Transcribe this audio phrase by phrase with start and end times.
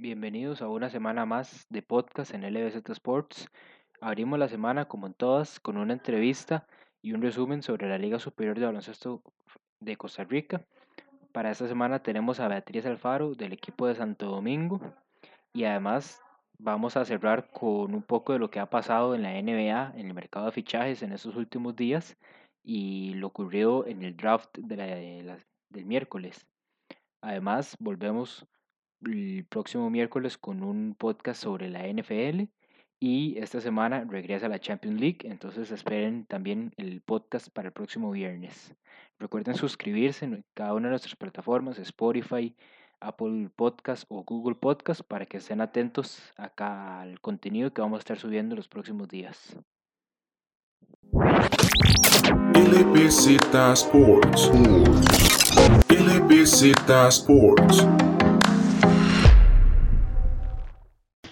[0.00, 3.48] Bienvenidos a una semana más de podcast en LBZ Sports.
[4.00, 6.68] Abrimos la semana, como en todas, con una entrevista
[7.02, 9.24] y un resumen sobre la Liga Superior de Baloncesto
[9.80, 10.64] de Costa Rica.
[11.32, 14.80] Para esta semana tenemos a Beatriz Alfaro del equipo de Santo Domingo
[15.52, 16.22] y además
[16.60, 20.06] vamos a cerrar con un poco de lo que ha pasado en la NBA, en
[20.06, 22.16] el mercado de fichajes en estos últimos días
[22.62, 25.40] y lo ocurrido en el draft de
[25.70, 26.46] del miércoles.
[27.20, 28.46] Además, volvemos
[29.04, 32.44] el próximo miércoles con un podcast sobre la NFL
[33.00, 38.10] y esta semana regresa la Champions League, entonces esperen también el podcast para el próximo
[38.10, 38.74] viernes.
[39.18, 42.56] Recuerden suscribirse en cada una de nuestras plataformas, Spotify,
[43.00, 48.00] Apple Podcast o Google Podcast, para que estén atentos acá al contenido que vamos a
[48.00, 49.56] estar subiendo los próximos días.
[53.74, 54.50] Sports.
[57.10, 58.17] Sports.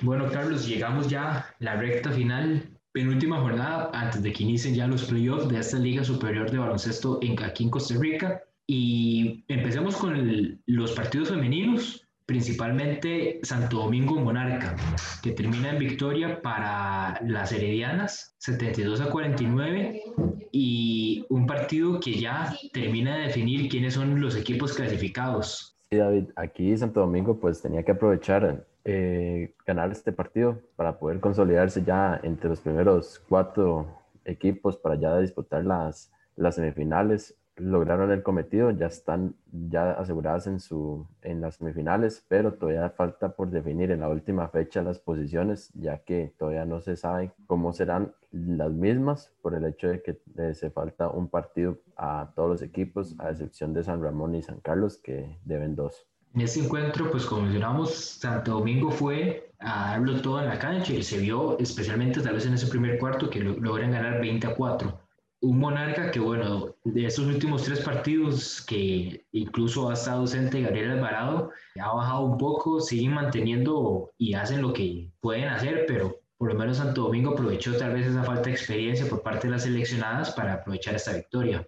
[0.02, 4.86] Bueno, Carlos, llegamos ya a la recta final, penúltima jornada antes de que inicien ya
[4.86, 8.42] los playoffs de esta Liga Superior de Baloncesto en, aquí en Costa Rica.
[8.66, 14.74] Y empecemos con los partidos femeninos, principalmente Santo Domingo Monarca,
[15.22, 20.02] que termina en victoria para las Heredianas, 72 a 49,
[20.50, 25.76] y un partido que ya termina de definir quiénes son los equipos clasificados.
[25.90, 31.18] Sí, David, aquí Santo Domingo pues tenía que aprovechar eh, ganar este partido para poder
[31.18, 33.88] consolidarse ya entre los primeros cuatro
[34.24, 36.12] equipos para ya disputar las,
[36.54, 37.36] semifinales.
[37.56, 43.30] Lograron el cometido, ya están ya aseguradas en, su, en las semifinales, pero todavía falta
[43.30, 47.72] por definir en la última fecha las posiciones, ya que todavía no se sabe cómo
[47.72, 50.20] serán las mismas por el hecho de que
[50.54, 54.60] se falta un partido a todos los equipos, a excepción de San Ramón y San
[54.60, 56.06] Carlos, que deben dos.
[56.36, 60.92] En ese encuentro, pues como mencionamos, Santo Domingo fue a darlo todo en la cancha
[60.92, 64.54] y se vio especialmente tal vez en ese primer cuarto que logran ganar 20 a
[64.54, 65.00] 4.
[65.40, 70.90] Un Monarca que, bueno, de estos últimos tres partidos que incluso ha estado ausente Gabriel
[70.90, 76.52] Alvarado, ha bajado un poco, siguen manteniendo y hacen lo que pueden hacer, pero por
[76.52, 79.62] lo menos Santo Domingo aprovechó tal vez esa falta de experiencia por parte de las
[79.62, 81.66] seleccionadas para aprovechar esta victoria.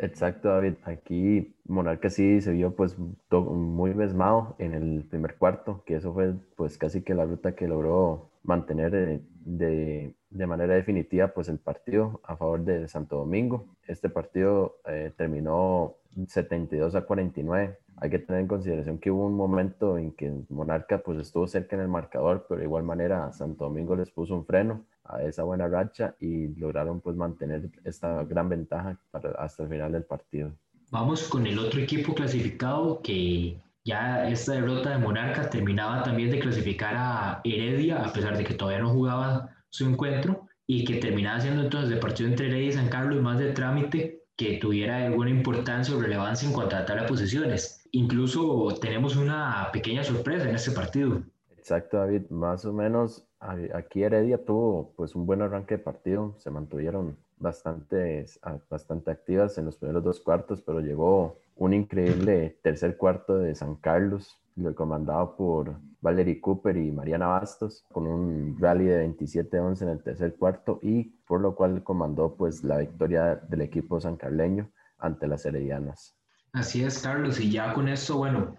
[0.00, 0.74] Exacto, David.
[0.84, 2.96] Aquí Monarca sí se vio pues
[3.30, 7.66] muy besmado en el primer cuarto, que eso fue pues casi que la ruta que
[7.66, 13.66] logró mantener eh, de, de, manera definitiva pues el partido a favor de Santo Domingo.
[13.86, 17.78] Este partido eh, terminó 72 a 49.
[17.96, 21.74] Hay que tener en consideración que hubo un momento en que Monarca pues estuvo cerca
[21.74, 25.42] en el marcador, pero de igual manera Santo Domingo les puso un freno a esa
[25.42, 28.98] buena racha y lograron pues mantener esta gran ventaja
[29.38, 30.52] hasta el final del partido.
[30.90, 36.38] Vamos con el otro equipo clasificado que ya esta derrota de Monarca terminaba también de
[36.38, 41.40] clasificar a Heredia a pesar de que todavía no jugaba su encuentro y que terminaba
[41.40, 45.30] siendo entonces el partido entre Heredia y San Carlos más de trámite que tuviera alguna
[45.30, 47.86] importancia o relevancia en cuanto a la tabla de posiciones.
[47.90, 51.22] Incluso tenemos una pequeña sorpresa en este partido.
[51.56, 52.30] Exacto, David.
[52.30, 58.26] Más o menos Aquí Heredia tuvo pues un buen arranque de partido, se mantuvieron bastante,
[58.68, 63.76] bastante activas en los primeros dos cuartos, pero llegó un increíble tercer cuarto de San
[63.76, 64.40] Carlos,
[64.74, 70.34] comandado por Valerie Cooper y Mariana Bastos, con un rally de 27-11 en el tercer
[70.34, 74.68] cuarto y por lo cual comandó pues la victoria del equipo sancarleño
[74.98, 76.16] ante las Heredianas.
[76.52, 78.56] Así es, Carlos, y ya con eso, bueno,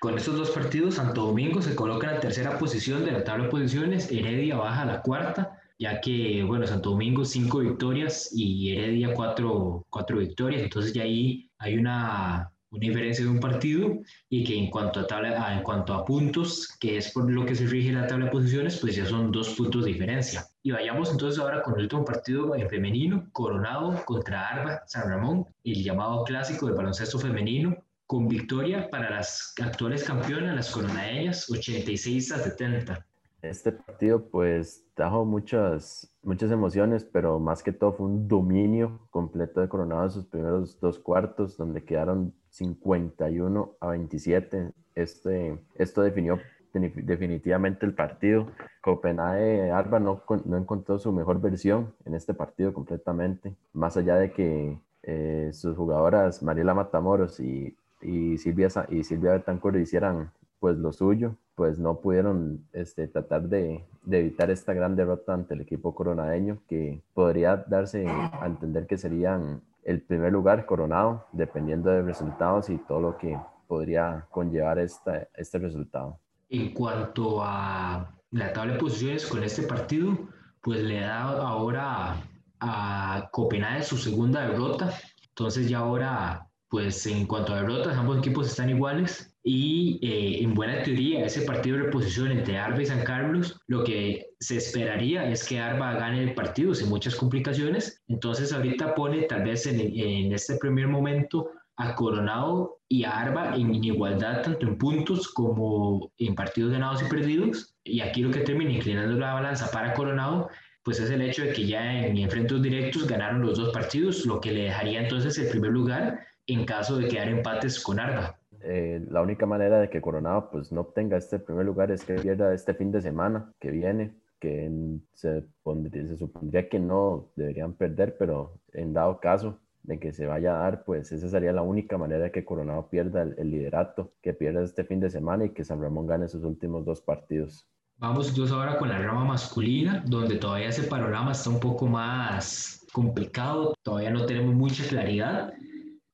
[0.00, 3.44] con estos dos partidos, Santo Domingo se coloca en la tercera posición de la tabla
[3.44, 8.72] de posiciones, Heredia baja a la cuarta, ya que, bueno, Santo Domingo cinco victorias y
[8.72, 14.44] Heredia cuatro, cuatro victorias, entonces ya ahí hay una, una diferencia de un partido y
[14.44, 17.66] que en cuanto a, tabla, en cuanto a puntos, que es por lo que se
[17.66, 20.46] rige la tabla de posiciones, pues ya son dos puntos de diferencia.
[20.62, 25.46] Y vayamos entonces ahora con el último partido en femenino, Coronado contra Arba San Ramón,
[25.64, 32.32] el llamado clásico de baloncesto femenino, con victoria para las actuales campeonas, las coronadeñas, 86
[32.32, 33.06] a 70.
[33.42, 39.60] Este partido pues trajo muchas, muchas emociones, pero más que todo fue un dominio completo
[39.60, 44.72] de Coronado en sus primeros dos cuartos, donde quedaron 51 a 27.
[44.94, 46.40] Este, esto definió
[46.72, 48.48] definitivamente el partido.
[48.82, 54.32] Copenhague Alba no, no encontró su mejor versión en este partido completamente, más allá de
[54.32, 60.92] que eh, sus jugadoras Mariela Matamoros y y Silvia, y Silvia Betancourt hicieran pues lo
[60.92, 65.94] suyo, pues no pudieron este, tratar de, de, evitar esta gran derrota ante el equipo
[65.94, 72.70] coronadeño que podría darse a entender que serían el primer lugar coronado dependiendo de resultados
[72.70, 76.18] y todo lo que podría conllevar esta, este resultado.
[76.48, 80.16] En cuanto a la tabla de posiciones con este partido,
[80.60, 82.16] pues le da ahora
[82.60, 84.92] a Copenhague su segunda derrota.
[85.28, 89.32] Entonces ya ahora, pues en cuanto a derrotas, ambos equipos están iguales.
[89.42, 93.84] Y eh, en buena teoría, ese partido de reposición entre Arba y San Carlos, lo
[93.84, 98.02] que se esperaría es que Arba gane el partido sin muchas complicaciones.
[98.08, 103.54] Entonces ahorita pone tal vez en, en este primer momento a Coronado y a Arba
[103.54, 107.76] en igualdad tanto en puntos como en partidos ganados y perdidos.
[107.84, 110.48] Y aquí lo que termina inclinando la balanza para Coronado
[110.86, 114.40] pues es el hecho de que ya en enfrentos directos ganaron los dos partidos, lo
[114.40, 118.38] que le dejaría entonces el primer lugar en caso de quedar empates con Arba.
[118.62, 122.14] Eh, la única manera de que Coronado pues no obtenga este primer lugar es que
[122.14, 124.70] pierda este fin de semana que viene, que
[125.14, 130.26] se, pondría, se supondría que no deberían perder, pero en dado caso de que se
[130.26, 134.12] vaya a dar, pues esa sería la única manera de que Coronado pierda el, liderato,
[134.20, 137.66] que pierda este fin de semana y que San Ramón gane sus últimos dos partidos.
[137.98, 142.84] Vamos entonces ahora con la rama masculina, donde todavía ese panorama está un poco más
[142.92, 145.54] complicado, todavía no tenemos mucha claridad.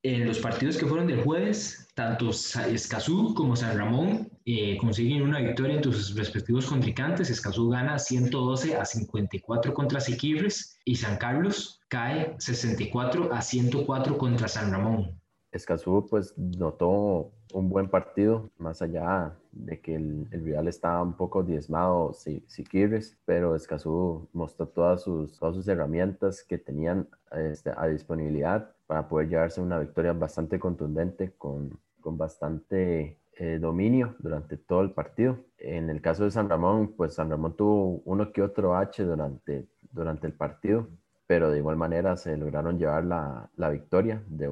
[0.04, 5.38] En los partidos que fueron del jueves, tanto Escazú como San Ramón eh, consiguen una
[5.38, 7.30] victoria entre sus respectivos contrincantes.
[7.30, 14.48] Escazú gana 112 a 54 contra Siquirres y San Carlos cae 64 a 104 contra
[14.48, 15.20] San Ramón.
[15.52, 21.16] Escazú pues notó un buen partido, más allá de que el, el rival estaba un
[21.16, 27.70] poco diezmado, si quieres, pero Escazú mostró todas sus, todas sus herramientas que tenían este,
[27.76, 34.58] a disponibilidad para poder llevarse una victoria bastante contundente con, con bastante eh, dominio durante
[34.58, 35.38] todo el partido.
[35.56, 39.66] En el caso de San Ramón, pues San Ramón tuvo uno que otro H durante,
[39.92, 40.88] durante el partido,
[41.26, 44.50] pero de igual manera se lograron llevar la, la victoria de,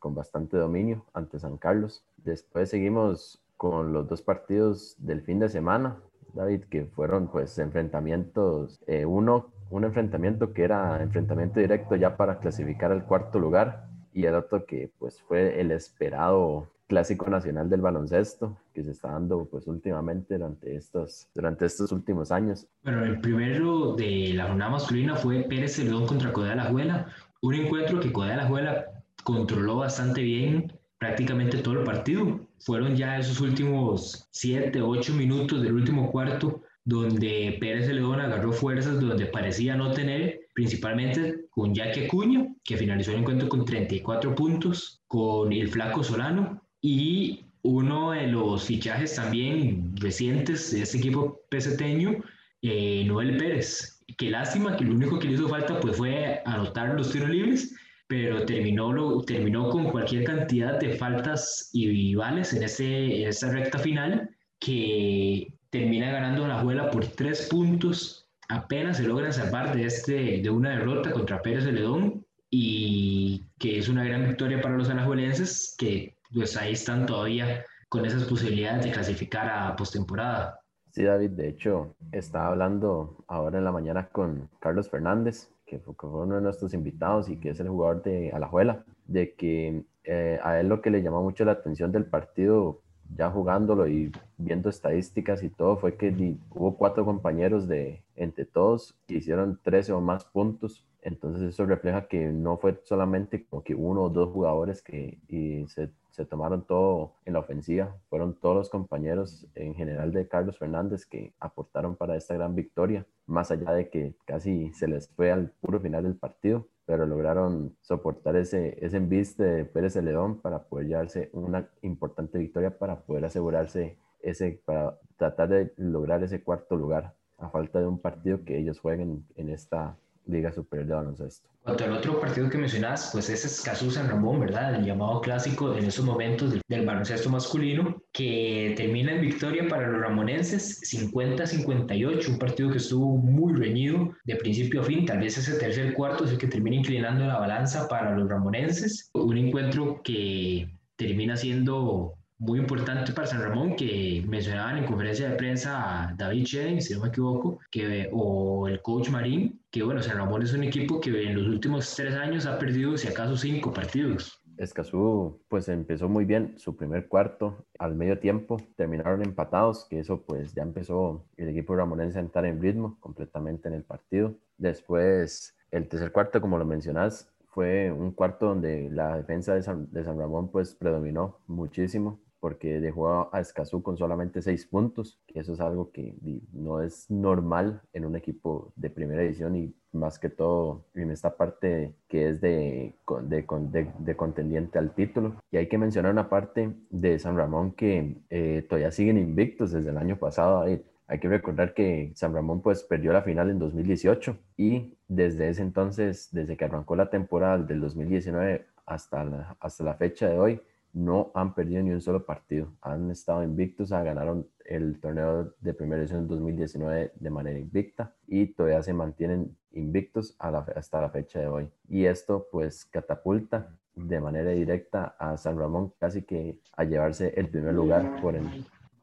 [0.00, 2.02] con bastante dominio ante San Carlos.
[2.16, 5.98] Después seguimos con los dos partidos del fin de semana,
[6.34, 12.38] David, que fueron pues enfrentamientos, eh, uno, un enfrentamiento que era enfrentamiento directo ya para
[12.38, 17.80] clasificar al cuarto lugar y el otro que pues fue el esperado clásico nacional del
[17.80, 22.66] baloncesto que se está dando pues últimamente durante estos, durante estos últimos años.
[22.82, 27.06] Bueno, el primero de la jornada masculina fue Pérez Celedón contra Codea La Juela,
[27.42, 28.86] un encuentro que Codea La Juela
[29.22, 32.40] controló bastante bien prácticamente todo el partido.
[32.58, 39.00] Fueron ya esos últimos 7, 8 minutos del último cuarto donde Pérez Celedón agarró fuerzas
[39.00, 45.02] donde parecía no tener, principalmente con Jackie Acuña, que finalizó el encuentro con 34 puntos,
[45.06, 52.16] con el Flaco Solano y uno de los fichajes también recientes de este equipo peseteño,
[52.62, 54.02] eh, Noel Pérez.
[54.16, 57.76] Qué lástima que lo único que le hizo falta pues fue anotar los tiros libres,
[58.06, 63.52] pero terminó, lo, terminó con cualquier cantidad de faltas y, vales en, ese, en esa
[63.52, 68.28] recta final que termina ganando la Juela por tres puntos.
[68.48, 73.88] Apenas se logran salvar de, este, de una derrota contra Pérez Celedón y que es
[73.88, 78.92] una gran victoria para los alajuelenses que pues ahí están todavía con esas posibilidades de
[78.92, 80.60] clasificar a postemporada.
[80.92, 85.94] Sí, David, de hecho, estaba hablando ahora en la mañana con Carlos Fernández, que fue,
[86.02, 90.58] uno de nuestros invitados y que es el jugador de Alajuela, de que eh, a
[90.58, 92.82] él lo que le llamó mucho la atención del partido,
[93.16, 98.94] ya jugándolo y viendo estadísticas y todo, fue que hubo cuatro compañeros de entre todos
[99.06, 100.86] que hicieron 13 o más puntos.
[101.02, 105.66] Entonces eso refleja que no fue solamente como que uno o dos jugadores que y
[105.68, 107.96] se se tomaron todo en la ofensiva.
[108.08, 113.06] Fueron todos los compañeros en general de Carlos Fernández que aportaron para esta gran victoria,
[113.26, 117.76] más allá de que casi se les fue al puro final del partido, pero lograron
[117.82, 123.26] soportar ese, ese embiste de Pérez León para poder llevarse una importante victoria para poder
[123.26, 128.58] asegurarse ese, para tratar de lograr ese cuarto lugar a falta de un partido que
[128.58, 131.48] ellos jueguen en esta Liga Superior de Baloncesto.
[131.62, 134.74] Cuanto al otro partido que mencionas, pues ese es Casus San Ramón, ¿verdad?
[134.74, 140.00] El llamado clásico en esos momentos del, baloncesto masculino, que termina en victoria para los
[140.00, 145.58] ramonenses 50-58, un partido que estuvo muy reñido de principio a fin, tal vez ese
[145.58, 150.74] tercer cuarto es el que termina inclinando la balanza para los ramonenses, un encuentro que
[150.96, 156.80] termina siendo muy importante para San Ramón que mencionaban en conferencia de prensa David Shedden,
[156.80, 160.64] si no me equivoco, que, o el coach Marín, que bueno, San Ramón es un
[160.64, 164.40] equipo que en los últimos tres años ha perdido si acaso cinco partidos.
[164.56, 167.66] Escazú pues empezó muy bien su primer cuarto.
[167.78, 172.46] Al medio tiempo terminaron empatados que eso pues ya empezó el equipo ramonense a entrar
[172.46, 174.34] en ritmo completamente en el partido.
[174.56, 179.90] Después el tercer cuarto como lo mencionas fue un cuarto donde la defensa de San,
[179.92, 185.40] de San Ramón pues predominó muchísimo porque dejó a Escazú con solamente seis puntos, que
[185.40, 186.14] eso es algo que
[186.52, 191.36] no es normal en un equipo de primera edición y más que todo en esta
[191.36, 195.36] parte que es de, de, de, contendiente al título.
[195.50, 199.90] Y hay que mencionar una parte de San Ramón que eh, todavía siguen invictos desde
[199.90, 200.62] el año pasado.
[200.62, 205.62] Hay que recordar que San Ramón pues perdió la final en 2018 y desde ese
[205.62, 210.60] entonces, desde que arrancó la temporada del 2019 hasta la, hasta la fecha de hoy,
[210.92, 212.72] no han perdido ni un solo partido.
[212.82, 218.82] Han estado invictos, ganaron el torneo de primera edición 2019 de manera invicta y todavía
[218.82, 221.68] se mantienen invictos hasta la fecha de hoy.
[221.88, 227.48] Y esto pues catapulta de manera directa a San Ramón casi que a llevarse el
[227.48, 228.44] primer lugar por el...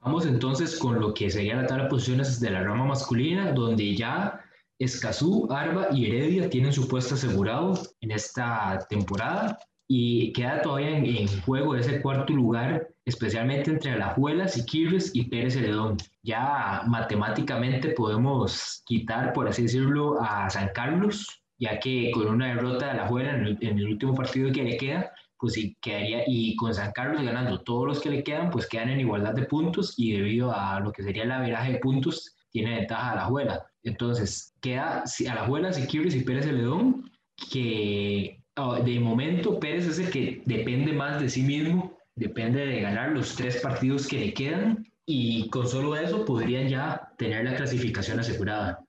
[0.01, 3.95] Vamos entonces con lo que sería la tabla de posiciones de la rama masculina, donde
[3.95, 4.41] ya
[4.79, 11.27] Escazú, Arba y Heredia tienen su puesto asegurado en esta temporada y queda todavía en,
[11.41, 15.97] juego ese cuarto lugar, especialmente entre Alajuelas, Siquirres y Pérez Heredón.
[16.23, 22.85] Ya matemáticamente podemos quitar, por así decirlo, a San Carlos, ya que con una derrota
[22.85, 26.55] de Alajuela en el, en el último partido que le queda, pues sí quedaría, y
[26.55, 29.93] con San Carlos ganando todos los que le quedan, pues quedan en igualdad de puntos
[29.97, 33.65] y debido a lo que sería el averaje de puntos, tiene ventaja a la Juela.
[33.83, 37.09] Entonces, queda a la Juela, Siquirres y Pérez Celedón,
[37.51, 38.41] que
[38.83, 43.35] de momento Pérez es el que depende más de sí mismo, depende de ganar los
[43.35, 48.83] tres partidos que le quedan y con solo eso podrían ya tener la clasificación asegurada.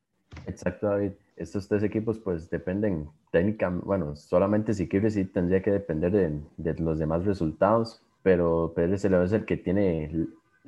[0.47, 1.13] Exacto, David.
[1.37, 6.41] Estos tres equipos pues dependen técnicamente, bueno, solamente si quieres sí tendría que depender de,
[6.57, 10.11] de los demás resultados, pero Pérez Celedón es el que tiene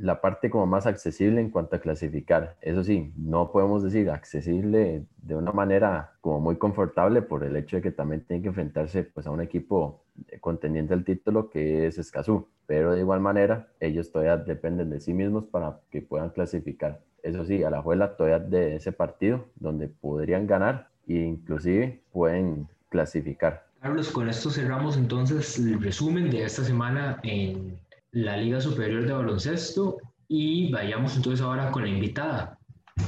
[0.00, 2.56] la parte como más accesible en cuanto a clasificar.
[2.60, 7.76] Eso sí, no podemos decir accesible de una manera como muy confortable por el hecho
[7.76, 10.02] de que también tiene que enfrentarse pues a un equipo
[10.40, 12.48] contendiente al título que es Escazú.
[12.66, 17.00] Pero de igual manera, ellos todavía dependen de sí mismos para que puedan clasificar.
[17.22, 22.68] Eso sí, a la juela todavía de ese partido donde podrían ganar e inclusive pueden
[22.88, 23.66] clasificar.
[23.80, 27.78] Carlos, con esto cerramos entonces el resumen de esta semana en
[28.12, 32.58] la Liga Superior de Baloncesto y vayamos entonces ahora con la invitada.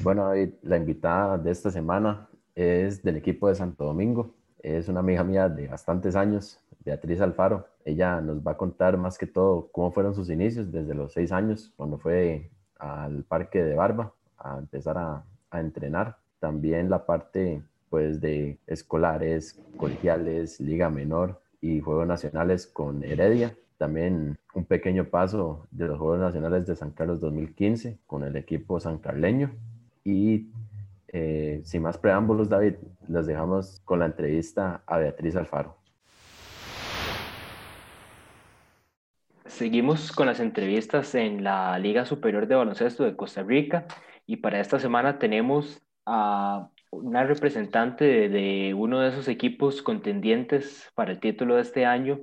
[0.02, 0.30] Bueno,
[0.62, 4.34] la invitada de esta semana es del equipo de Santo Domingo.
[4.60, 7.66] Es una amiga mía de bastantes años, Beatriz Alfaro.
[7.84, 11.32] Ella nos va a contar más que todo cómo fueron sus inicios desde los seis
[11.32, 16.16] años, cuando fue al Parque de Barba a empezar a, a entrenar.
[16.38, 24.38] También la parte pues de escolares, colegiales, liga menor y juegos nacionales con Heredia también
[24.54, 29.50] un pequeño paso de los Juegos Nacionales de San Carlos 2015 con el equipo sancarleño.
[30.04, 30.46] Y
[31.08, 32.74] eh, sin más preámbulos, David,
[33.08, 35.76] los dejamos con la entrevista a Beatriz Alfaro.
[39.46, 43.86] Seguimos con las entrevistas en la Liga Superior de Baloncesto de Costa Rica
[44.28, 50.88] y para esta semana tenemos a una representante de, de uno de esos equipos contendientes
[50.94, 52.20] para el título de este año,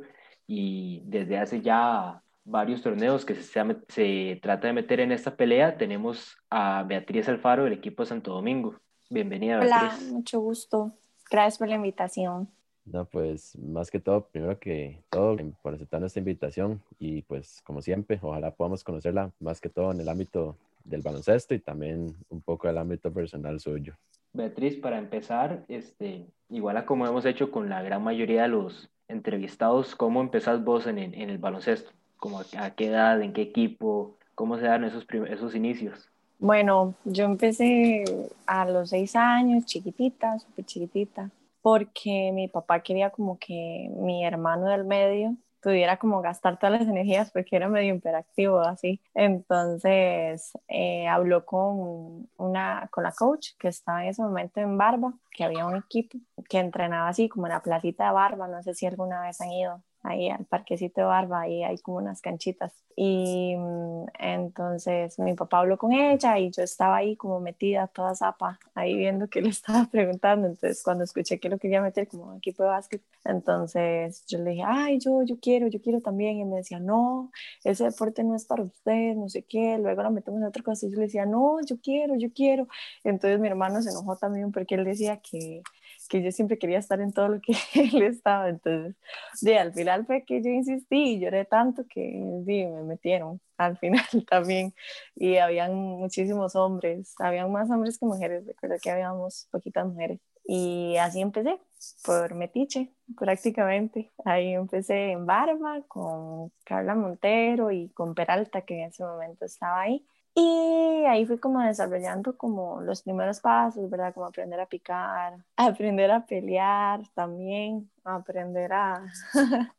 [0.52, 5.78] y desde hace ya varios torneos que se, se, trata de meter en esta pelea,
[5.78, 8.74] tenemos a Beatriz Alfaro del equipo de Santo Domingo.
[9.12, 10.02] Bienvenida, Beatriz.
[10.02, 10.92] Hola, mucho gusto.
[11.30, 12.50] Gracias por la invitación.
[12.84, 17.84] No, pues más que todo, primero que todo, por aceptar nuestra invitación y pues como
[17.84, 22.42] siempre, ojalá podamos conocerla más que todo en el ámbito del baloncesto y también un
[22.42, 23.94] poco del ámbito personal suyo.
[24.34, 28.90] Beatriz, para empezar, este, igual a como hemos hecho con la gran mayoría de los
[29.10, 31.92] entrevistados, ¿cómo empezás vos en, en, el baloncesto?
[32.18, 34.16] ¿Cómo, ¿A qué edad, en qué equipo?
[34.36, 36.10] ¿Cómo se dan esos, esos inicios?
[36.38, 38.06] Bueno, yo empecé
[38.46, 41.30] a los seis años, chiquitita, súper chiquitita,
[41.62, 46.90] porque mi papá quería como que mi hermano del medio pudiera como gastar todas las
[46.90, 49.02] energías porque era medio imperactivo así.
[49.14, 55.14] Entonces eh, habló con, una, con la coach que estaba en ese momento en Barba,
[55.32, 56.18] que había un equipo
[56.50, 59.52] que entrenaba así como en la placita de Barba, no sé si alguna vez han
[59.52, 62.74] ido ahí al parquecito de Barba, ahí hay como unas canchitas.
[62.96, 68.16] Y mm, entonces mi papá habló con ella y yo estaba ahí como metida toda
[68.16, 70.48] zapa, ahí viendo que le estaba preguntando.
[70.48, 74.64] Entonces cuando escuché que lo quería meter como equipo de básquet, entonces yo le dije,
[74.66, 76.38] ay, yo, yo quiero, yo quiero también.
[76.40, 77.32] Y me decía, no,
[77.64, 79.78] ese deporte no es para usted, no sé qué.
[79.78, 82.68] Luego la metemos en otra cosa y yo le decía, no, yo quiero, yo quiero.
[83.04, 85.62] Entonces mi hermano se enojó también porque él decía que
[86.10, 88.50] que yo siempre quería estar en todo lo que él estaba.
[88.50, 88.96] Entonces,
[89.42, 92.02] de, al final fue que yo insistí y lloré tanto que
[92.46, 94.74] me metieron al final también.
[95.16, 100.20] Y habían muchísimos hombres, habían más hombres que mujeres, recuerdo que habíamos poquitas mujeres.
[100.52, 101.60] Y así empecé,
[102.04, 104.12] por Metiche, prácticamente.
[104.26, 109.82] Ahí empecé en Barba con Carla Montero y con Peralta, que en ese momento estaba
[109.82, 110.04] ahí.
[110.42, 114.14] Y ahí fui como desarrollando como los primeros pasos, ¿verdad?
[114.14, 119.06] Como aprender a picar, aprender a pelear también, aprender a,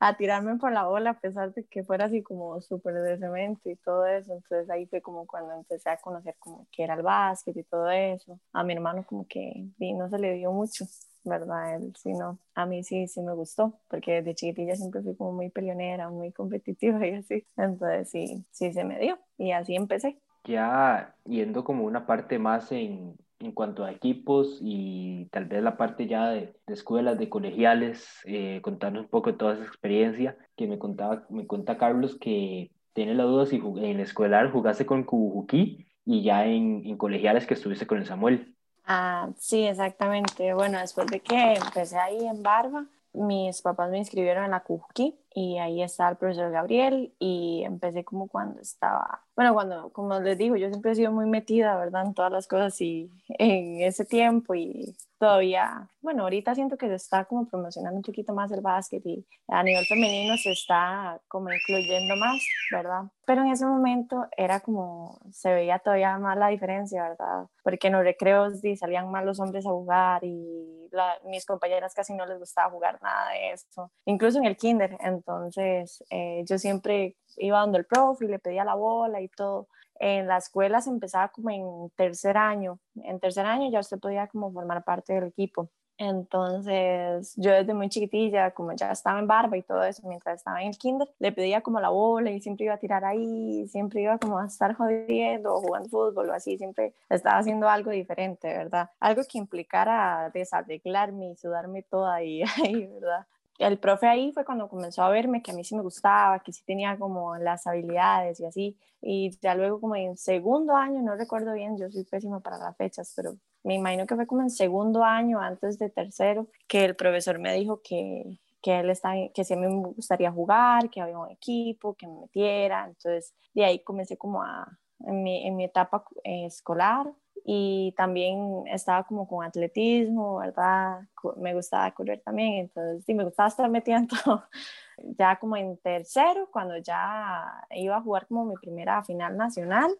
[0.00, 3.70] a tirarme por la bola a pesar de que fuera así como súper de cemento
[3.70, 4.32] y todo eso.
[4.32, 7.88] Entonces ahí fue como cuando empecé a conocer como que era el básquet y todo
[7.90, 8.40] eso.
[8.52, 10.86] A mi hermano como que no se le dio mucho.
[11.24, 11.76] ¿Verdad?
[11.76, 12.38] Él sí, no.
[12.54, 16.32] A mí sí, sí me gustó, porque desde chiquitilla siempre fui como muy peleonera, muy
[16.32, 17.46] competitiva y así.
[17.56, 20.18] Entonces sí, sí se me dio y así empecé.
[20.44, 25.76] Ya yendo como una parte más en, en cuanto a equipos y tal vez la
[25.78, 30.36] parte ya de, de escuelas, de colegiales, eh, contarnos un poco de toda esa experiencia
[30.56, 35.04] que me contaba, me cuenta Carlos que tiene la duda si en escolar jugaste con
[35.04, 38.53] Kubujuki y ya en, en colegiales que estuviste con el Samuel.
[38.86, 40.52] Ah, sí, exactamente.
[40.54, 45.16] Bueno, después de que empecé ahí en Barba, mis papás me inscribieron en la Kuki
[45.34, 50.36] y ahí está el profesor Gabriel y empecé como cuando estaba, bueno, cuando, como les
[50.36, 52.04] digo, yo siempre he sido muy metida, ¿verdad?
[52.06, 56.96] En todas las cosas y en ese tiempo y todavía, bueno, ahorita siento que se
[56.96, 61.50] está como promocionando un poquito más el básquet y a nivel femenino se está como
[61.50, 63.04] incluyendo más, ¿verdad?
[63.24, 67.46] Pero en ese momento era como, se veía todavía más la diferencia, ¿verdad?
[67.62, 70.90] Porque en los recreos salían más los hombres a jugar y
[71.24, 76.04] mis compañeras casi no les gustaba jugar nada de eso, incluso en el kinder, entonces
[76.10, 79.68] eh, yo siempre iba dando el profe y le pedía la bola y todo
[80.00, 82.78] en la escuela se empezaba como en tercer año.
[82.96, 85.68] En tercer año ya usted podía como formar parte del equipo.
[85.96, 90.60] Entonces, yo desde muy chiquitilla, como ya estaba en barba y todo eso, mientras estaba
[90.60, 94.02] en el kinder, le pedía como la bola y siempre iba a tirar ahí, siempre
[94.02, 98.48] iba como a estar jodiendo o jugando fútbol o así, siempre estaba haciendo algo diferente,
[98.48, 98.90] ¿verdad?
[98.98, 102.42] Algo que implicara desarreglarme y sudarme toda ahí,
[103.00, 103.24] ¿verdad?
[103.58, 106.52] El profe ahí fue cuando comenzó a verme que a mí sí me gustaba, que
[106.52, 108.78] sí tenía como las habilidades y así.
[109.00, 112.76] Y ya luego como en segundo año, no recuerdo bien, yo soy pésima para las
[112.76, 116.96] fechas, pero me imagino que fue como en segundo año, antes de tercero, que el
[116.96, 121.30] profesor me dijo que, que él está, que sí me gustaría jugar, que había un
[121.30, 122.86] equipo, que me metiera.
[122.86, 124.66] Entonces de ahí comencé como a,
[125.00, 127.12] en mi, en mi etapa escolar,
[127.44, 131.00] y también estaba como con atletismo, ¿verdad?
[131.36, 134.16] Me gustaba correr también, entonces sí, me gustaba estar metiendo
[135.18, 139.94] ya como en tercero, cuando ya iba a jugar como mi primera final nacional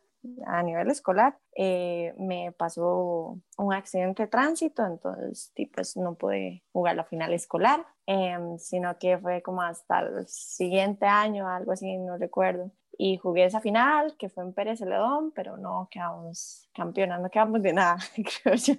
[0.46, 6.96] a nivel escolar, eh, me pasó un accidente de tránsito, entonces pues no pude jugar
[6.96, 12.16] la final escolar, em, sino que fue como hasta el siguiente año, algo así, no
[12.16, 17.30] recuerdo y jugué esa final que fue en Pérez Celedón, pero no quedamos campeonas, no
[17.30, 17.96] quedamos de nada,
[18.42, 18.74] creo yo.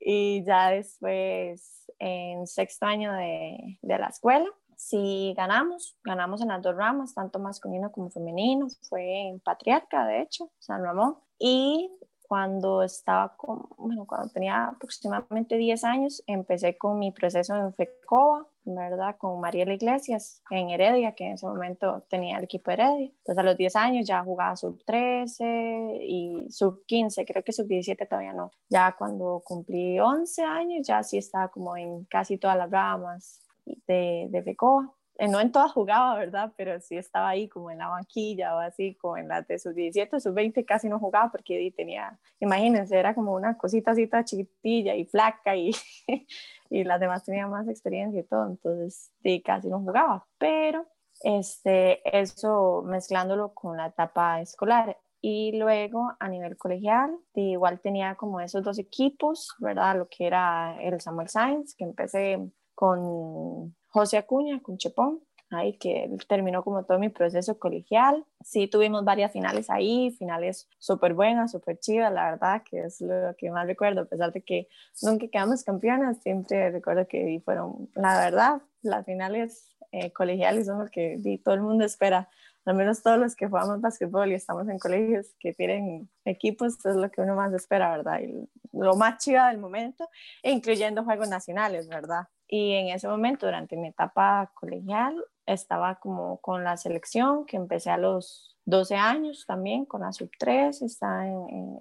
[0.00, 6.62] Y ya después, en sexto año de, de la escuela, sí ganamos, ganamos en las
[6.62, 11.16] dos ramas, tanto masculino como femenino, fue en Patriarca, de hecho, San Ramón.
[11.38, 11.90] Y
[12.32, 18.46] cuando estaba con, bueno, cuando tenía aproximadamente 10 años, empecé con mi proceso en FECOA,
[18.64, 19.16] ¿verdad?
[19.18, 23.06] Con Mariela Iglesias en Heredia, que en ese momento tenía el equipo Heredia.
[23.06, 27.66] Entonces a los 10 años ya jugaba sub 13 y sub 15, creo que sub
[27.66, 28.50] 17 todavía no.
[28.68, 33.40] Ya cuando cumplí 11 años ya sí estaba como en casi todas las ramas
[33.86, 34.92] de, de FECOA.
[35.18, 36.52] Eh, no en todas jugaba, ¿verdad?
[36.56, 39.74] Pero sí estaba ahí como en la banquilla o así, como en las de sus
[39.74, 44.94] 17, sus 20 casi no jugaba porque tenía, imagínense, era como una cosita así chiquitilla
[44.94, 45.72] y flaca y,
[46.70, 50.86] y las demás tenían más experiencia y todo, entonces sí, casi no jugaba, pero
[51.22, 54.98] este, eso mezclándolo con la etapa escolar.
[55.24, 59.96] Y luego a nivel colegial, igual tenía como esos dos equipos, ¿verdad?
[59.96, 62.40] Lo que era el Samuel Sainz, que empecé
[62.74, 68.24] con José Acuña, con Chepón, ahí que terminó como todo mi proceso colegial.
[68.42, 73.34] Sí, tuvimos varias finales ahí, finales súper buenas, súper chidas, la verdad, que es lo
[73.36, 74.68] que más recuerdo, a pesar de que
[75.02, 80.90] nunca quedamos campeonas, siempre recuerdo que fueron, la verdad, las finales eh, colegiales son lo
[80.90, 82.30] que todo el mundo espera,
[82.64, 86.96] al menos todos los que jugamos básquetbol y estamos en colegios que tienen equipos, es
[86.96, 88.20] lo que uno más espera, ¿verdad?
[88.20, 90.08] Y lo más chido del momento,
[90.42, 92.28] incluyendo juegos nacionales, ¿verdad?
[92.54, 97.88] Y en ese momento, durante mi etapa colegial, estaba como con la selección, que empecé
[97.88, 101.22] a los 12 años también, con la sub 3, está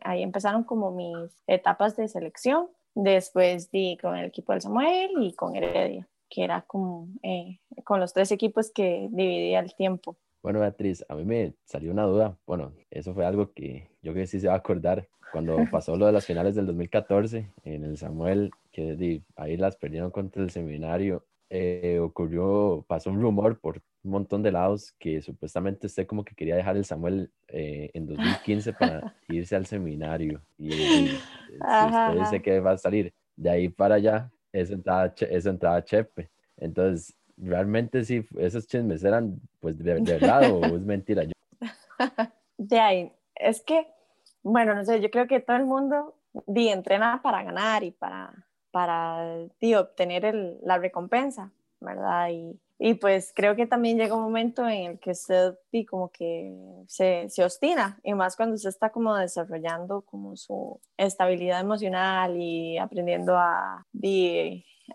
[0.05, 2.69] ahí empezaron como mis etapas de selección.
[2.95, 7.99] Después di con el equipo del Samuel y con Heredia, que era como eh, con
[7.99, 10.15] los tres equipos que dividía el tiempo.
[10.41, 12.37] Bueno, Beatriz, a mí me salió una duda.
[12.47, 15.95] Bueno, eso fue algo que yo creo que sí se va a acordar cuando pasó
[15.95, 20.51] lo de las finales del 2014 en el Samuel, que ahí las perdieron contra el
[20.51, 21.23] seminario.
[21.49, 26.33] Eh, ocurrió, pasó un rumor por un montón de lados que supuestamente usted como que
[26.33, 30.41] quería dejar el Samuel eh, en 2015 para irse al seminario.
[30.57, 31.19] Y, si
[31.53, 36.29] usted dice que va a salir de ahí para allá, es entrada, es entrada Chepe.
[36.57, 41.23] Entonces, realmente sí, esos chismes eran pues de, verdad o es mentira.
[42.57, 43.87] De ahí, es que,
[44.43, 46.15] bueno, no sé, yo creo que todo el mundo
[46.47, 48.33] di, entrena para ganar y para,
[48.71, 52.29] para di, obtener el, la recompensa, ¿verdad?
[52.29, 56.09] Y, y, pues creo que también llega un momento en el que usted di, como
[56.09, 56.53] que
[56.87, 62.77] se, se obstina, y más cuando usted está como desarrollando como su estabilidad emocional y
[62.77, 63.85] aprendiendo a,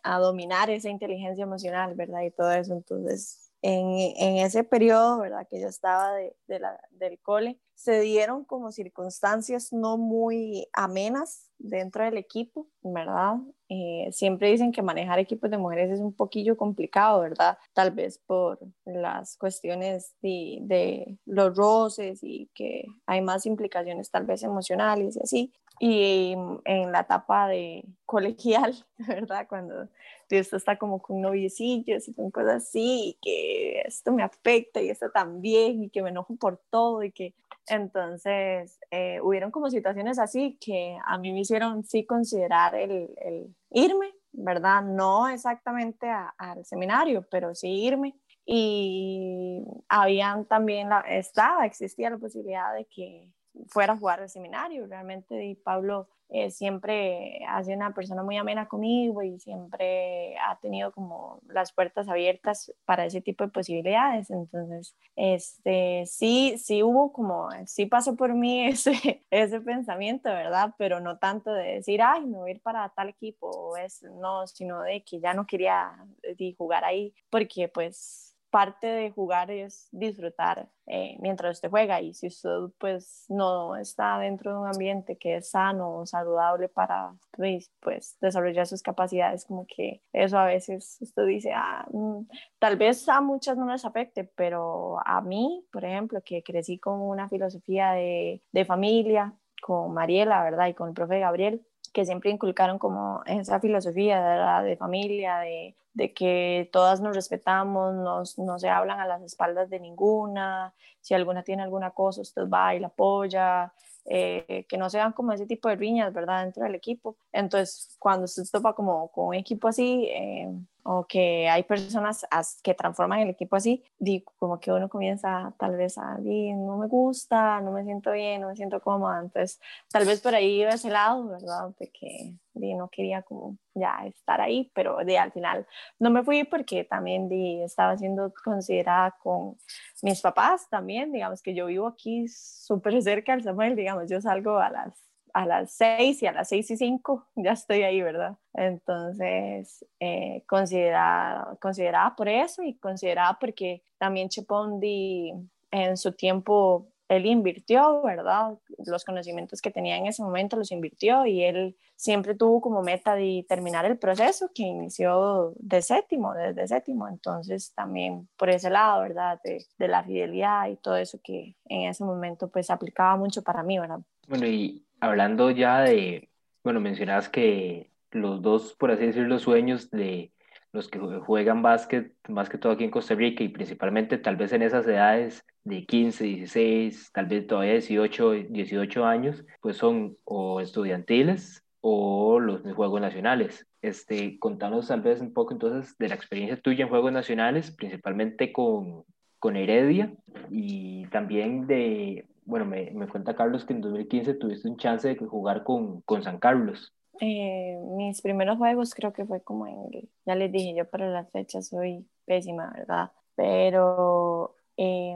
[0.03, 2.23] a dominar esa inteligencia emocional, ¿verdad?
[2.23, 2.73] Y todo eso.
[2.73, 5.47] Entonces, en, ese periodo, ¿verdad?
[5.49, 12.05] Que yo estaba de, de del cole, se dieron como circunstancias no muy amenas dentro
[12.05, 13.37] del equipo, ¿verdad?
[13.69, 17.59] Eh, siempre dicen que manejar equipos de mujeres es un poquillo complicado, ¿verdad?
[17.75, 24.25] Tal vez por las cuestiones de, de, los roces y que hay más implicaciones tal
[24.25, 25.53] vez emocionales y así.
[25.79, 26.35] Y
[26.65, 29.47] en la etapa de colegial, ¿verdad?
[29.49, 29.89] Cuando
[30.31, 34.91] esto está como con noviecillos y con cosas así, y que esto me afecta y
[34.91, 37.35] esto también, y que me enojo por todo, y que
[37.69, 43.55] entonces eh, hubieron como situaciones así que a mí me hicieron sí considerar el, el
[43.71, 44.83] irme, ¿verdad?
[44.83, 46.09] No exactamente
[46.39, 48.15] al seminario, pero sí irme.
[48.49, 53.29] Y habían también, la, estaba, existía la posibilidad de que
[53.69, 54.87] fuera a jugar al seminario.
[54.87, 60.59] Realmente y Pablo eh, siempre ha sido una persona muy amena conmigo y siempre ha
[60.59, 64.31] tenido como las puertas abiertas para ese tipo de posibilidades.
[64.31, 70.75] Entonces, este, sí, sí hubo como, sí pasó por mí ese, ese pensamiento, ¿verdad?
[70.79, 74.47] Pero no tanto de decir, ay, me voy a ir para tal equipo, es, no,
[74.49, 75.93] sino de que ya no quería
[76.23, 82.01] eh, jugar ahí, porque pues parte de jugar es disfrutar eh, mientras usted juega.
[82.01, 86.71] Y si usted pues no está dentro de un ambiente que es sano o saludable
[86.71, 92.21] para pues, pues, desarrollar sus capacidades como que eso a veces usted dice ah, mm,
[92.59, 97.03] tal vez a muchas no les afecte pero a mí por ejemplo que crecí con
[97.03, 101.67] una filosofía de, de familia con Mariela verdad y con el profe Gabriel
[101.97, 107.95] que siempre inculcaron como esa filosofía de, de familia, de, de, que todas nos respetamos,
[107.95, 112.51] nos, no se hablan a las espaldas de ninguna, si alguna tiene alguna cosa, usted
[112.51, 113.73] va y la apoya,
[114.05, 117.17] eh, que no se como ese tipo de riñas, ¿verdad?, dentro del equipo.
[117.33, 120.53] Entonces, cuando usted topa como con un equipo así, eh,
[120.89, 122.27] o que hay personas
[122.63, 126.87] que transforman el equipo así, digo, como que uno comienza tal vez a, no me
[126.87, 130.71] gusta, no me siento bien, no me siento cómoda, entonces tal vez por ahí iba
[130.71, 131.75] ese lado, ¿verdad?
[131.79, 135.67] De que di, no quería como ya estar ahí, pero de, al final
[135.99, 139.59] no me fui porque también di, estaba siendo considerada con
[140.03, 144.59] mis papás también, digamos que yo vivo aquí súper cerca del Samuel, digamos, yo salgo
[144.59, 145.06] a las
[145.37, 148.39] a las 6 y a las 6 y 5 ya estoy ahí, ¿verdad?
[148.55, 155.35] Entonces, eh, considerada, considerada por eso y considerada porque también Chepondi
[155.71, 158.59] en su tiempo, él invirtió, ¿verdad?
[158.79, 163.15] Los conocimientos que tenía en ese momento los invirtió y él siempre tuvo como meta
[163.15, 167.09] de terminar el proceso que inició de séptimo, desde séptimo.
[167.09, 169.39] Entonces, también por ese lado, ¿verdad?
[169.45, 173.63] De, de la fidelidad y todo eso que en ese momento pues aplicaba mucho para
[173.63, 174.01] mí, ¿verdad?
[174.29, 176.29] Bueno, y hablando ya de,
[176.65, 180.33] bueno, mencionabas que los dos, por así decirlo, sueños de
[180.73, 184.53] los que juegan básquet, más que todo aquí en Costa Rica y principalmente tal vez
[184.53, 190.61] en esas edades de 15, 16, tal vez todavía 18, 18 años, pues son o
[190.61, 193.67] estudiantiles o los Juegos Nacionales.
[193.83, 198.53] Este, contanos tal vez un poco entonces de la experiencia tuya en Juegos Nacionales, principalmente
[198.53, 199.05] con,
[199.39, 200.13] con Heredia
[200.51, 205.17] y también de bueno, me, me, cuenta Carlos que en 2015 tuviste un chance de
[205.17, 206.95] jugar con, con San Carlos.
[207.21, 211.31] Eh, mis primeros juegos creo que fue como en, ya les dije, yo para las
[211.31, 213.11] fechas soy pésima, ¿verdad?
[213.35, 215.15] Pero eh,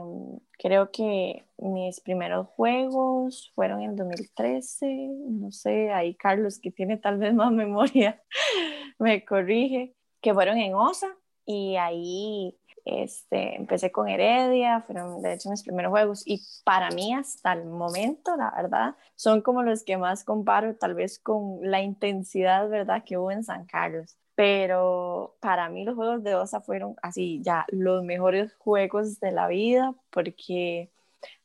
[0.57, 7.17] creo que mis primeros juegos fueron en 2013, no sé, ahí Carlos, que tiene tal
[7.17, 8.21] vez más memoria,
[8.99, 11.15] me corrige, que fueron en OSA
[11.45, 17.13] y ahí este, empecé con Heredia, fueron de hecho mis primeros juegos y para mí
[17.13, 21.81] hasta el momento, la verdad, son como los que más comparo tal vez con la
[21.81, 24.17] intensidad, ¿verdad?, que hubo en San Carlos.
[24.35, 29.47] pero para mí los juegos de OSA fueron así ya los mejores juegos de la
[29.47, 30.89] vida porque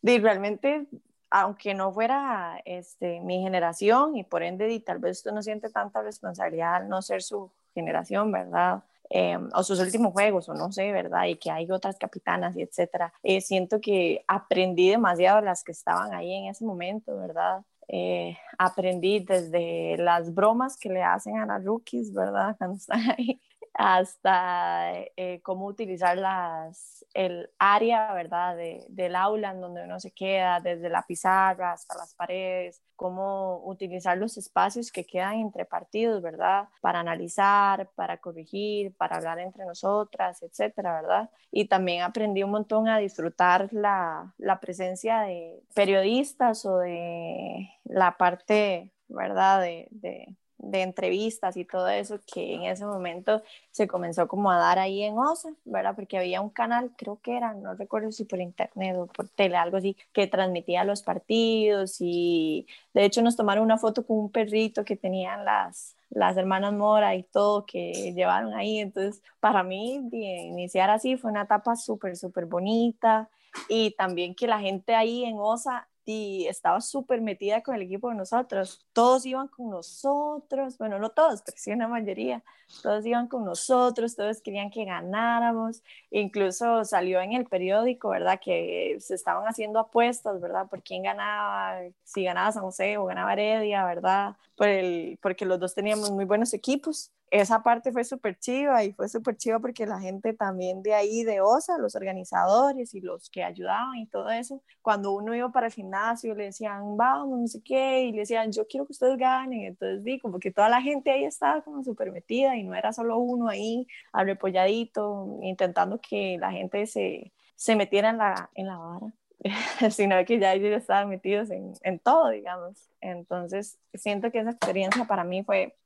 [0.03, 0.87] de, realmente
[1.31, 6.03] aunque no fuera este, mi generación y por ende tal vez usted no siente tanta
[6.03, 8.85] responsabilidad al no ser su generación, ¿verdad?
[9.09, 11.27] Em, o sus últimos juegos, o no sé, ¿verdad?
[11.27, 13.12] Y que hay otras capitanas y etcétera.
[13.23, 17.62] Eh, siento que aprendí demasiado las que estaban ahí en ese momento, ¿verdad?
[17.88, 22.57] Eh, aprendí desde las bromas que le hacen a las rookies, ¿verdad?
[22.59, 23.40] Cuando están ahí,
[23.78, 28.56] hasta eh, cómo utilizar las, el área, ¿verdad?
[28.56, 33.60] De, del aula en donde uno se queda, desde la pizarra hasta las paredes, cómo
[33.66, 36.68] utilizar los espacios que quedan entre partidos, ¿verdad?
[36.80, 41.30] Para analizar, para corregir, para hablar entre nosotras, etcétera, ¿verdad?
[41.50, 48.16] Y también aprendí un montón a disfrutar la, la presencia de periodistas o de la
[48.16, 49.60] parte, ¿verdad?
[49.60, 54.59] de, de de entrevistas y todo eso que en ese momento se comenzó como a
[54.59, 55.95] dar ahí en OSA, ¿verdad?
[55.95, 59.57] Porque había un canal, creo que era, no recuerdo si por internet o por tele,
[59.57, 64.31] algo así, que transmitía los partidos y de hecho nos tomaron una foto con un
[64.31, 68.79] perrito que tenían las, las hermanas Mora y todo que llevaron ahí.
[68.79, 73.29] Entonces, para mí, iniciar así fue una etapa súper, súper bonita
[73.69, 78.09] y también que la gente ahí en OSA y estaba súper metida con el equipo
[78.11, 78.87] de nosotros.
[78.92, 82.45] Todos iban con nosotros, bueno, no todos, pero sí una mayoría.
[82.83, 85.83] Todos iban con nosotros, todos querían que ganáramos.
[86.11, 88.40] Incluso salió en el periódico, ¿verdad?
[88.40, 90.69] Que se estaban haciendo apuestas, ¿verdad?
[90.69, 94.37] Por quién ganaba, si ganaba San José o ganaba Heredia, ¿verdad?
[94.57, 98.92] Por el, porque los dos teníamos muy buenos equipos esa parte fue súper chiva y
[98.92, 103.28] fue súper chiva porque la gente también de ahí, de OSA, los organizadores y los
[103.30, 107.46] que ayudaban y todo eso, cuando uno iba para el gimnasio le decían, vamos, no
[107.48, 109.62] sé qué, y le decían, yo quiero que ustedes ganen.
[109.62, 112.92] Entonces, di, como que toda la gente ahí estaba como súper metida y no era
[112.92, 118.76] solo uno ahí arrepolladito, intentando que la gente se, se metiera en la, en la
[118.78, 119.12] vara.
[119.90, 122.88] sino que ya ellos estaban metidos en, en, todo, digamos.
[123.01, 125.77] Entonces, siento que esa experiencia para mí fue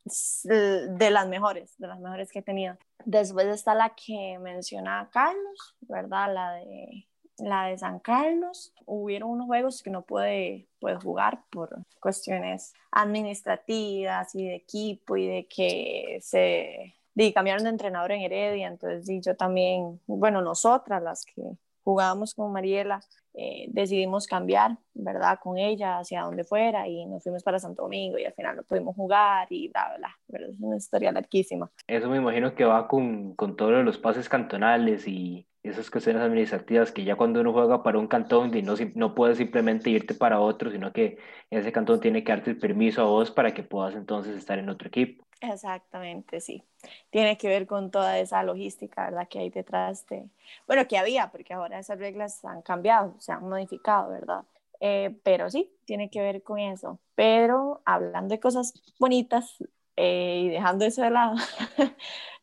[0.45, 2.77] de las mejores, de las mejores que he tenido.
[3.05, 6.33] Después está la que menciona Carlos, ¿verdad?
[6.33, 7.07] La de,
[7.39, 8.73] la de San Carlos.
[8.87, 15.27] Hubieron unos juegos que no pude, pude jugar por cuestiones administrativas y de equipo y
[15.27, 21.03] de que se y cambiaron de entrenador en Heredia, entonces y yo también, bueno, nosotras
[21.03, 21.43] las que
[21.83, 23.01] jugábamos con Mariela,
[23.35, 25.39] eh, decidimos cambiar, ¿verdad?
[25.43, 28.63] Con ella hacia donde fuera y nos fuimos para Santo Domingo y al final no
[28.65, 30.47] pudimos jugar y bla, bla, bla.
[30.47, 31.71] Es una historia larguísima.
[31.87, 36.91] Eso me imagino que va con, con todos los pases cantonales y esas cuestiones administrativas
[36.91, 40.71] que ya cuando uno juega para un cantón no, no puedes simplemente irte para otro,
[40.71, 41.19] sino que
[41.51, 44.71] ese cantón tiene que darte el permiso a vos para que puedas entonces estar en
[44.71, 45.25] otro equipo.
[45.41, 46.63] Exactamente, sí.
[47.09, 49.27] Tiene que ver con toda esa logística, ¿verdad?
[49.29, 50.29] Que hay detrás de,
[50.67, 54.45] bueno, que había, porque ahora esas reglas han cambiado, se han modificado, ¿verdad?
[54.81, 57.01] Eh, pero sí, tiene que ver con eso.
[57.15, 59.57] Pero hablando de cosas bonitas
[59.97, 61.37] eh, y dejando eso de lado,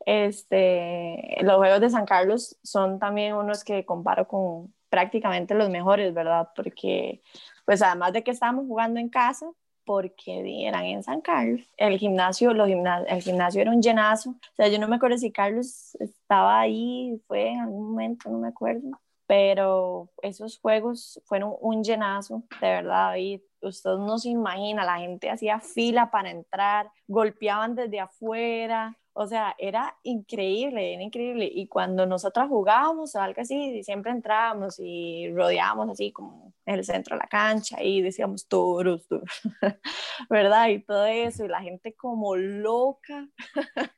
[0.06, 6.14] este, los Juegos de San Carlos son también unos que comparo con prácticamente los mejores,
[6.16, 6.50] ¿verdad?
[6.56, 7.22] Porque,
[7.66, 9.52] pues además de que estábamos jugando en casa,
[9.88, 11.62] porque eran en San Carlos.
[11.78, 14.32] El gimnasio, los el gimnasio era un llenazo.
[14.32, 18.40] O sea, yo no me acuerdo si Carlos estaba ahí, fue en algún momento, no
[18.40, 19.00] me acuerdo.
[19.26, 25.30] Pero esos juegos fueron un llenazo, de verdad, y usted no se imagina, la gente
[25.30, 31.50] hacía fila para entrar, golpeaban desde afuera, o sea, era increíble, era increíble.
[31.52, 36.86] Y cuando nosotras jugábamos o algo así, siempre entrábamos y rodeábamos así como en el
[36.86, 39.28] centro de la cancha y decíamos toros, toros,
[40.30, 40.68] ¿verdad?
[40.70, 43.28] Y todo eso, y la gente como loca,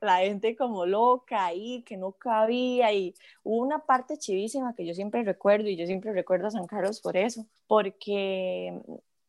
[0.00, 2.92] la gente como loca ahí, que no cabía.
[2.92, 6.68] Y hubo una parte chivísima que yo siempre recuerdo, y yo siempre recuerdo a San
[6.68, 8.80] Carlos por eso, porque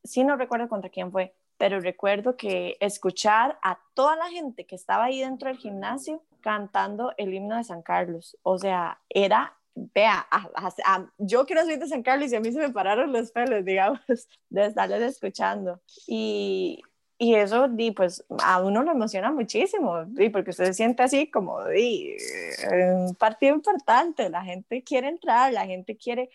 [0.04, 4.76] sí no recuerdo contra quién fue, pero recuerdo que escuchar a toda la gente que
[4.76, 10.28] estaba ahí dentro del gimnasio cantando el himno de San Carlos, o sea, era, vea,
[11.20, 14.02] yo quiero ser de San Carlos y a mí se me pararon los pelos, digamos,
[14.50, 15.80] de estarles escuchando.
[16.06, 16.82] Y,
[17.18, 21.30] y eso, di, pues, a uno lo emociona muchísimo, di, porque usted se siente así
[21.30, 22.16] como, di,
[22.92, 26.30] un partido importante, la gente quiere entrar, la gente quiere...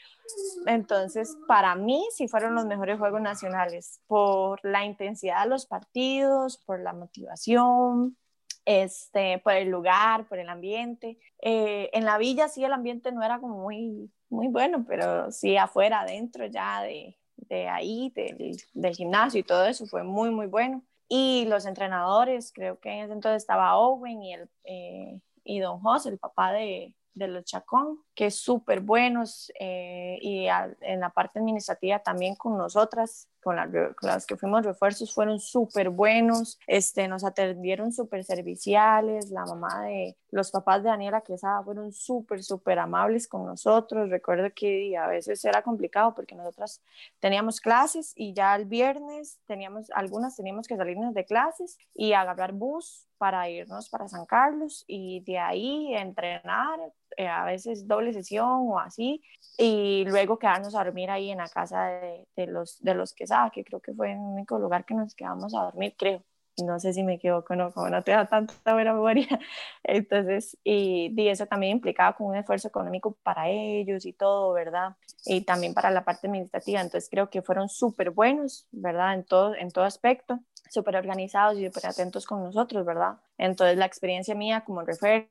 [0.67, 6.59] Entonces, para mí sí fueron los mejores Juegos Nacionales, por la intensidad de los partidos,
[6.59, 8.17] por la motivación,
[8.65, 11.19] este, por el lugar, por el ambiente.
[11.43, 15.57] Eh, en la villa sí el ambiente no era como muy, muy bueno, pero sí
[15.57, 17.18] afuera, adentro ya de,
[17.49, 20.83] de ahí, del, del, gimnasio y todo eso, fue muy, muy bueno.
[21.09, 25.81] Y los entrenadores, creo que en ese entonces estaba Owen y, el, eh, y Don
[25.81, 31.39] José, el papá de, de los Chacón, que súper buenos eh, y en la parte
[31.39, 33.57] administrativa también con nosotras, con,
[34.03, 40.17] las que fuimos refuerzos, fueron súper buenos, este, nos atendieron súper serviciales, la mamá de
[40.31, 45.45] los papás de Daniela Quesada fueron súper, súper amables con nosotros, recuerdo que a veces
[45.45, 46.83] era complicado porque nosotras
[47.21, 52.53] teníamos clases y ya el viernes teníamos, algunas teníamos que salirnos de clases y agarrar
[52.53, 56.79] bus para irnos para San Carlos y de ahí entrenar,
[57.17, 59.23] eh, a veces doble sesión o así,
[59.59, 63.13] y luego quedarnos a dormir ahí en la casa de, de los, de los
[63.53, 66.23] Que creo que fue el único lugar que nos quedamos a dormir, creo.
[66.65, 69.29] No sé si me equivoco, no, como no tengo tanta buena memoria.
[69.85, 74.97] Entonces, y, y eso también implicaba con un esfuerzo económico para ellos y todo, ¿verdad?
[75.25, 76.81] Y también para la parte administrativa.
[76.81, 79.15] Entonces, creo que fueron súper buenos, ¿verdad?
[79.15, 83.19] En todo, en todo aspecto súper organizados y súper atentos con nosotros, ¿verdad?
[83.37, 85.29] Entonces la experiencia mía como refuerzo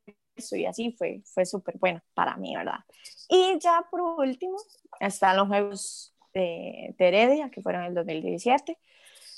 [0.52, 2.80] y así fue, fue súper buena para mí, ¿verdad?
[3.30, 4.58] Y ya por último
[5.00, 8.78] están los Juegos de, Heredia, que fueron en el 2017,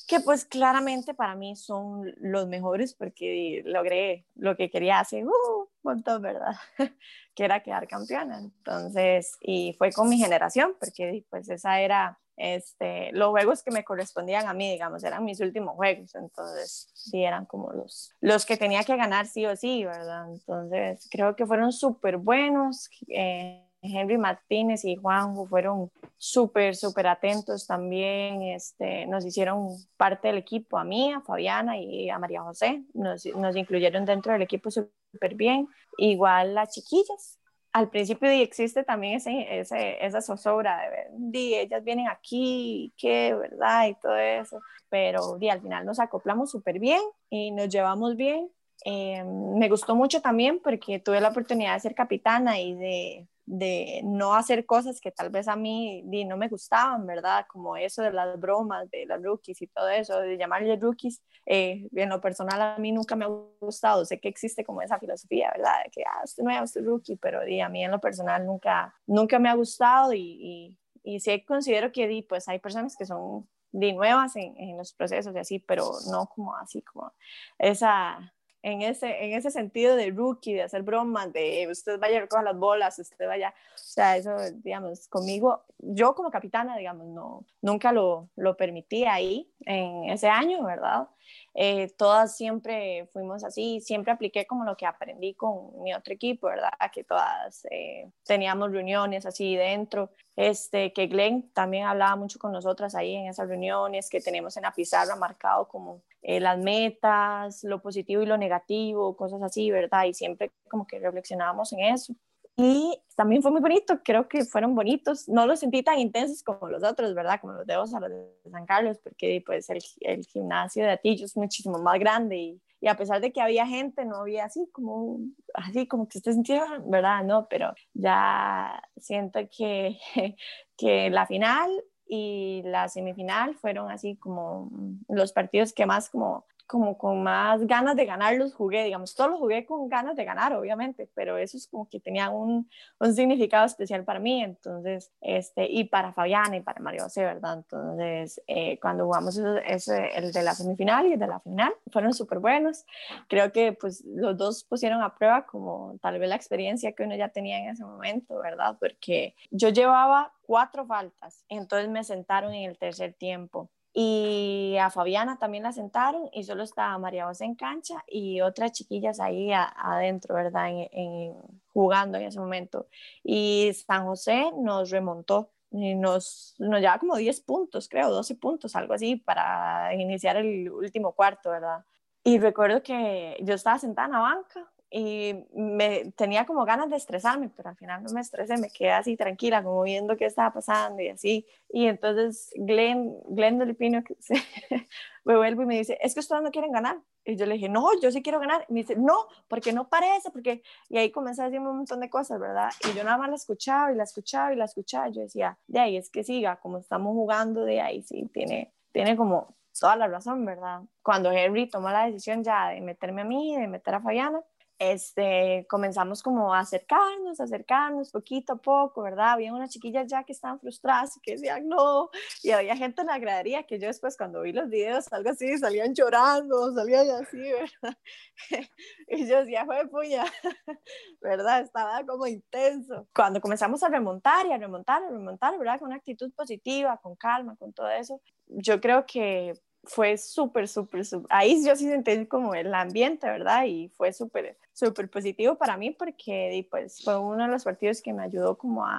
[0.08, 5.28] que pues claramente para mí son los mejores porque logré lo que quería hace uh,
[5.28, 6.56] un montón, ¿verdad?
[7.36, 8.40] que era quedar campeona.
[8.40, 13.84] Entonces, y fue con mi generación, porque pues esa era este, los juegos que me
[13.84, 18.56] correspondían a mí, digamos, eran mis últimos juegos, entonces sí eran como los, los que
[18.56, 20.32] tenía que ganar sí o sí, ¿verdad?
[20.32, 22.90] Entonces creo que fueron súper buenos.
[23.10, 30.38] Eh, Henry Martínez y Juanjo fueron súper, súper atentos también, este, nos hicieron parte del
[30.38, 34.70] equipo, a mí, a Fabiana y a María José, nos, nos incluyeron dentro del equipo
[34.70, 37.40] súper bien, igual las chiquillas,
[37.72, 43.34] al principio existe también ese, ese, esa zozobra de ver, di, ellas vienen aquí, qué,
[43.34, 43.88] ¿verdad?
[43.88, 48.50] Y todo eso, pero al final nos acoplamos súper bien y nos llevamos bien.
[48.86, 54.02] Eh, me gustó mucho también porque tuve la oportunidad de ser capitana y de de
[54.04, 57.48] no hacer cosas que tal vez a mí no me gustaban, ¿verdad?
[57.48, 61.90] Como eso de las bromas, de las rookies y todo eso, de llamarle rookies, eh,
[61.92, 65.52] en lo personal a mí nunca me ha gustado, sé que existe como esa filosofía,
[65.58, 65.84] ¿verdad?
[65.84, 68.94] De que, ah, usted no es rookie, pero di, a mí en lo personal nunca,
[69.08, 73.08] nunca me ha gustado y, y, y sí considero que di, pues hay personas que
[73.08, 77.12] son de nuevas en, en los procesos y así, pero no como así, como
[77.58, 82.22] esa en ese, en ese sentido de rookie, de hacer bromas, de usted vaya a
[82.22, 87.46] recoger las bolas, usted vaya, o sea, eso, digamos, conmigo, yo como capitana, digamos, no,
[87.62, 91.08] nunca lo, lo permití ahí en ese año, ¿verdad?
[91.54, 96.48] Eh, todas siempre fuimos así, siempre apliqué como lo que aprendí con mi otro equipo,
[96.48, 96.72] ¿verdad?
[96.94, 102.96] Que todas eh, teníamos reuniones así dentro, este, que Glenn también hablaba mucho con nosotras
[102.96, 107.82] ahí en esas reuniones, que tenemos en la pizarra marcado como eh, las metas, lo
[107.82, 110.06] positivo y lo negativo, cosas así, ¿verdad?
[110.06, 112.14] Y siempre como que reflexionábamos en eso.
[112.62, 115.30] Y también fue muy bonito, creo que fueron bonitos.
[115.30, 117.40] No los sentí tan intensos como los otros, ¿verdad?
[117.40, 121.24] Como los de Osa, los de San Carlos, porque pues el, el gimnasio de Atillo
[121.24, 124.68] es muchísimo más grande y, y, a pesar de que había gente, no había así
[124.74, 125.20] como,
[125.54, 127.24] así como que usted sentía, ¿verdad?
[127.24, 129.98] No, pero ya siento que,
[130.78, 131.72] que la final
[132.10, 134.70] y la semifinal fueron así como
[135.08, 139.32] los partidos que más como como con más ganas de ganar los jugué, digamos, todos
[139.32, 143.14] los jugué con ganas de ganar, obviamente, pero eso es como que tenía un, un
[143.16, 147.56] significado especial para mí, entonces, este, y para Fabiana y para Mario José, ¿verdad?
[147.56, 152.14] Entonces, eh, cuando jugamos ese, el de la semifinal y el de la final, fueron
[152.14, 152.86] súper buenos,
[153.28, 157.16] creo que pues los dos pusieron a prueba como tal vez la experiencia que uno
[157.16, 158.78] ya tenía en ese momento, ¿verdad?
[158.80, 165.38] Porque yo llevaba cuatro faltas, entonces me sentaron en el tercer tiempo y a Fabiana
[165.38, 170.36] también la sentaron y solo estaba María José en cancha y otras chiquillas ahí adentro,
[170.36, 170.70] ¿verdad?
[170.70, 171.36] En,
[171.74, 172.88] jugando en ese momento.
[173.26, 178.74] Y San José nos remontó y nos, nos llevaba como 10 puntos, creo, 12 puntos,
[178.78, 181.84] algo así, para iniciar el último cuarto, ¿verdad?
[182.24, 186.96] Y recuerdo que yo estaba sentada en la banca y me tenía como ganas de
[186.96, 190.52] estresarme, pero al final no me estresé, me quedé así tranquila, como viendo qué estaba
[190.52, 191.46] pasando y así.
[191.72, 194.04] Y entonces Glenn, Glenn Delpino
[195.26, 196.98] me vuelve y me dice, es que ustedes no quieren ganar.
[197.24, 198.66] Y yo le dije, no, yo sí quiero ganar.
[198.68, 200.64] Y me dice, no, porque no parece, porque...
[200.90, 202.70] Y ahí comencé a decirme un montón de cosas, ¿verdad?
[202.90, 205.10] Y yo nada más la escuchaba y la escuchaba y la escuchaba.
[205.10, 208.74] Y yo decía, de ahí es que siga, como estamos jugando, de ahí sí, tiene,
[208.92, 210.82] tiene como toda la razón, ¿verdad?
[211.04, 214.42] Cuando Henry tomó la decisión ya de meterme a mí, de meter a Fabiana,
[214.80, 219.34] este, comenzamos como a acercarnos, acercarnos poquito a poco, ¿verdad?
[219.34, 222.10] Había unas chiquillas ya que estaban frustradas y que decían no,
[222.42, 225.58] y había gente en la gradería que yo después cuando vi los videos, algo así,
[225.58, 227.98] salían llorando, salían así, ¿verdad?
[229.10, 230.24] y yo decía, fue puña,
[231.22, 231.62] ¿verdad?
[231.62, 233.06] Estaba como intenso.
[233.14, 235.80] Cuando comenzamos a remontar y a remontar, a remontar, ¿verdad?
[235.80, 239.54] Con una actitud positiva, con calma, con todo eso, yo creo que
[239.84, 243.66] fue súper, súper, súper, ahí yo sí sentí como el ambiente, ¿verdad?
[243.66, 248.14] Y fue súper, súper positivo para mí porque pues fue uno de los partidos que
[248.14, 248.98] me ayudó como a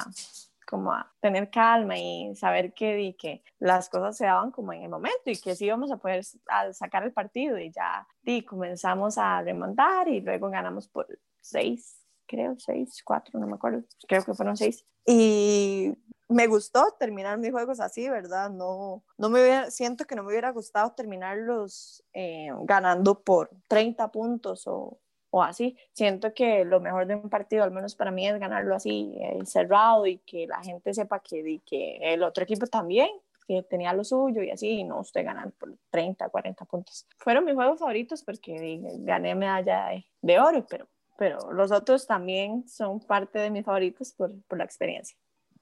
[0.70, 4.88] como a tener calma y saber que, que las cosas se daban como en el
[4.88, 6.24] momento y que sí íbamos a poder
[6.72, 11.08] sacar el partido y ya y comenzamos a remontar y luego ganamos por
[11.40, 11.99] seis,
[12.30, 14.84] creo, seis, cuatro, no me acuerdo, creo que fueron seis.
[15.04, 15.92] Y
[16.28, 18.50] me gustó terminar mis juegos así, ¿verdad?
[18.50, 24.68] No, no me siento que no me hubiera gustado terminarlos eh, ganando por 30 puntos
[24.68, 25.00] o,
[25.30, 25.76] o, así.
[25.92, 29.40] Siento que lo mejor de un partido, al menos para mí, es ganarlo así, eh,
[29.44, 33.10] cerrado y que la gente sepa que, que el otro equipo también
[33.48, 37.08] que tenía lo suyo y así, y no usted ganar por 30, 40 puntos.
[37.18, 40.86] Fueron mis juegos favoritos porque gané medalla de, de oro, pero,
[41.20, 45.14] pero los otros también son parte de mis favoritos por, por la experiencia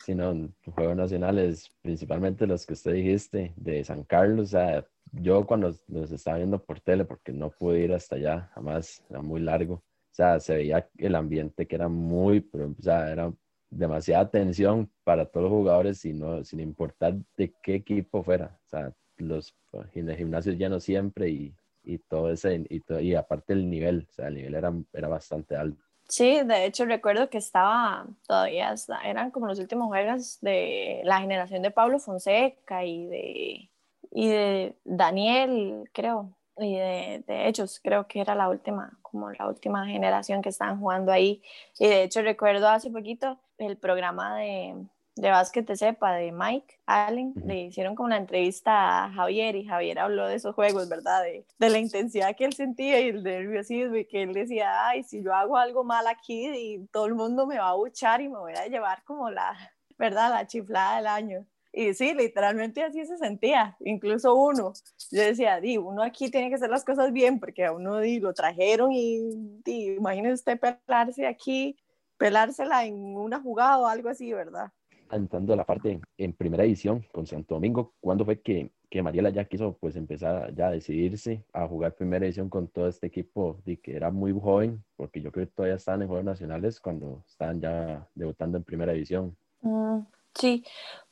[0.05, 4.47] sino juegos nacionales, principalmente los que usted dijiste, de San Carlos.
[4.47, 8.49] O sea, yo cuando los estaba viendo por tele, porque no pude ir hasta allá,
[8.55, 9.75] jamás, era muy largo.
[9.75, 13.33] O sea, se veía el ambiente que era muy, o sea, era
[13.71, 18.57] demasiada tensión para todos los jugadores, no sin importar de qué equipo fuera.
[18.67, 19.53] O sea, los
[19.93, 21.55] gimnasios llenos siempre y,
[21.89, 25.57] y todo ese, y, y aparte el nivel, o sea, el nivel era, era bastante
[25.57, 25.83] alto.
[26.07, 28.75] Sí, de hecho recuerdo que estaba, todavía
[29.05, 33.71] eran como los últimos juegos de la generación de Pablo Fonseca y de,
[34.11, 39.49] y de Daniel, creo, y de, de ellos, creo que era la última, como la
[39.49, 41.43] última generación que estaban jugando ahí.
[41.79, 44.75] Y de hecho recuerdo hace poquito el programa de,
[45.21, 49.65] de básquet de sepa de Mike Allen, le hicieron como una entrevista a Javier y
[49.65, 51.23] Javier habló de esos juegos, ¿verdad?
[51.23, 55.03] De, de, la intensidad que él sentía y el nerviosismo y que él decía, ay,
[55.03, 58.29] si yo hago algo mal aquí y todo el mundo me va a buchar y
[58.29, 59.57] me voy a llevar como la,
[59.99, 60.31] ¿verdad?
[60.31, 61.47] La chiflada del año.
[61.73, 64.73] Y sí, literalmente así se sentía, incluso uno.
[65.11, 68.21] Yo decía, di, uno aquí tiene que hacer las cosas bien porque a uno di,
[68.21, 69.21] lo trajeron y
[69.65, 71.77] di, imagínese usted pelarse aquí,
[72.17, 74.73] pelársela en una jugada o algo así, ¿verdad?
[75.17, 79.31] Entrando a la parte en, primera edición con Santo Domingo, ¿cuándo fue que, que, Mariela
[79.31, 83.61] ya quiso pues empezar ya a decidirse a jugar primera edición con todo este equipo
[83.65, 87.25] de que era muy joven, porque yo creo que todavía estaban en Juegos Nacionales cuando
[87.27, 89.37] estaban ya debutando en primera edición?
[89.63, 90.01] Mm,
[90.35, 90.65] sí,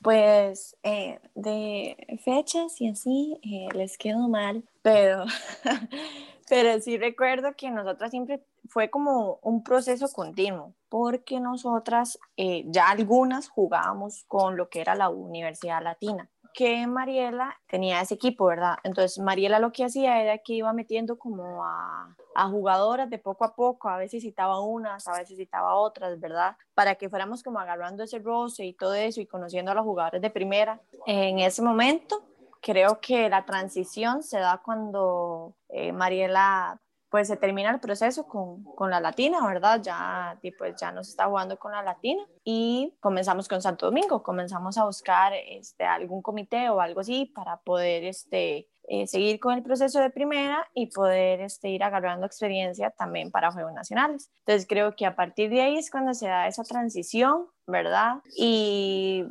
[0.03, 5.25] pues eh, de fechas y así eh, les quedo mal, pero,
[6.49, 12.89] pero sí recuerdo que nosotras siempre fue como un proceso continuo, porque nosotras eh, ya
[12.89, 18.79] algunas jugábamos con lo que era la Universidad Latina, que Mariela tenía ese equipo, ¿verdad?
[18.83, 23.45] Entonces Mariela lo que hacía era que iba metiendo como a, a jugadoras de poco
[23.45, 26.57] a poco, a veces citaba unas, a veces citaba otras, ¿verdad?
[26.73, 30.23] Para que fuéramos como agarrando ese roce y todo eso y conociendo a los jugadores
[30.23, 30.81] de primera.
[31.05, 32.25] En ese momento
[32.63, 36.81] creo que la transición se da cuando eh, Mariela
[37.11, 39.81] pues se termina el proceso con, con la latina, ¿verdad?
[39.83, 44.77] Ya, pues ya nos está jugando con la latina y comenzamos con Santo Domingo, comenzamos
[44.79, 49.63] a buscar este, algún comité o algo así para poder este, eh, seguir con el
[49.63, 54.31] proceso de primera y poder este, ir agarrando experiencia también para Juegos Nacionales.
[54.41, 58.17] Entonces creo que a partir de ahí es cuando se da esa transición, ¿verdad?
[58.37, 59.25] Y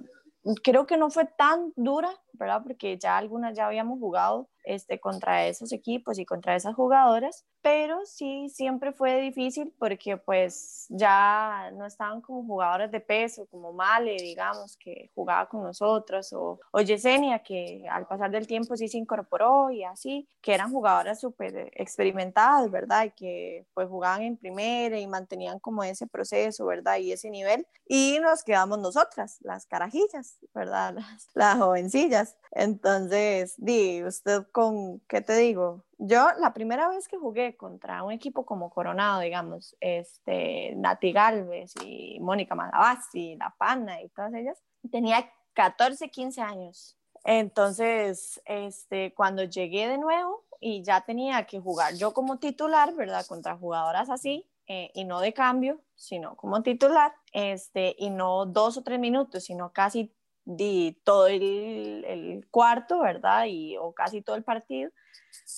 [0.63, 2.61] creo que no fue tan dura, ¿verdad?
[2.63, 7.99] Porque ya algunas ya habíamos jugado este, contra esos equipos y contra esas jugadoras, pero
[8.05, 14.17] sí siempre fue difícil porque pues ya no estaban como jugadores de peso, como Male,
[14.17, 18.97] digamos, que jugaba con nosotros, o, o Yesenia, que al pasar del tiempo sí se
[18.97, 23.05] incorporó y así, que eran jugadoras súper experimentadas, ¿verdad?
[23.05, 26.97] Y que pues jugaban en primera y mantenían como ese proceso, ¿verdad?
[26.97, 27.67] Y ese nivel.
[27.87, 30.95] Y nos quedamos nosotras, las carajillas, ¿verdad?
[30.95, 32.24] Las, las jovencillas.
[32.51, 35.83] Entonces, di, usted con, ¿qué te digo?
[35.97, 41.73] Yo la primera vez que jugué contra un equipo como Coronado, digamos, este, Nati Galvez
[41.83, 44.57] y Mónica Malavasi, La Pana y todas ellas,
[44.91, 46.97] tenía 14, 15 años.
[47.23, 53.25] Entonces, este, cuando llegué de nuevo y ya tenía que jugar yo como titular, ¿verdad?
[53.25, 58.77] Contra jugadoras así, eh, y no de cambio, sino como titular, este, y no dos
[58.77, 60.11] o tres minutos, sino casi
[60.45, 63.45] di todo el, el, cuarto, ¿verdad?
[63.47, 64.91] Y, o casi todo el partido,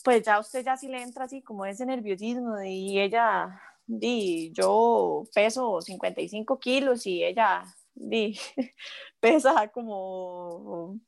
[0.03, 5.23] pues ya usted ya sí le entra así como ese nerviosismo y ella di, yo
[5.33, 7.63] peso 55 kilos y ella
[7.93, 8.37] di,
[9.19, 10.99] pesa como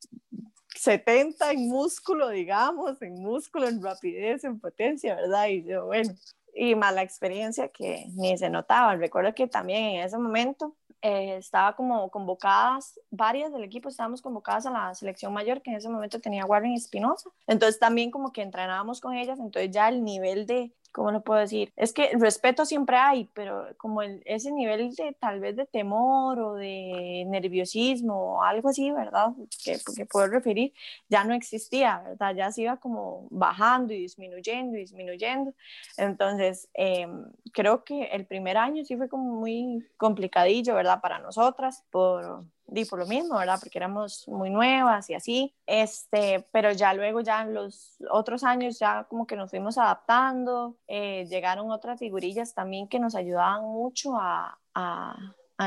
[0.75, 5.47] 70 en músculo, digamos, en músculo, en rapidez, en potencia, ¿verdad?
[5.47, 6.13] Y yo, bueno,
[6.55, 8.95] y mala experiencia que ni se notaba.
[8.95, 14.65] Recuerdo que también en ese momento eh, estaba como convocadas, varias del equipo estábamos convocadas
[14.65, 17.29] a la selección mayor, que en ese momento tenía Warren Espinosa.
[17.47, 21.39] Entonces también como que entrenábamos con ellas, entonces ya el nivel de, ¿cómo lo puedo
[21.39, 21.71] decir?
[21.75, 26.39] Es que respeto siempre hay, pero como el, ese nivel de tal vez de temor
[26.39, 29.29] o de nerviosismo o algo así, ¿verdad?
[29.63, 30.73] Que, que puedo referir,
[31.09, 32.35] ya no existía, ¿verdad?
[32.35, 35.53] Ya se iba como bajando y disminuyendo y disminuyendo.
[35.97, 41.01] Entonces, em, creo que el primer año sí fue como muy complicadillo, ¿verdad?
[41.01, 43.59] Para nosotras, por di por lo mismo, ¿verdad?
[43.59, 48.79] Porque éramos muy nuevas y así, este, pero ya luego, ya en los otros años,
[48.79, 54.15] ya como que nos fuimos adaptando, eh, llegaron otras figurillas también que nos ayudaban mucho
[54.15, 55.15] a, a,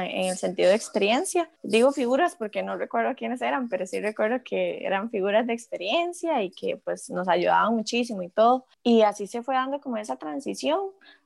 [0.00, 1.50] en el sentido de experiencia.
[1.62, 6.42] Digo figuras porque no recuerdo quiénes eran, pero sí recuerdo que eran figuras de experiencia
[6.42, 8.64] y que pues nos ayudaban muchísimo y todo.
[8.82, 10.80] Y así se fue dando como esa transición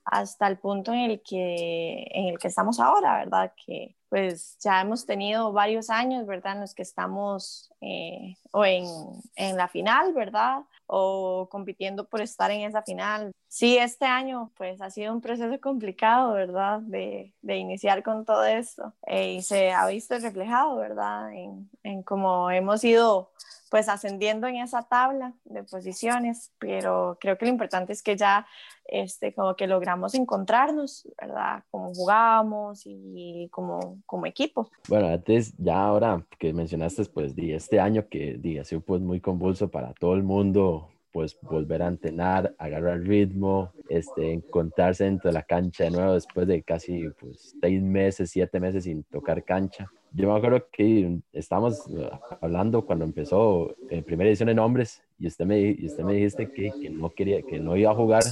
[0.04, 3.52] hasta el punto en el que, en el que estamos ahora, ¿verdad?
[3.64, 6.54] Que pues ya hemos tenido varios años, ¿verdad?
[6.54, 8.86] En los que estamos eh, o en,
[9.34, 10.62] en, la final, ¿verdad?
[10.86, 13.30] O compitiendo por estar en esa final.
[13.46, 16.80] Sí, este año pues ha sido un proceso complicado, ¿verdad?
[16.80, 21.34] De, de iniciar con todo esto eh, y se ha visto reflejado, ¿verdad?
[21.34, 23.32] En, en cómo hemos ido
[23.70, 28.46] pues ascendiendo en esa tabla de posiciones, pero creo que lo importante es que ya
[28.84, 31.64] este, como que logramos encontrarnos, ¿verdad?
[31.70, 34.70] Como jugamos y como, como equipo.
[34.88, 39.00] Bueno, antes, ya ahora que mencionaste, pues, di, este año que di, ha sido pues
[39.00, 45.30] muy convulso para todo el mundo, pues volver a entrenar, agarrar ritmo, este, encontrarse dentro
[45.30, 49.42] de la cancha de nuevo después de casi pues, seis meses, siete meses sin tocar
[49.42, 49.90] cancha.
[50.12, 52.10] Yo me acuerdo que estábamos uh,
[52.42, 56.50] hablando cuando empezó en primera edición en hombres y usted me, y usted me dijiste
[56.52, 58.22] que, que, no quería, que no iba a jugar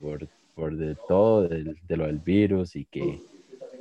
[0.00, 3.20] por, por de todo, de, de, lo del virus y que,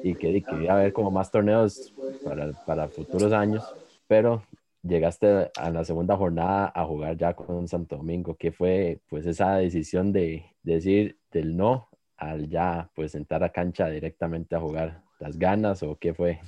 [0.03, 3.63] y que, y que iba a haber como más torneos para, para futuros años,
[4.09, 4.43] pero
[4.87, 8.35] llegaste a la segunda jornada a jugar ya con Santo Domingo.
[8.35, 13.87] ¿Qué fue pues esa decisión de, decir del no al ya pues entrar a cancha
[13.87, 15.01] directamente a jugar?
[15.19, 16.39] ¿Las ganas o qué fue?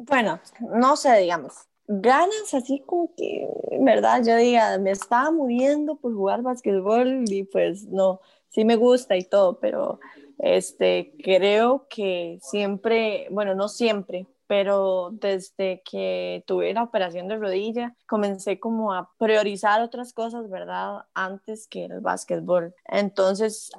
[0.00, 1.54] Bueno, no sé, digamos,
[1.86, 3.48] ganas así como que,
[3.80, 9.16] verdad, yo diga, me estaba muriendo por jugar básquetbol y pues no, sí me gusta
[9.16, 10.00] y todo, pero
[10.38, 17.94] este, creo que siempre, bueno, no siempre, pero desde que tuve la operación de rodilla,
[18.06, 21.04] comencé como a priorizar otras cosas, ¿verdad?
[21.14, 22.74] Antes que el básquetbol.
[22.86, 23.70] Entonces,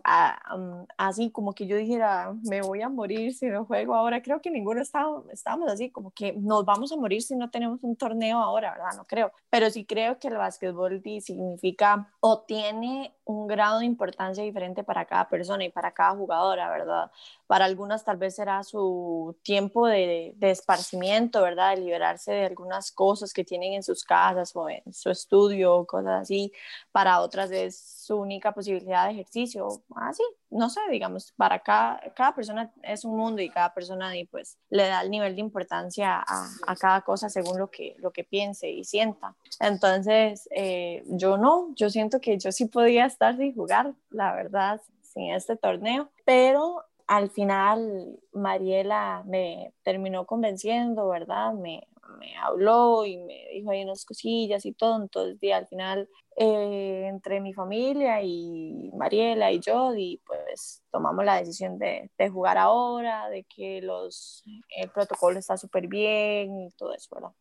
[0.97, 4.51] así como que yo dijera, me voy a morir si no juego ahora, creo que
[4.51, 8.39] ninguno estaba, estábamos así, como que nos vamos a morir si no tenemos un torneo
[8.39, 8.97] ahora, ¿verdad?
[8.97, 9.31] No creo.
[9.49, 15.05] Pero sí creo que el básquetbol significa o tiene un grado de importancia diferente para
[15.05, 17.11] cada persona y para cada jugadora, ¿verdad?
[17.45, 21.75] Para algunas tal vez será su tiempo de, de, esparcimiento, ¿verdad?
[21.75, 26.21] De liberarse de algunas cosas que tienen en sus casas o en su estudio, cosas
[26.21, 26.53] así.
[26.91, 32.33] Para otras es su única posibilidad de ejercicio, así, no sé, digamos, para cada, cada
[32.33, 36.23] persona es un mundo y cada persona y pues le da el nivel de importancia
[36.25, 39.35] a, a cada cosa según lo que, lo que piense y sienta.
[39.59, 44.81] Entonces, eh, yo no, yo siento que yo sí podía estar sin jugar, la verdad,
[45.01, 51.53] sin este torneo, pero al final Mariela me terminó convenciendo, ¿verdad?
[51.53, 51.87] Me,
[52.19, 57.07] me habló y me dijo ahí unas cosillas y todo, entonces y al final eh,
[57.07, 62.57] entre mi familia y Mariela y yo y pues tomamos la decisión de, de jugar
[62.57, 64.43] ahora, de que los,
[64.75, 67.31] el protocolo está súper bien y todo eso, ¿verdad?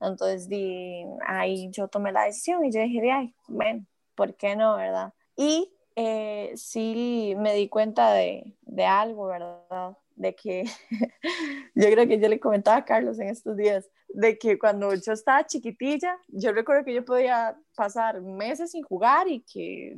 [0.00, 3.84] Entonces di, ahí yo tomé la decisión y yo dije, ay, bueno,
[4.14, 5.12] ¿por qué no, verdad?
[5.36, 9.96] Y eh, sí me di cuenta de, de algo, ¿verdad?
[10.18, 10.64] De que
[11.74, 15.12] yo creo que yo le comentaba a Carlos en estos días, de que cuando yo
[15.12, 19.96] estaba chiquitilla, yo recuerdo que yo podía pasar meses sin jugar y que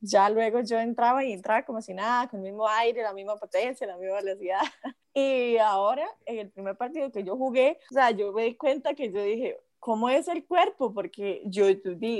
[0.00, 3.36] ya luego yo entraba y entraba como si nada, con el mismo aire, la misma
[3.36, 4.60] potencia, la misma velocidad.
[5.12, 8.94] Y ahora, en el primer partido que yo jugué, o sea, yo me di cuenta
[8.94, 10.94] que yo dije, ¿cómo es el cuerpo?
[10.94, 11.64] Porque yo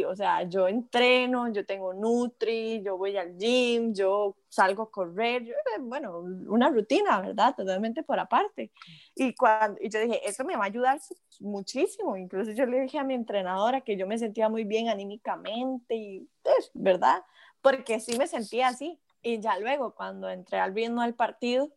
[0.08, 5.44] o sea, yo entreno, yo tengo Nutri, yo voy al gym, yo salgo a correr,
[5.44, 7.54] yo, eh, bueno, una rutina, ¿verdad?
[7.54, 8.72] Totalmente por aparte.
[9.14, 10.98] Y, cuando, y yo dije, eso me va a ayudar
[11.38, 12.16] muchísimo.
[12.16, 16.28] Incluso yo le dije a mi entrenadora que yo me sentía muy bien anímicamente y,
[16.42, 17.22] pues, ¿verdad?
[17.62, 18.98] porque sí me sentía así.
[19.22, 21.70] Y ya luego, cuando entré al ritmo del partido,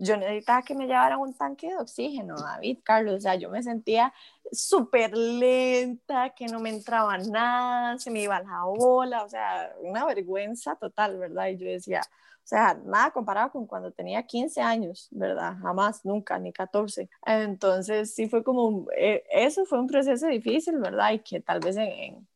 [0.00, 3.16] yo necesitaba que me llevaran un tanque de oxígeno, David, Carlos.
[3.16, 4.14] O sea, yo me sentía
[4.50, 10.06] súper lenta, que no me entraba nada, se me iba la bola, o sea, una
[10.06, 11.48] vergüenza total, ¿verdad?
[11.48, 15.56] Y yo decía, o sea, nada comparado con cuando tenía 15 años, ¿verdad?
[15.60, 17.10] Jamás, nunca, ni 14.
[17.26, 21.12] Entonces, sí fue como, eh, eso fue un proceso difícil, ¿verdad?
[21.12, 22.26] Y que tal vez en,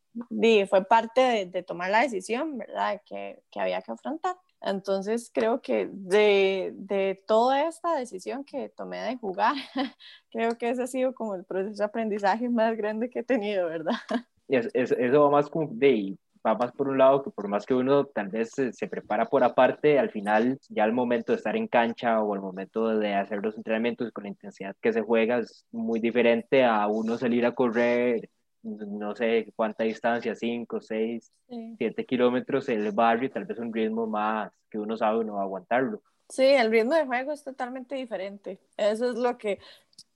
[0.69, 3.01] fue parte de, de, tomar la decisión, ¿verdad?
[3.07, 4.37] Que, que había que afrontar.
[4.65, 9.55] Entonces creo que de, de, toda esta decisión que tomé de jugar,
[10.31, 13.67] creo que ese ha sido como el proceso de aprendizaje más grande que he tenido,
[13.69, 13.95] ¿verdad?
[14.47, 17.73] Es, es, eso va más de, va más por un lado que por más que
[17.73, 21.67] uno tal vez se, prepara por aparte, al final ya el momento de estar en
[21.67, 25.65] cancha o el momento de hacer los entrenamientos con la intensidad que se juega es
[25.73, 28.29] muy diferente a uno salir a correr
[28.65, 31.33] no sé cuánta distancia, 5, 6,
[31.79, 35.45] 7 kilómetros el barrio, tal vez un ritmo más que uno sabe no va a
[35.45, 36.03] aguantarlo.
[36.29, 38.59] Sí, el ritmo de juego es totalmente diferente.
[38.77, 39.61] Eso es lo que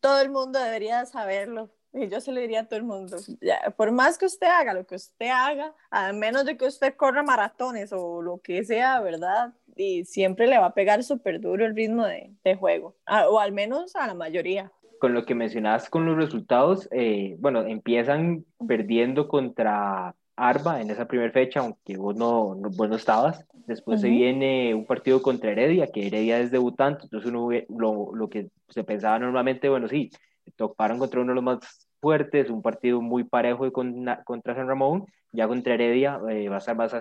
[0.00, 1.70] todo el mundo debería saberlo.
[1.92, 3.16] Y yo se lo diría a todo el mundo.
[3.40, 6.94] Ya, por más que usted haga lo que usted haga, a menos de que usted
[6.96, 9.54] corra maratones o lo que sea, ¿verdad?
[9.74, 12.96] Y siempre le va a pegar súper duro el ritmo de, de juego.
[13.30, 17.62] o al menos a la mayoría con lo que mencionabas con los resultados, eh, bueno,
[17.62, 23.44] empiezan perdiendo contra Arba en esa primera fecha, aunque vos no, no, estabas.
[23.66, 28.28] Después se viene un partido contra Heredia, que Heredia es debutante, entonces uno, lo, lo
[28.28, 30.10] que se pensaba normalmente, bueno, sí,
[30.56, 35.46] toparon contra uno de los más fuertes, un partido muy parejo contra San Ramón, ya
[35.46, 36.92] contra Heredia eh, va a ser más,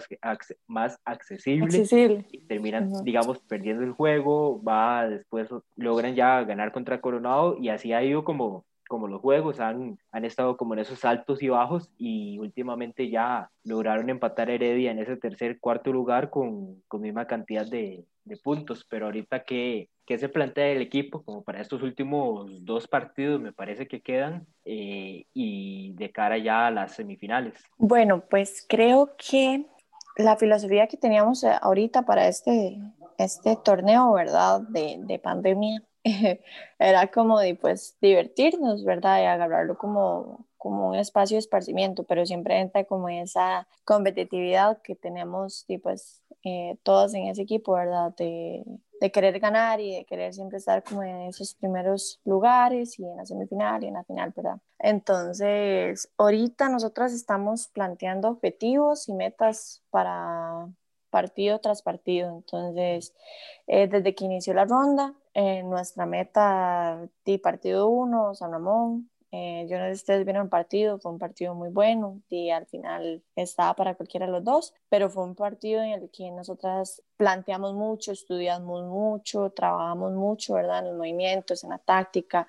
[0.68, 7.58] más accesible, y terminan, digamos, perdiendo el juego, va después logran ya ganar contra Coronado
[7.60, 11.44] y así ha ido como como los juegos han, han estado como en esos altos
[11.44, 17.02] y bajos y últimamente ya lograron empatar Heredia en ese tercer, cuarto lugar con, con
[17.02, 21.62] misma cantidad de, de puntos, pero ahorita que, que se plantea el equipo como para
[21.62, 26.96] estos últimos dos partidos me parece que quedan eh, y de cara ya a las
[26.96, 27.64] semifinales.
[27.78, 29.66] Bueno, pues creo que
[30.18, 32.80] la filosofía que teníamos ahorita para este,
[33.18, 34.62] este torneo, ¿verdad?
[34.62, 35.84] De, de pandemia
[36.80, 39.22] era como de pues divertirnos, ¿verdad?
[39.22, 44.96] Y agarrarlo como, como un espacio de esparcimiento, pero siempre entra como esa competitividad que
[44.96, 48.14] tenemos y pues eh, todos en ese equipo, ¿verdad?
[48.18, 48.66] De,
[49.00, 53.16] de, querer ganar y de querer siempre estar como en esos primeros lugares y en
[53.16, 54.58] la semifinal y en la final, ¿verdad?
[54.78, 60.68] Entonces, ahorita nosotras estamos planteando objetivos y metas para
[61.10, 62.30] partido tras partido.
[62.30, 63.14] Entonces,
[63.68, 69.68] eh, desde que inició la ronda, eh, nuestra meta de partido 1, San Ramón, eh,
[69.70, 72.66] yo no sé si ustedes vieron el partido, fue un partido muy bueno y al
[72.66, 77.04] final estaba para cualquiera de los dos, pero fue un partido en el que nosotras
[77.18, 80.80] planteamos mucho, estudiamos mucho, trabajamos mucho, ¿verdad?
[80.80, 82.48] En los movimientos, en la táctica,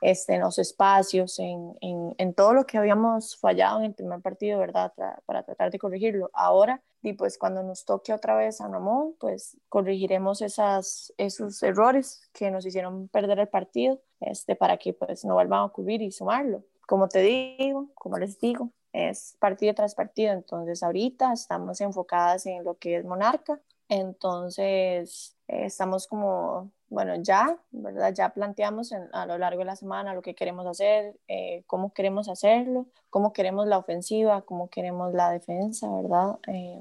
[0.00, 4.20] este, en los espacios, en, en, en todo lo que habíamos fallado en el primer
[4.20, 4.92] partido, ¿verdad?
[5.26, 6.30] para tratar de corregirlo.
[6.32, 12.28] Ahora y pues cuando nos toque otra vez a Ramón, pues corregiremos esas, esos errores
[12.32, 16.12] que nos hicieron perder el partido este, para que pues no vuelvan a ocurrir y
[16.12, 16.64] sumarlo.
[16.86, 22.64] Como te digo, como les digo, es partido tras partido, entonces ahorita estamos enfocadas en
[22.64, 28.12] lo que es Monarca, entonces estamos como bueno, ya, ¿verdad?
[28.12, 32.28] Ya planteamos a lo largo de la semana lo que queremos hacer, eh, cómo queremos
[32.28, 36.38] hacerlo, cómo queremos la ofensiva, cómo queremos la defensa, ¿verdad?
[36.48, 36.80] Eh,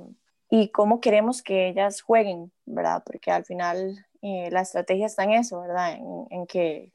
[0.50, 3.04] y cómo queremos que ellas jueguen, ¿verdad?
[3.06, 6.00] Porque al final eh, la estrategia está en eso, ¿verdad?
[6.32, 6.92] En, que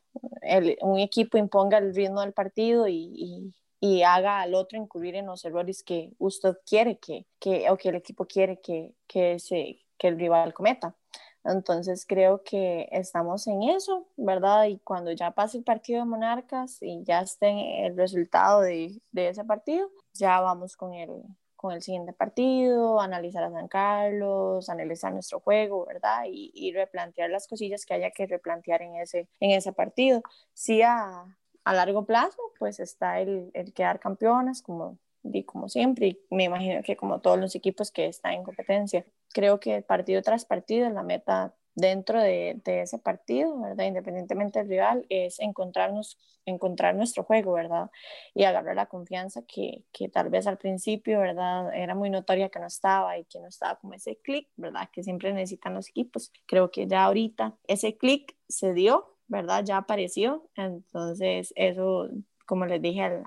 [0.83, 5.45] un equipo imponga el ritmo del partido y, y, haga al otro incurrir en los
[5.45, 10.09] errores que usted quiere que, que o que el equipo quiere que, que, se, que
[10.09, 10.97] el rival cometa.
[11.45, 14.65] Entonces creo que estamos en eso, ¿verdad?
[14.65, 19.29] Y cuando ya pase el partido de Monarcas y ya esté el resultado de, de
[19.29, 21.11] ese partido, ya vamos con el,
[21.57, 26.25] con el siguiente partido, analizar a San Carlos, analizar nuestro juego, ¿verdad?
[26.31, 30.23] Y, y replantear las cosillas que haya que replantear en ese, en ese partido.
[30.55, 31.25] Sí, a,
[31.65, 36.45] a largo plazo, pues está el, el quedar campeonas, como y como siempre, y me
[36.45, 39.07] imagino que como todos los equipos que están en competencia.
[39.35, 43.87] Creo que partido tras partido la meta dentro de, de, ese partido, ¿verdad?
[43.87, 47.91] Independientemente del rival, es encontrarnos, encontrar nuestro juego, ¿verdad?
[48.33, 51.75] Y agarrar la confianza que, que, tal vez al principio, ¿verdad?
[51.75, 54.89] Era muy notoria que no estaba y que no estaba como ese clic, ¿verdad?
[54.93, 56.33] Que siempre necesitan los equipos.
[56.47, 59.65] Creo que ya ahorita ese clic se dio, ¿verdad?
[59.65, 60.49] Ya apareció.
[60.57, 62.09] Entonces, eso,
[62.47, 63.25] como les dije al,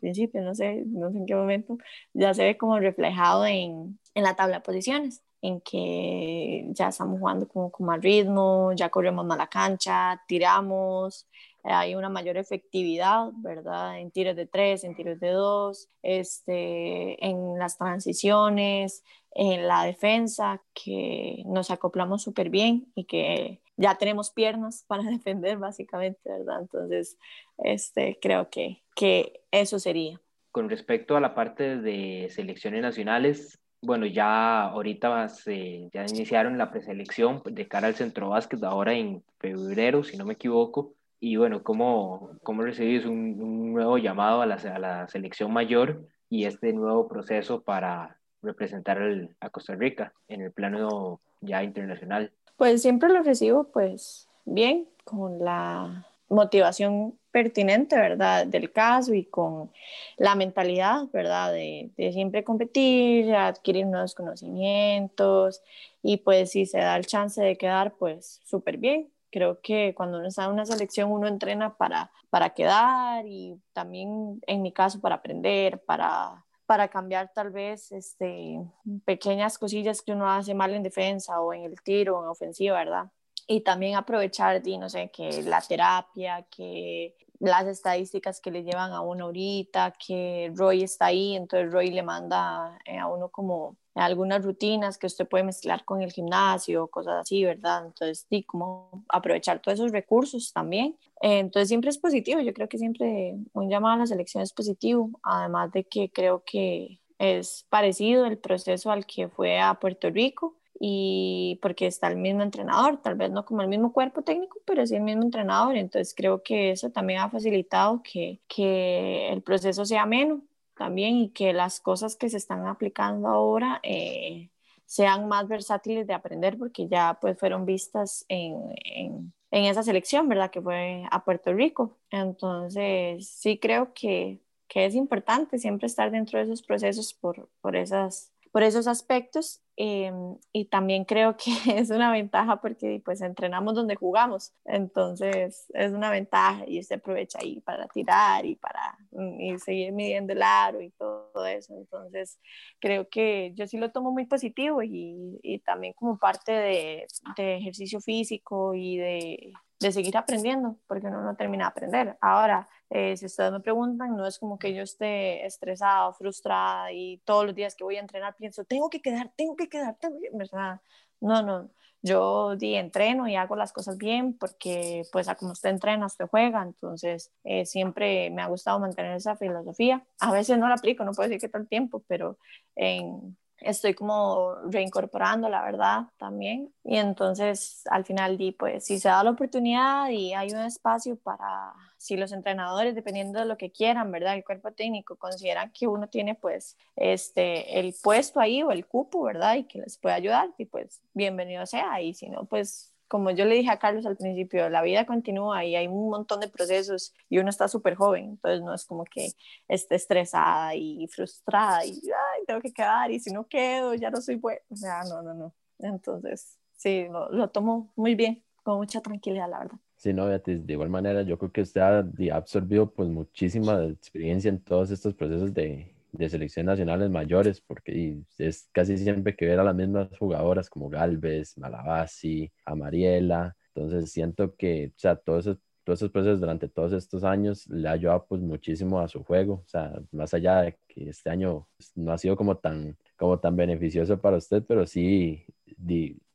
[0.00, 1.78] principio, no sé, no sé en qué momento,
[2.12, 5.23] ya se ve como reflejado en, en la tabla de posiciones.
[5.44, 11.28] En que ya estamos jugando como con más ritmo, ya corremos más la cancha, tiramos,
[11.62, 13.98] hay una mayor efectividad, ¿verdad?
[13.98, 20.62] En tiros de tres, en tiros de dos, este, en las transiciones, en la defensa,
[20.72, 26.62] que nos acoplamos súper bien y que ya tenemos piernas para defender básicamente, ¿verdad?
[26.62, 27.18] Entonces,
[27.58, 30.18] este, creo que, que eso sería.
[30.52, 36.70] Con respecto a la parte de selecciones nacionales, bueno, ya ahorita se, ya iniciaron la
[36.70, 40.94] preselección de cara al centro básquet ahora en febrero, si no me equivoco.
[41.20, 46.06] Y bueno, ¿cómo, cómo recibís un, un nuevo llamado a la, a la, selección mayor
[46.28, 49.00] y este nuevo proceso para representar
[49.40, 52.32] a Costa Rica en el plano ya internacional?
[52.56, 58.46] Pues siempre lo recibo pues bien, con la motivación pertinente, ¿verdad?
[58.46, 59.72] Del caso y con
[60.16, 61.52] la mentalidad, ¿verdad?
[61.52, 65.60] De, siempre competir, adquirir nuevos conocimientos
[66.00, 69.10] y pues si se da el chance de quedar, pues súper bien.
[69.32, 74.40] Creo que cuando uno está en una selección uno entrena para, para quedar y también
[74.46, 78.60] en mi caso para aprender, para, para cambiar tal vez este,
[79.04, 83.10] pequeñas cosillas que uno hace mal en defensa o en el tiro, en ofensiva, ¿verdad?
[83.48, 89.00] Y también aprovechar, no sé, que la terapia, que las estadísticas que le llevan a
[89.00, 94.44] uno ahorita, que Roy está ahí, entonces Roy le manda eh, a uno como algunas
[94.44, 97.86] rutinas que usted puede mezclar con el gimnasio, cosas así, ¿verdad?
[97.86, 100.96] Entonces, sí, como aprovechar todos esos recursos también.
[101.20, 105.10] Entonces, siempre es positivo, yo creo que siempre un llamado a la selección es positivo,
[105.22, 110.56] además de que creo que es parecido el proceso al que fue a Puerto Rico
[110.78, 114.86] y porque está el mismo entrenador, tal vez no como el mismo cuerpo técnico, pero
[114.86, 119.84] sí el mismo entrenador, entonces creo que eso también ha facilitado que, que el proceso
[119.84, 120.40] sea menos
[120.76, 124.50] también y que las cosas que se están aplicando ahora eh,
[124.86, 130.28] sean más versátiles de aprender porque ya pues fueron vistas en, en, en, esa selección,
[130.28, 130.50] ¿verdad?
[130.50, 131.98] Que fue a Puerto Rico.
[132.10, 137.76] Entonces, sí creo que, que es importante siempre estar dentro de esos procesos por, por,
[137.76, 141.50] esas, por esos aspectos Em, y también creo que
[141.82, 147.40] es una ventaja porque pues entrenamos donde jugamos, entonces es una ventaja y se aprovecha
[147.40, 151.74] ahí para tirar y para mm, y seguir midiendo el aro y todo eso.
[151.76, 152.38] Entonces
[152.78, 157.06] creo que yo sí lo tomo muy positivo y, y también como parte de,
[157.36, 162.16] de ejercicio físico y de, de seguir aprendiendo, porque uno no termina de aprender.
[162.20, 167.18] Ahora, eh, si ustedes me preguntan, no es como que yo esté estresada, frustrada y
[167.24, 170.16] todos los días que voy a entrenar pienso, tengo que quedar, tengo que quedar, tengo
[170.20, 170.30] que...
[170.32, 170.80] ¿verdad?
[171.20, 171.70] No, no,
[172.02, 176.28] yo di, entreno y hago las cosas bien porque pues a como usted entrena, usted
[176.28, 180.06] juega, entonces eh, siempre me ha gustado mantener esa filosofía.
[180.20, 182.38] A veces no la aplico, no puedo decir que todo el tiempo, pero
[182.76, 186.72] en, estoy como reincorporando, la verdad, también.
[186.84, 191.16] Y entonces, al final, di, pues, si se da la oportunidad y hay un espacio
[191.16, 194.34] para, si los entrenadores, dependiendo de lo que quieran, ¿verdad?
[194.34, 199.22] El cuerpo técnico consideran que uno tiene, pues, este, el puesto ahí o el cupo,
[199.22, 199.56] ¿verdad?
[199.56, 202.00] Y que les puede ayudar, y pues, bienvenido sea.
[202.00, 205.64] Y si no, pues, como yo le dije a Carlos al principio, la vida continúa
[205.64, 209.04] y hay un montón de procesos y uno está súper joven, entonces no es como
[209.04, 209.32] que
[209.68, 214.20] esté estresada y frustrada y Ay, tengo que quedar y si no quedo ya no
[214.20, 215.54] soy buena, o sea, no, no, no.
[215.78, 219.78] Entonces, sí, lo, lo tomo muy bien, con mucha tranquilidad, la verdad.
[219.96, 222.04] Sí, no, Beatriz, de igual manera, yo creo que usted ha,
[222.36, 228.68] absorbido pues muchísima experiencia en todos estos procesos de, de selecciones nacionales mayores, porque es
[228.72, 233.56] casi siempre que ver a las mismas jugadoras como Galvez, Malabasi, Amariela.
[233.74, 237.88] Entonces siento que, o sea, todos esos, todos esos procesos durante todos estos años le
[237.88, 239.54] ha ayudado pues muchísimo a su juego.
[239.66, 243.56] O sea, más allá de que este año no ha sido como tan, como tan
[243.56, 245.44] beneficioso para usted, pero sí,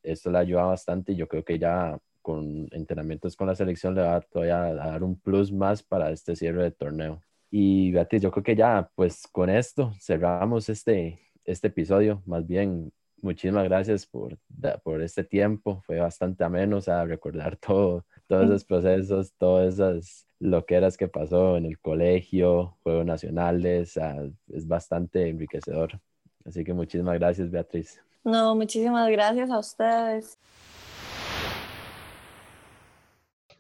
[0.04, 3.96] esto le ha ayudado bastante y yo creo que ya con entrenamientos con la selección
[3.96, 7.22] le va todavía a dar un plus más para este cierre de torneo.
[7.52, 12.22] Y Beatriz, yo creo que ya, pues con esto cerramos este, este episodio.
[12.26, 12.92] Más bien,
[13.22, 14.38] muchísimas gracias por,
[14.84, 15.82] por este tiempo.
[15.86, 21.58] Fue bastante ameno, o sea, recordar todo, todos esos procesos, todas esas loqueras que pasó
[21.58, 24.00] en el colegio, Juegos Nacionales,
[24.48, 26.00] es bastante enriquecedor.
[26.46, 28.02] Así que muchísimas gracias, Beatriz.
[28.24, 30.38] No, muchísimas gracias a ustedes.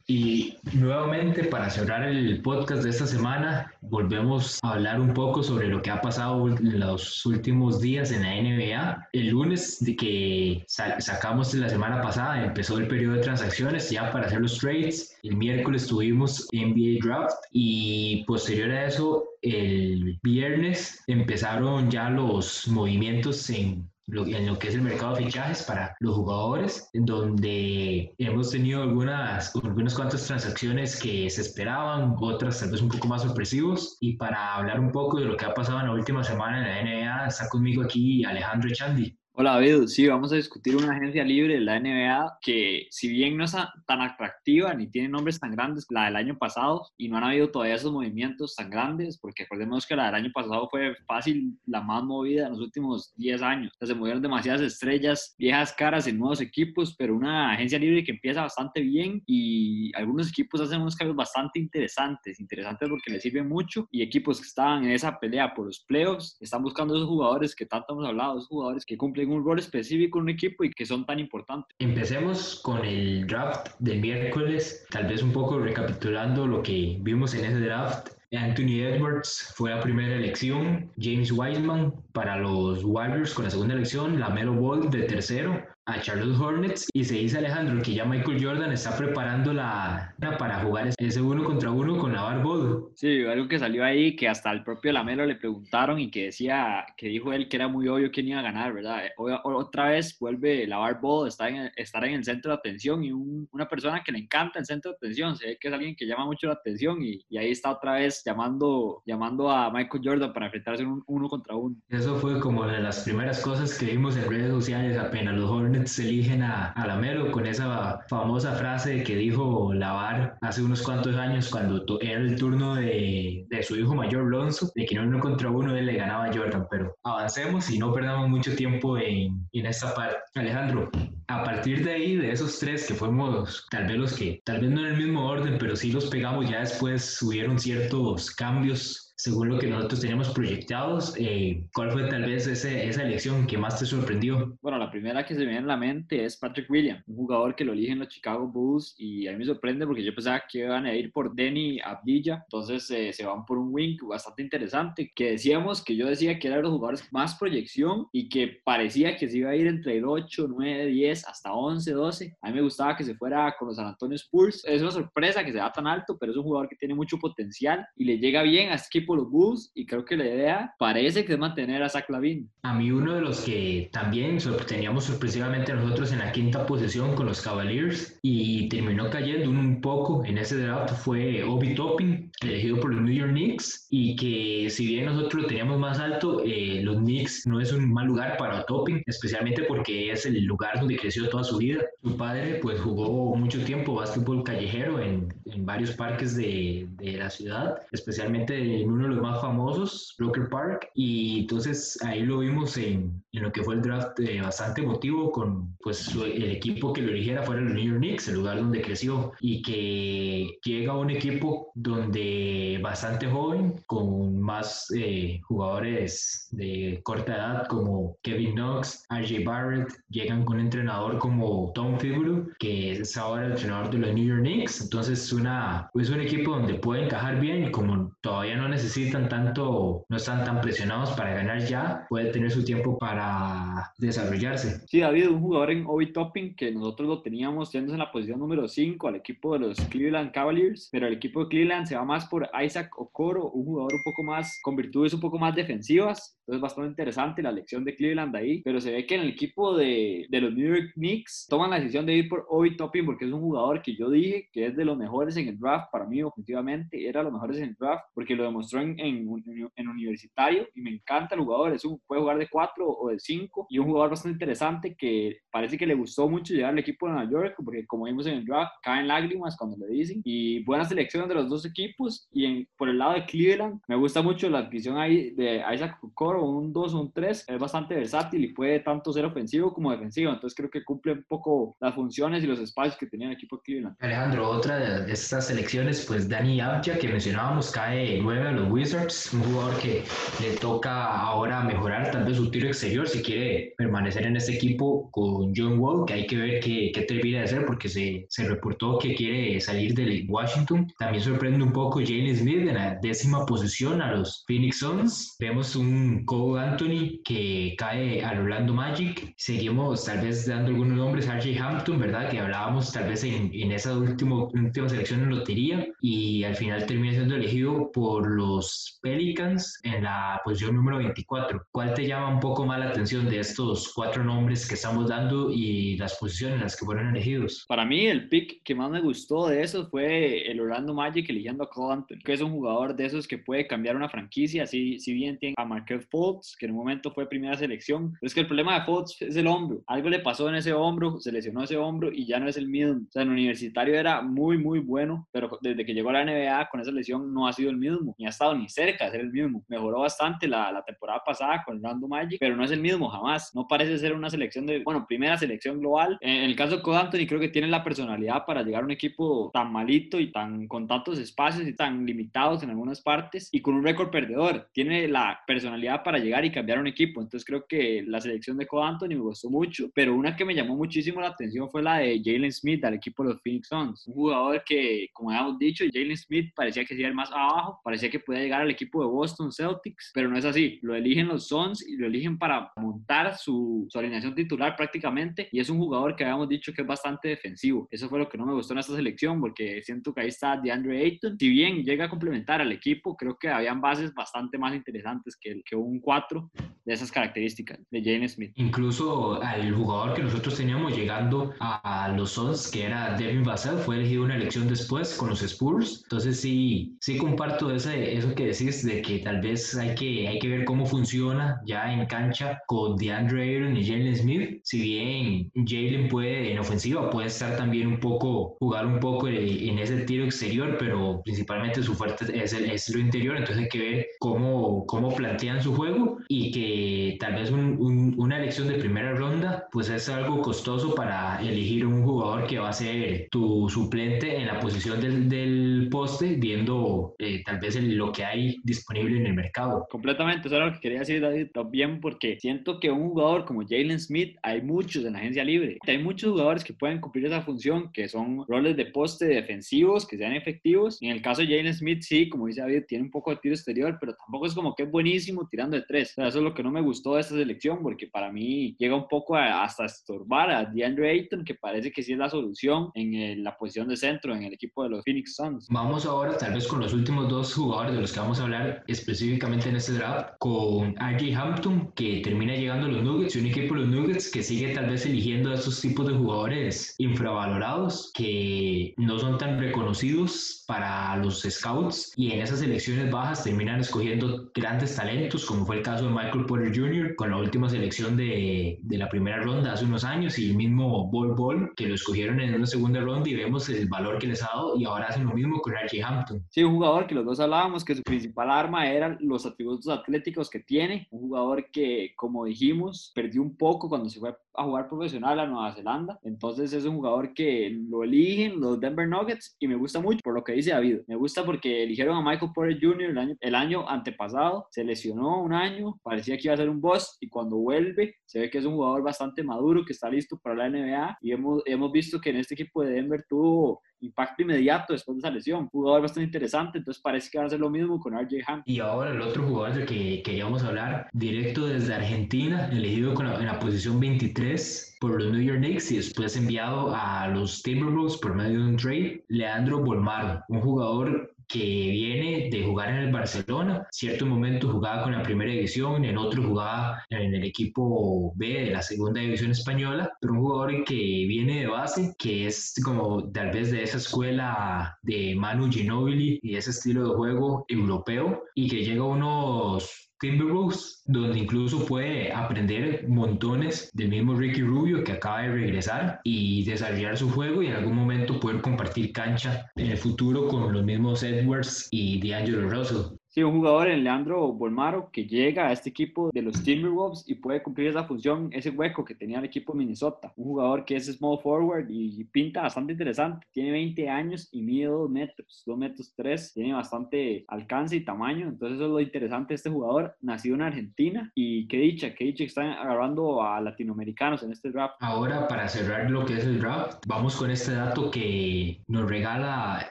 [0.10, 5.68] Y nuevamente, para cerrar el podcast de esta semana, volvemos a hablar un poco sobre
[5.68, 9.10] lo que ha pasado en los últimos días en la NBA.
[9.14, 14.26] El lunes de que sacamos la semana pasada, empezó el periodo de transacciones ya para
[14.26, 15.16] hacer los trades.
[15.22, 23.47] El miércoles tuvimos NBA Draft y posterior a eso, el viernes empezaron ya los movimientos
[23.51, 28.84] en en lo que es el mercado de fichajes para los jugadores, donde hemos tenido
[28.84, 33.97] algunas, algunas cuantas transacciones que se esperaban, otras tal vez un poco más sorpresivos.
[33.99, 36.88] Y para hablar un poco de lo que ha pasado en la última semana en
[36.88, 39.18] la NBA, está conmigo aquí Alejandro Chandi.
[39.42, 43.38] Hola David, sí, vamos a discutir una agencia libre de la NBA que si bien
[43.38, 47.16] no es tan atractiva ni tiene nombres tan grandes la del año pasado y no
[47.16, 50.94] han habido todavía esos movimientos tan grandes, porque recordemos que la del año pasado fue
[51.08, 53.72] fácil la más movida en los últimos 10 años.
[53.80, 58.42] se movieron demasiadas estrellas, viejas caras en nuevos equipos, pero una agencia libre que empieza
[58.42, 63.88] bastante bien y algunos equipos hacen unos cambios bastante interesantes, interesantes porque les sirven mucho
[63.90, 67.66] y equipos que estaban en esa pelea por los playoffs están buscando esos jugadores que
[67.66, 70.86] tanto hemos hablado, esos jugadores que cumplen un rol específico en un equipo y que
[70.86, 71.76] son tan importantes.
[71.80, 77.46] Empecemos con el draft del miércoles, tal vez un poco recapitulando lo que vimos en
[77.46, 78.10] ese draft.
[78.32, 84.20] Anthony Edwards fue la primera elección, James Wiseman para los Warriors con la segunda elección,
[84.20, 88.44] la Melo Ball de tercero, a Charlotte Hornets y se dice Alejandro que ya Michael
[88.44, 92.92] Jordan está preparando la para jugar ese uno contra uno con la Ball.
[92.96, 96.86] Sí, algo que salió ahí que hasta el propio Lamelo le preguntaron y que decía,
[96.96, 99.04] que dijo él que era muy obvio quién iba a ganar, ¿verdad?
[99.18, 103.68] otra vez vuelve la Ball, está en, estar en el centro de atención y una
[103.68, 106.26] persona que le encanta el centro de atención, se ve que es alguien que llama
[106.26, 110.48] mucho la atención y, y ahí está otra vez llamando, llamando a Michael Jordan para
[110.48, 111.76] enfrentarse en un uno contra uno.
[111.90, 115.79] Eso fue como de las primeras cosas que vimos en redes sociales apenas los Hornets
[115.88, 121.16] se eligen a, a Lamelo con esa famosa frase que dijo Lavar hace unos cuantos
[121.16, 125.20] años cuando era el turno de, de su hijo mayor Lonzo, de que no uno
[125.20, 129.48] contra uno él le ganaba a Jordan, pero avancemos y no perdamos mucho tiempo en,
[129.54, 130.18] en esta parte.
[130.36, 130.90] Alejandro,
[131.28, 134.70] a partir de ahí, de esos tres que fuimos tal vez los que, tal vez
[134.70, 139.49] no en el mismo orden, pero sí los pegamos, ya después hubieron ciertos cambios según
[139.49, 141.13] lo que nosotros teníamos proyectados.
[141.17, 144.57] Eh, ¿Cuál fue tal vez ese, esa elección que más te sorprendió?
[144.61, 147.53] Bueno, la primera que se me viene a la mente es Patrick Williams, un jugador
[147.53, 150.59] que lo eligen los Chicago Bulls y a mí me sorprende porque yo pensaba que
[150.59, 155.11] iban a ir por Denny Abdilla, entonces eh, se van por un wing bastante interesante,
[155.13, 159.17] que decíamos que yo decía que era de los jugadores más proyección y que parecía
[159.17, 162.38] que se iba a ir entre el 8, 9, 10 hasta 11, 12.
[162.41, 164.63] A mí me gustaba que se fuera con los San Antonio Spurs.
[164.65, 167.17] Es una sorpresa que se va tan alto, pero es un jugador que tiene mucho
[167.17, 170.74] potencial y le llega bien a este equipo los Bulls y creo que la idea
[170.78, 172.49] parece que es mantener a Zach Lavin.
[172.64, 174.38] A mí uno de los que también
[174.68, 180.24] teníamos sorpresivamente nosotros en la quinta posición con los Cavaliers y terminó cayendo un poco
[180.26, 184.88] en ese draft fue Obi Toppin, elegido por los New York Knicks y que si
[184.88, 188.66] bien nosotros lo teníamos más alto, eh, los Knicks no es un mal lugar para
[188.66, 191.84] Toppin, especialmente porque es el lugar donde creció toda su vida.
[192.03, 197.30] Su padre pues jugó mucho tiempo básquetbol callejero en, en varios parques de, de la
[197.30, 202.78] ciudad, especialmente en uno de los más famosos, Broker Park, y entonces ahí lo vimos
[202.78, 207.02] en, en lo que fue el draft eh, bastante emotivo con pues el equipo que
[207.02, 210.97] lo eligiera fuera el New York Knicks, el lugar donde creció, y que llega a
[210.97, 219.06] un equipo donde bastante joven, con más eh, jugadores de corta edad como Kevin Knox,
[219.10, 224.00] RJ Barrett, llegan con un entrenador como Tom Thibodeau, que es ahora el entrenador de
[224.00, 228.58] los New York Knicks, entonces una, es un equipo donde puede encajar bien como todavía
[228.58, 232.98] no necesita necesitan tanto, no están tan presionados para ganar ya, puede tener su tiempo
[232.98, 234.82] para desarrollarse.
[234.88, 238.40] Sí, David, un jugador en Obi Topping que nosotros lo teníamos yendo en la posición
[238.40, 242.04] número 5 al equipo de los Cleveland Cavaliers, pero el equipo de Cleveland se va
[242.04, 246.40] más por Isaac Okoro, un jugador un poco más, con virtudes un poco más defensivas,
[246.40, 249.78] entonces bastante interesante la elección de Cleveland ahí, pero se ve que en el equipo
[249.78, 253.26] de, de los New York Knicks toman la decisión de ir por Obi Topping porque
[253.26, 256.08] es un jugador que yo dije que es de los mejores en el draft, para
[256.08, 260.67] mí objetivamente era de los mejores en el draft porque lo demostró en, en, universitario
[260.76, 261.74] y me encanta el jugador.
[261.74, 265.38] Es un, puede jugar de 4 o de 5 y un jugador bastante interesante que
[265.51, 268.34] parece que le gustó mucho llegar al equipo de Nueva York porque como vimos en
[268.36, 270.22] el draft, caen lágrimas cuando le dicen.
[270.24, 272.28] Y buena selección de los dos equipos.
[272.32, 275.97] Y en, por el lado de Cleveland, me gusta mucho la adquisición ahí de Isaac
[276.03, 277.45] Okoro, un 2 o un 3.
[277.47, 280.32] Es bastante versátil y puede tanto ser ofensivo como defensivo.
[280.32, 283.57] Entonces creo que cumple un poco las funciones y los espacios que tenía el equipo
[283.57, 283.95] de Cleveland.
[283.99, 289.34] Alejandro, otra de estas selecciones, pues Dani Abja, que mencionábamos, cae 9 a los Wizards,
[289.34, 290.03] un jugador que
[290.41, 295.10] le toca ahora mejorar tal vez su tiro exterior si quiere permanecer en este equipo
[295.12, 298.47] con John Wall, que hay que ver qué, qué termina de hacer porque se, se
[298.47, 300.91] reportó que quiere salir de Washington.
[300.97, 305.36] También sorprende un poco Jalen Smith en la décima posición a los Phoenix Suns.
[305.39, 309.34] Vemos un Cole Anthony que cae al Orlando Magic.
[309.38, 312.30] Seguimos tal vez dando algunos nombres, RJ Hampton, ¿verdad?
[312.30, 316.86] Que hablábamos tal vez en, en esa última, última selección en lotería y al final
[316.86, 321.68] termina siendo elegido por los los Pelicans en la posición número 24.
[321.72, 325.52] ¿Cuál te llama un poco más la atención de estos cuatro nombres que estamos dando
[325.52, 327.66] y las posiciones en las que fueron elegidos?
[327.68, 331.64] Para mí, el pick que más me gustó de esos fue el Orlando Magic eligiendo
[331.64, 334.66] a Cole Anthony, que es un jugador de esos que puede cambiar una franquicia.
[334.66, 338.34] Si, si bien tiene a Markel Fultz, que en un momento fue primera selección, es
[338.34, 339.84] que el problema de Fultz es el hombro.
[339.88, 342.68] Algo le pasó en ese hombro, se lesionó ese hombro y ya no es el
[342.68, 342.80] mismo.
[342.80, 346.70] O sea, en universitario era muy, muy bueno, pero desde que llegó a la NBA
[346.70, 349.22] con esa lesión no ha sido el mismo, ni ha estado ni cerca de ser
[349.22, 349.64] el mismo.
[349.68, 353.54] Mejoró bastante la, la temporada pasada con Orlando Magic, pero no es el mismo jamás.
[353.54, 356.18] No parece ser una selección de, bueno, primera selección global.
[356.22, 358.92] En, el caso de Cole Anthony, creo que tiene la personalidad para llegar a un
[358.92, 363.62] equipo tan malito y tan con tantos espacios y tan limitados en algunas partes y
[363.62, 364.70] con un récord perdedor.
[364.72, 367.22] Tiene la personalidad para llegar y cambiar un equipo.
[367.22, 370.56] Entonces creo que la selección de Cole Anthony me gustó mucho, pero una que me
[370.56, 374.08] llamó muchísimo la atención fue la de Jalen Smith al equipo de los Phoenix Suns.
[374.08, 378.10] Un jugador que, como habíamos dicho, Jalen Smith parecía que sería el más abajo, parecía
[378.10, 380.78] que podía llegar al equipo de Boston Celtics, pero no es así.
[380.84, 385.60] Lo eligen los Suns y lo eligen para montar su, su alineación titular prácticamente y
[385.60, 387.88] es un jugador que habíamos dicho que es bastante defensivo.
[387.90, 390.58] Eso fue lo que no me gustó en esta selección porque siento que ahí está
[390.58, 391.40] DeAndre Ayton.
[391.40, 395.64] Si bien llega a complementar al equipo, creo que habían bases bastante más interesantes que,
[395.66, 396.52] que un 4
[396.86, 398.52] de esas características de Jalen Smith.
[398.56, 403.98] Incluso al jugador que nosotros teníamos llegando a, los Suns, que era Devin Vassell, fue
[403.98, 406.02] elegido una elección después con los Spurs.
[406.04, 410.39] Entonces sí, sí comparto ese, eso que decís de que tal vez hay que, hay
[410.39, 414.59] que ver cómo funciona ya en cancha con DeAndre Ayton y Jalen Smith.
[414.63, 419.80] Si bien Jalen puede en ofensiva, puede estar también un poco, jugar un poco en
[419.80, 423.38] ese tiro exterior, pero principalmente su fuerte es, el, es lo interior.
[423.38, 428.67] Entonces hay que ver cómo, cómo plantean su juego y que tal vez una elección
[428.67, 433.28] de primera ronda pues es algo costoso para elegir un jugador que va a ser
[433.32, 438.57] tu suplente en la posición del, del poste, viendo eh, tal vez lo que hay
[438.64, 439.88] disponible en el mercado.
[439.89, 443.62] Completamente, eso era lo que quería decir David también, porque siento que un jugador como
[443.62, 445.78] Jalen Smith, hay muchos en la agencia libre.
[445.88, 450.18] Hay muchos jugadores que pueden cumplir esa función, que son roles de poste defensivos, que
[450.18, 450.97] sean efectivos.
[451.01, 453.55] En el caso de Jalen Smith, sí, como dice David, tiene un poco de tiro
[453.55, 456.12] exterior, pero tampoco es como que es buenísimo tirando de tres.
[456.12, 458.76] O sea, eso es lo que no me gustó de esta selección, porque para mí
[458.78, 462.91] llega un poco hasta estorbar a DeAndre Ayton, que parece que sí es la solución
[462.93, 465.68] en la posición de centro en el equipo de los Phoenix Suns.
[465.70, 468.84] Vamos ahora tal vez con los últimos dos jugadores de los que vamos a hablar
[468.88, 473.45] específicamente en este draft, con RJ Hampton, que termina llegando a los Nuggets, y un
[473.47, 478.12] equipo de los Nuggets que sigue tal vez eligiendo a esos tipos de jugadores infravalorados,
[478.14, 484.52] que no son tan reconocidos para los scouts, y en esas elecciones bajas terminan escogiendo
[484.54, 488.80] grandes talentos, como fue el caso de Michael Porter Jr., con la última selección de,
[488.82, 492.39] de la primera ronda hace unos años, y el mismo Bol Bol, que lo escogieron
[492.39, 495.26] en una segunda ronda, y vemos el valor que les ha dado, y ahora hacen
[495.26, 496.45] lo mismo con RJ Hampton.
[496.50, 500.50] Sí, un jugador que los dos hablábamos que su principal arma eran los atributos atléticos
[500.50, 504.90] que tiene, un jugador que, como dijimos, perdió un poco cuando se fue a jugar
[504.90, 509.68] profesional a Nueva Zelanda, entonces es un jugador que lo eligen los Denver Nuggets y
[509.68, 512.78] me gusta mucho por lo que dice David, me gusta porque eligieron a Michael Porter
[512.80, 513.10] Jr.
[513.12, 516.82] el año, el año antepasado, se lesionó un año, parecía que iba a ser un
[516.82, 520.38] boss y cuando vuelve se ve que es un jugador bastante maduro, que está listo
[520.38, 524.41] para la NBA y hemos, hemos visto que en este equipo de Denver tuvo impacto
[524.43, 525.68] inmediato después de esa lesión.
[525.70, 528.64] Jugador bastante interesante, entonces parece que va a hacer lo mismo con RJ Hampton.
[528.66, 533.45] Y ahora el otro jugador del que queríamos hablar, directo desde Argentina, elegido con en
[533.45, 538.36] la posición 23 por los New York Knicks y después enviado a los Timberwolves por
[538.36, 543.88] medio de un trade, Leandro Bolmaro, un jugador que viene de jugar en el Barcelona.
[543.91, 548.72] Cierto momento jugaba con la primera división, en otro jugaba en el equipo B de
[548.72, 553.52] la segunda división española, pero un jugador que viene de base, que es como tal
[553.52, 558.84] vez de esa escuela de Manu Ginobili y ese estilo de juego europeo y que
[558.84, 565.41] llega a unos Timberwolves, donde incluso puede aprender montones del mismo Ricky Rubio que acaba
[565.41, 569.97] de regresar y desarrollar su juego y en algún momento poder compartir cancha en el
[569.97, 573.18] futuro con los mismos Edwards y D'Angelo Russell.
[573.40, 577.36] Sí, un jugador en Leandro Bolmaro que llega a este equipo de los Timberwolves y
[577.36, 580.34] puede cumplir esa función, ese hueco que tenía el equipo de Minnesota.
[580.36, 583.48] Un jugador que es small forward y pinta bastante interesante.
[583.54, 586.54] Tiene 20 años y mide 2 metros, 2 metros 3.
[586.54, 588.50] Tiene bastante alcance y tamaño.
[588.50, 590.18] Entonces eso es lo interesante de este jugador.
[590.20, 594.70] Nacido en Argentina y qué dicha, qué dicha que están agarrando a latinoamericanos en este
[594.72, 594.96] draft.
[595.00, 599.90] Ahora para cerrar lo que es el draft, vamos con este dato que nos regala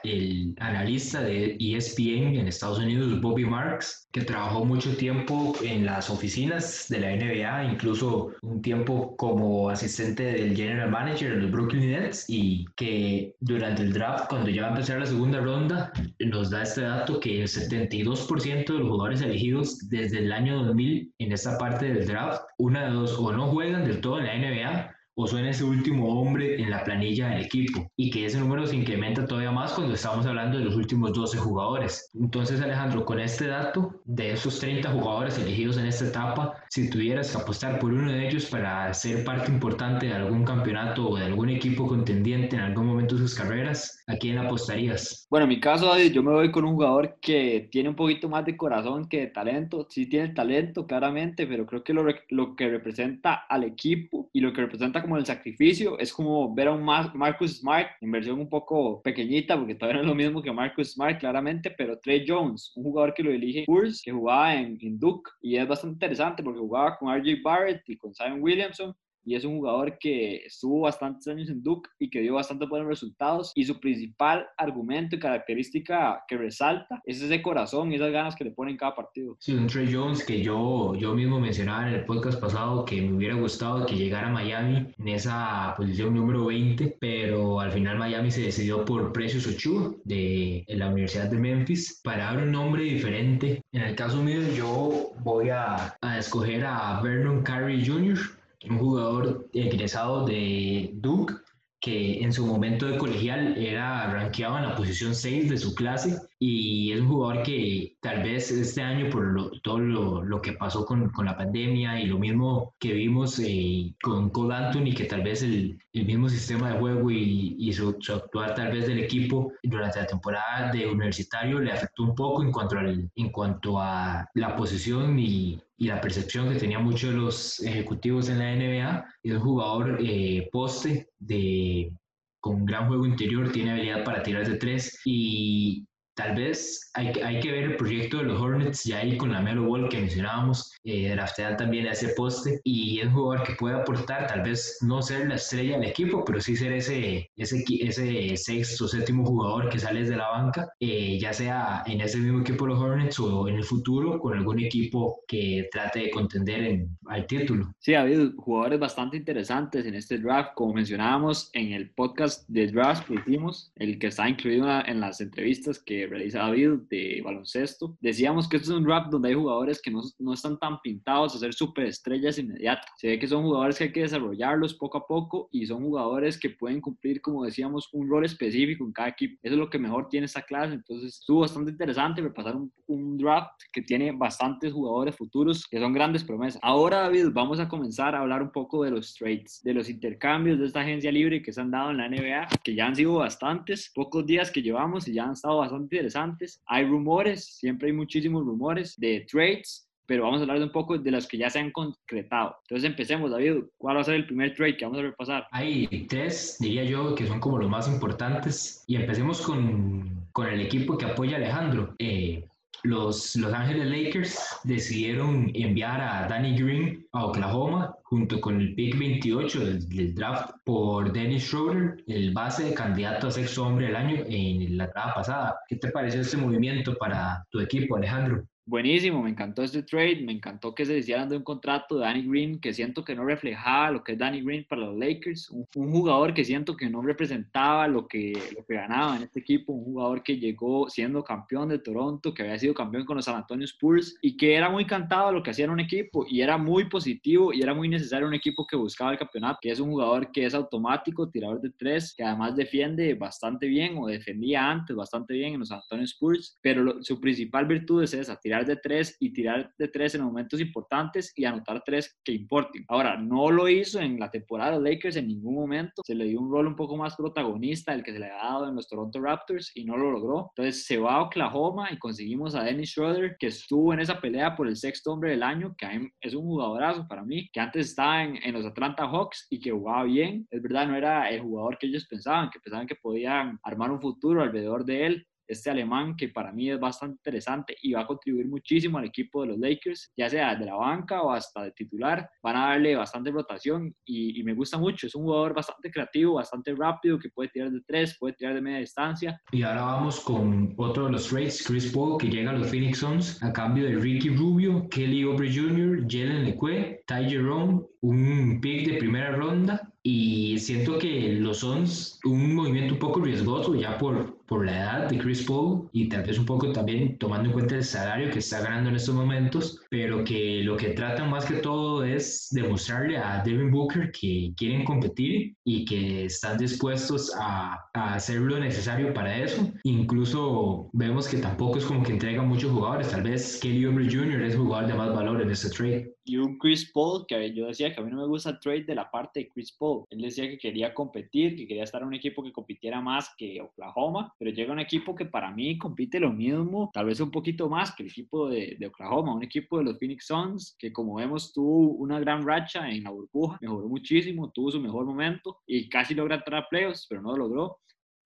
[0.03, 5.85] el analista de ESPN en Estados Unidos, Bobby Bobby Marks, que trabajó mucho tiempo en
[5.85, 11.51] las oficinas de la NBA, incluso un tiempo como asistente del general manager de los
[11.51, 15.93] Brooklyn Nets y que durante el draft, cuando ya va a empezar la segunda ronda,
[16.19, 21.13] nos da este dato que el 72% de los jugadores elegidos desde el año 2000
[21.19, 24.35] en esta parte del draft, una de dos, o no juegan del todo en la
[24.37, 28.65] NBA o son ese último hombre en la planilla del equipo y que ese número
[28.65, 32.09] se incrementa todavía más cuando estamos hablando de los últimos 12 jugadores.
[32.17, 37.31] Entonces Alejandro, con este dato de esos 30 jugadores elegidos en esta etapa, si tuvieras
[37.31, 41.25] que apostar por uno de ellos para ser parte importante de algún campeonato o de
[41.25, 45.27] algún equipo contendiente en algún momento de sus carreras, ¿a quién apostarías?
[45.29, 48.45] Bueno, en mi caso, yo me voy con un jugador que tiene un poquito más
[48.45, 49.85] de corazón que de talento.
[49.89, 54.53] Sí tiene talento, claramente, pero creo que lo, lo que representa al equipo y lo
[54.53, 55.97] que representa como el sacrificio.
[55.99, 60.03] Es como ver a un Marcus Smart en versión un poco pequeñita, porque todavía no
[60.03, 63.61] es lo mismo que Marcus Smart, claramente, pero Trey Jones, un jugador que lo elige
[63.61, 67.81] Spurs, que jugaba en, en Duke, y es bastante interesante porque jugaba con RJ Barrett
[67.87, 68.95] y con Simon Williamson,
[69.29, 72.87] y es un jugador que estuvo bastantes años en Duke y que dio bastante buenos
[72.87, 78.35] resultados y su principal argumento y característica que resalta es ese corazón y esas ganas
[78.35, 79.37] que le pone en cada partido.
[79.39, 83.13] Sí, un Trey Jones que yo, yo mismo mencionaba en el podcast pasado que me
[83.13, 88.31] hubiera gustado que llegara a Miami en esa posición número 20, pero al final Miami
[88.31, 93.61] se decidió por Precious Ochoa de la Universidad de Memphis para dar un nombre diferente.
[93.73, 99.49] En el caso mío yo voy a, a escoger a Vernon Carey Jr., un jugador
[99.53, 101.33] egresado de Duke
[101.79, 106.19] que en su momento de colegial era rankeado en la posición 6 de su clase
[106.41, 110.85] y es un jugador que tal vez este año por todo lo, lo, que pasó
[110.85, 115.21] con, con, la pandemia y lo mismo que vimos eh, con Cole Anthony, que tal
[115.21, 118.99] vez el, el mismo sistema de juego y, y su, su, actuar tal vez del
[118.99, 123.77] equipo durante la temporada de universitario le afectó un poco en cuanto, al, en cuanto
[123.77, 128.55] a la posición y, y la percepción que tenían muchos de los ejecutivos en la
[128.55, 129.05] NBA.
[129.23, 131.91] Es un jugador eh, poste de,
[132.39, 135.85] con gran juego interior, tiene habilidad para tirar de tres y
[136.19, 139.39] Tal vez hay, hay que ver el proyecto de los Hornets ya ahí con la
[139.39, 143.75] Melo Ball que mencionábamos, eh, draftear también ese poste y es un jugador que puede
[143.77, 148.35] aportar, tal vez no ser la estrella del equipo, pero sí ser ese, ese, ese
[148.35, 152.65] sexto séptimo jugador que sale de la banca, eh, ya sea en ese mismo equipo
[152.65, 156.97] de los Hornets o en el futuro con algún equipo que trate de contender en,
[157.05, 157.71] al título.
[157.79, 162.67] Sí, ha habido jugadores bastante interesantes en este draft, como mencionábamos en el podcast de
[162.67, 167.97] draft que hicimos, el que está incluido en las entrevistas que realiza David de baloncesto.
[168.01, 171.35] Decíamos que este es un draft donde hay jugadores que no, no están tan pintados
[171.35, 172.85] a ser superestrellas inmediatas.
[172.97, 176.39] Se ve que son jugadores que hay que desarrollarlos poco a poco y son jugadores
[176.39, 179.39] que pueden cumplir, como decíamos, un rol específico en cada equipo.
[179.41, 180.73] Eso es lo que mejor tiene esta clase.
[180.73, 185.93] Entonces estuvo bastante interesante repasar un, un draft que tiene bastantes jugadores futuros que son
[185.93, 186.59] grandes promesas.
[186.63, 190.59] Ahora, David, vamos a comenzar a hablar un poco de los trades, de los intercambios
[190.59, 193.15] de esta agencia libre que se han dado en la NBA, que ya han sido
[193.15, 196.61] bastantes, pocos días que llevamos y ya han estado bastante interesantes.
[196.65, 200.97] Hay rumores, siempre hay muchísimos rumores de trades, pero vamos a hablar de un poco
[200.97, 202.55] de los que ya se han concretado.
[202.63, 205.47] Entonces empecemos, David, ¿cuál va a ser el primer trade que vamos a repasar?
[205.51, 208.83] Hay tres, diría yo, que son como los más importantes.
[208.87, 211.93] Y empecemos con, con el equipo que apoya a Alejandro.
[211.99, 212.43] Eh,
[212.83, 218.97] los Los Ángeles Lakers decidieron enviar a Danny Green a Oklahoma junto con el pick
[218.97, 224.23] 28 del, draft por Dennis Schroeder, el base de candidato a sexto hombre del año
[224.27, 225.59] en la temporada pasada.
[225.67, 228.45] ¿Qué te pareció este movimiento para tu equipo, Alejandro?
[228.69, 232.21] Buenísimo, me encantó este trade, me encantó que se hicieran de un contrato de Danny
[232.21, 235.65] Green que siento que no reflejaba lo que es Danny Green para los Lakers, un,
[235.75, 239.73] un, jugador que siento que no representaba lo que, lo que ganaba en este equipo,
[239.73, 243.35] un jugador que llegó siendo campeón de Toronto, que había sido campeón con los San
[243.35, 246.57] Antonio Spurs y que era muy cantado lo que hacía en un equipo y era
[246.57, 249.89] muy positivo y era muy necesario un equipo que buscaba el campeonato, que es un
[249.89, 254.95] jugador que es automático, tirador de tres, que además defiende bastante bien o defendía antes
[254.95, 258.58] bastante bien en los San Antonio Spurs, pero lo, su principal virtud es esa, tirar
[258.65, 262.85] de tres y tirar de tres en momentos importantes y anotar tres que importen.
[262.87, 266.01] Ahora, no lo hizo en la temporada de Lakers en ningún momento.
[266.05, 268.67] Se le dio un rol un poco más protagonista del que se le ha dado
[268.67, 270.51] en los Toronto Raptors y no lo logró.
[270.55, 274.55] Entonces se va a Oklahoma y conseguimos a Dennis Schroeder, que estuvo en esa pelea
[274.55, 278.23] por el sexto hombre del año, que es un jugadorazo para mí, que antes estaba
[278.23, 280.47] en, en los Atlanta Hawks y que jugaba bien.
[280.49, 284.01] Es verdad, no era el jugador que ellos pensaban, que pensaban que podían armar un
[284.01, 288.07] futuro alrededor de él este alemán que para mí es bastante interesante y va a
[288.07, 291.71] contribuir muchísimo al equipo de los Lakers, ya sea de la banca o hasta de
[291.71, 295.89] titular, van a darle bastante rotación y, y me gusta mucho, es un jugador bastante
[295.91, 299.41] creativo, bastante rápido, que puede tirar de tres, puede tirar de media distancia.
[299.51, 302.99] Y ahora vamos con otro de los trades, Chris Paul, que llega a los Phoenix
[302.99, 308.87] Suns a cambio de Ricky Rubio, Kelly Oubre Jr., Jalen Leque, Ty Jerome, un pick
[308.87, 314.38] de primera ronda y siento que los Suns, un movimiento un poco riesgoso ya por,
[314.49, 317.75] por la edad de Chris Paul y tal vez un poco también tomando en cuenta
[317.75, 321.55] el salario que está ganando en estos momentos, pero que lo que tratan más que
[321.55, 328.13] todo es demostrarle a Devin Booker que quieren competir y que están dispuestos a, a
[328.13, 329.71] hacer lo necesario para eso.
[329.83, 334.41] Incluso vemos que tampoco es como que entrega muchos jugadores, tal vez Kelly Oubre Jr.
[334.43, 337.91] es jugador de más valor en este trade y un Chris Paul que yo decía
[337.91, 340.05] que a mí no me gusta el trade de la parte de Chris Paul.
[340.11, 343.59] Él decía que quería competir, que quería estar en un equipo que compitiera más que
[343.59, 347.67] Oklahoma, pero llega un equipo que para mí compite lo mismo, tal vez un poquito
[347.67, 351.15] más que el equipo de, de Oklahoma, un equipo de los Phoenix Suns que como
[351.15, 355.89] vemos tuvo una gran racha en la burbuja, mejoró muchísimo, tuvo su mejor momento y
[355.89, 357.79] casi logra entrar a playoffs, pero no lo logró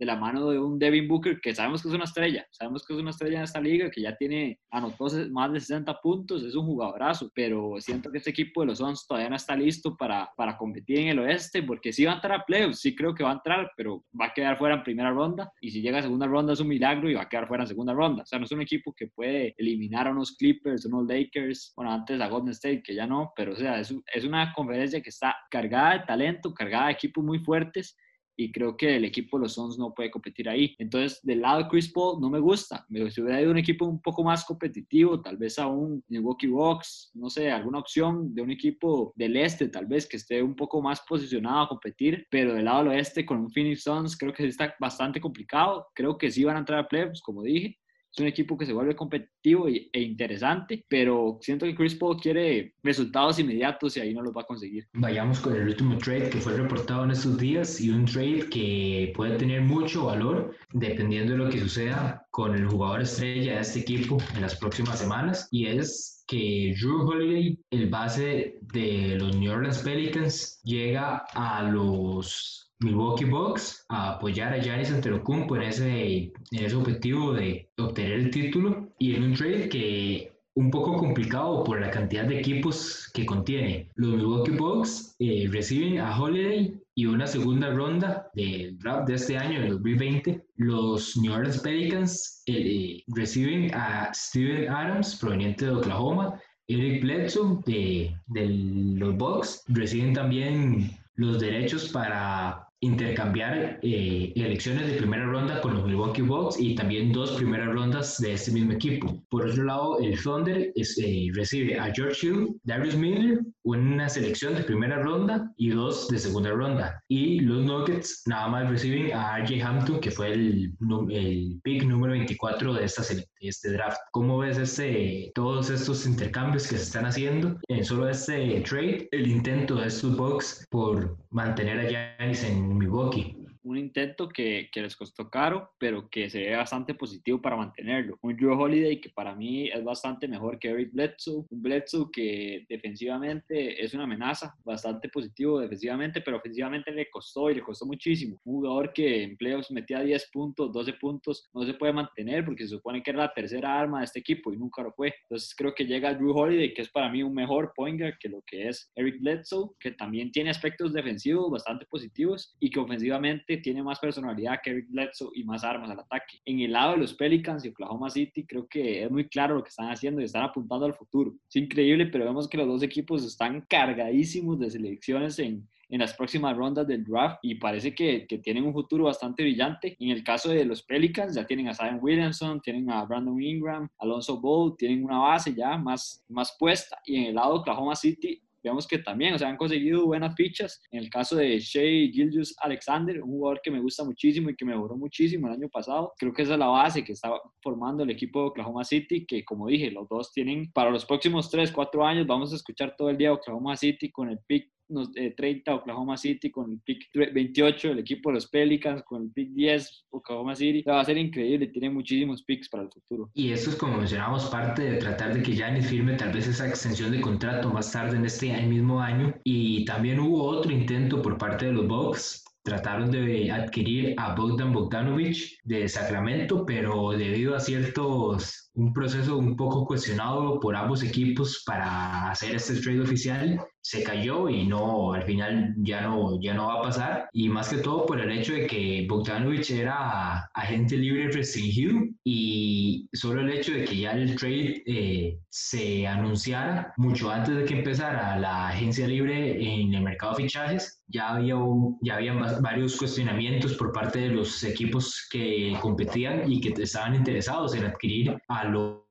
[0.04, 2.94] de la mano de un Devin Booker que sabemos que es una estrella, sabemos que
[2.94, 6.56] es una estrella en esta liga, que ya tiene, anotó más de 60 puntos, es
[6.56, 10.30] un jugadorazo, pero siento que este equipo de los Suns todavía no está listo para,
[10.36, 13.24] para competir en el oeste, porque sí va a entrar a playoffs, sí creo que
[13.24, 16.02] va a entrar, pero va a quedar fuera en primera ronda, y si llega a
[16.02, 18.40] segunda ronda es un milagro y va a quedar fuera en segunda ronda, o sea,
[18.40, 22.20] no es un equipo que puede eliminar a unos Clippers, a unos Lakers, bueno, antes
[22.20, 25.36] a Golden State, que ya no, pero o sea, es, es una conferencia que está
[25.50, 27.96] cargada de talento, cargada de equipos muy fuertes,
[28.36, 30.76] y creo que el equipo de los Suns no puede competir ahí.
[30.78, 32.86] Entonces, del lado de Chris Paul no me gusta.
[32.90, 37.12] Me hubiera ido un equipo un poco más competitivo, tal vez a un Milwaukee Bucks,
[37.14, 40.82] no sé, alguna opción de un equipo del este, tal vez que esté un poco
[40.82, 44.46] más posicionado a competir, pero del lado del oeste con un Phoenix Suns creo que
[44.48, 45.88] está bastante complicado.
[45.94, 47.78] Creo que sí van a entrar a playoffs, como dije,
[48.14, 52.76] es un equipo que se vuelve competitivo e interesante, pero siento que Chris Paul quiere
[52.84, 54.88] resultados inmediatos y ahí no los va a conseguir.
[54.94, 59.12] Vayamos con el último trade que fue reportado en estos días y un trade que
[59.16, 63.80] puede tener mucho valor dependiendo de lo que suceda con el jugador estrella de este
[63.80, 69.52] equipo en las próximas semanas y es que Drew Holiday, el base de los New
[69.52, 76.18] Orleans Pelicans, llega a los Milwaukee Bucks a apoyar a Giannis Antetokounmpo en ese,
[76.52, 81.64] en ese objetivo de obtener el título y en un trade que un poco complicado
[81.64, 83.90] por la cantidad de equipos que contiene.
[83.96, 89.38] Los Milwaukee Bucks eh, reciben a Holiday y una segunda ronda del draft de este
[89.38, 90.46] año, el 2020.
[90.58, 96.40] Los New Orleans Pelicans eh, reciben a Steven Adams, proveniente de Oklahoma.
[96.68, 104.98] Eric Bledsoe de, de los Bucks reciben también los derechos para intercambiar eh, elecciones de
[104.98, 109.24] primera ronda con los Milwaukee Bucks y también dos primeras rondas de este mismo equipo.
[109.30, 114.64] Por otro lado, el Thunder eh, recibe a George Hill, Darius Miller, una selección de
[114.64, 117.02] primera ronda y dos de segunda ronda.
[117.08, 120.74] Y los Nuggets nada más reciben a RJ Hampton, que fue el,
[121.10, 123.98] el pick número 24 de, esta, de este draft.
[124.12, 129.08] ¿Cómo ves este, todos estos intercambios que se están haciendo en solo este trade?
[129.12, 134.82] El intento de estos Bucks por mantener a Giannis en Milwaukee un intento que, que,
[134.82, 138.18] les costó caro, pero que se ve bastante positivo para mantenerlo.
[138.22, 141.46] Un Drew Holiday que para mí es bastante mejor que Eric Bledsoe.
[141.50, 147.56] Un Bledsoe que defensivamente es una amenaza, bastante positivo defensivamente, pero ofensivamente le costó y
[147.56, 148.38] le costó muchísimo.
[148.44, 152.64] Un jugador que en playoffs metía 10 puntos, 12 puntos, no se puede mantener porque
[152.64, 155.14] se supone que era la tercera arma de este equipo y nunca lo fue.
[155.24, 158.42] Entonces creo que llega Drew Holiday, que es para mí un mejor pointer que lo
[158.46, 163.84] que es Eric Bledsoe, que también tiene aspectos defensivos bastante positivos y que ofensivamente tiene
[163.84, 166.40] más personalidad que Eric Bledsoe y más armas al ataque.
[166.46, 169.64] En el lado de los Pelicans y Oklahoma City, creo que es muy claro lo
[169.64, 171.34] que están haciendo y están apuntando al futuro.
[171.48, 176.14] Es increíble, pero vemos que los dos equipos están cargadísimos de selecciones en, en las
[176.16, 179.96] próximas rondas del draft y parece que, que, tienen un futuro bastante brillante.
[180.00, 183.88] En el caso de los Pelicans, ya tienen a Zion Williamson, tienen a Brandon Ingram,
[184.00, 186.98] Alonso Ball, tienen una base ya más, más puesta.
[187.06, 190.36] Y en el lado de Oklahoma City, vemos que también, o sea, han conseguido buenas
[190.36, 190.82] fichas.
[190.92, 194.66] En el caso de Shea Gildius Alexander, un jugador que me gusta muchísimo y que
[194.66, 196.14] mejoró muchísimo el año pasado.
[196.18, 197.32] Creo que esa es la base que está
[197.62, 201.50] formando el equipo de Oklahoma City, que como dije, los dos tienen para los próximos
[201.50, 205.72] 3, 4 años, vamos a escuchar todo el día Oklahoma City con el pick 30
[205.72, 209.50] eh, Oklahoma City, con el pick 28 el equipo de los Pelicans, con el pick
[209.52, 210.84] 10 Oklahoma City.
[210.84, 213.30] va a ser increíble, tiene muchísimos picks para el futuro.
[213.34, 216.68] Y eso es como mencionamos, parte de tratar de que Giannis firme tal vez esa
[216.68, 219.34] extensión de contrato más tarde en este mismo año.
[219.44, 224.72] Y también hubo otro intento por parte de los Bucks trataron de adquirir a Bogdan
[224.72, 231.64] Bogdanovic de Sacramento, pero debido a ciertos, un proceso un poco cuestionado por ambos equipos
[231.66, 236.68] para hacer este trade oficial, se cayó y no, al final ya no, ya no
[236.68, 237.30] va a pasar.
[237.34, 243.10] Y más que todo por el hecho de que Bogdanovic era agente libre restringido y
[243.12, 247.80] solo el hecho de que ya el trade eh, se anunciara mucho antes de que
[247.80, 251.56] empezara la agencia libre en el mercado de fichajes, ya había,
[252.02, 257.76] ya habían varios cuestionamientos por parte de los equipos que competían y que estaban interesados
[257.76, 259.04] en adquirir a los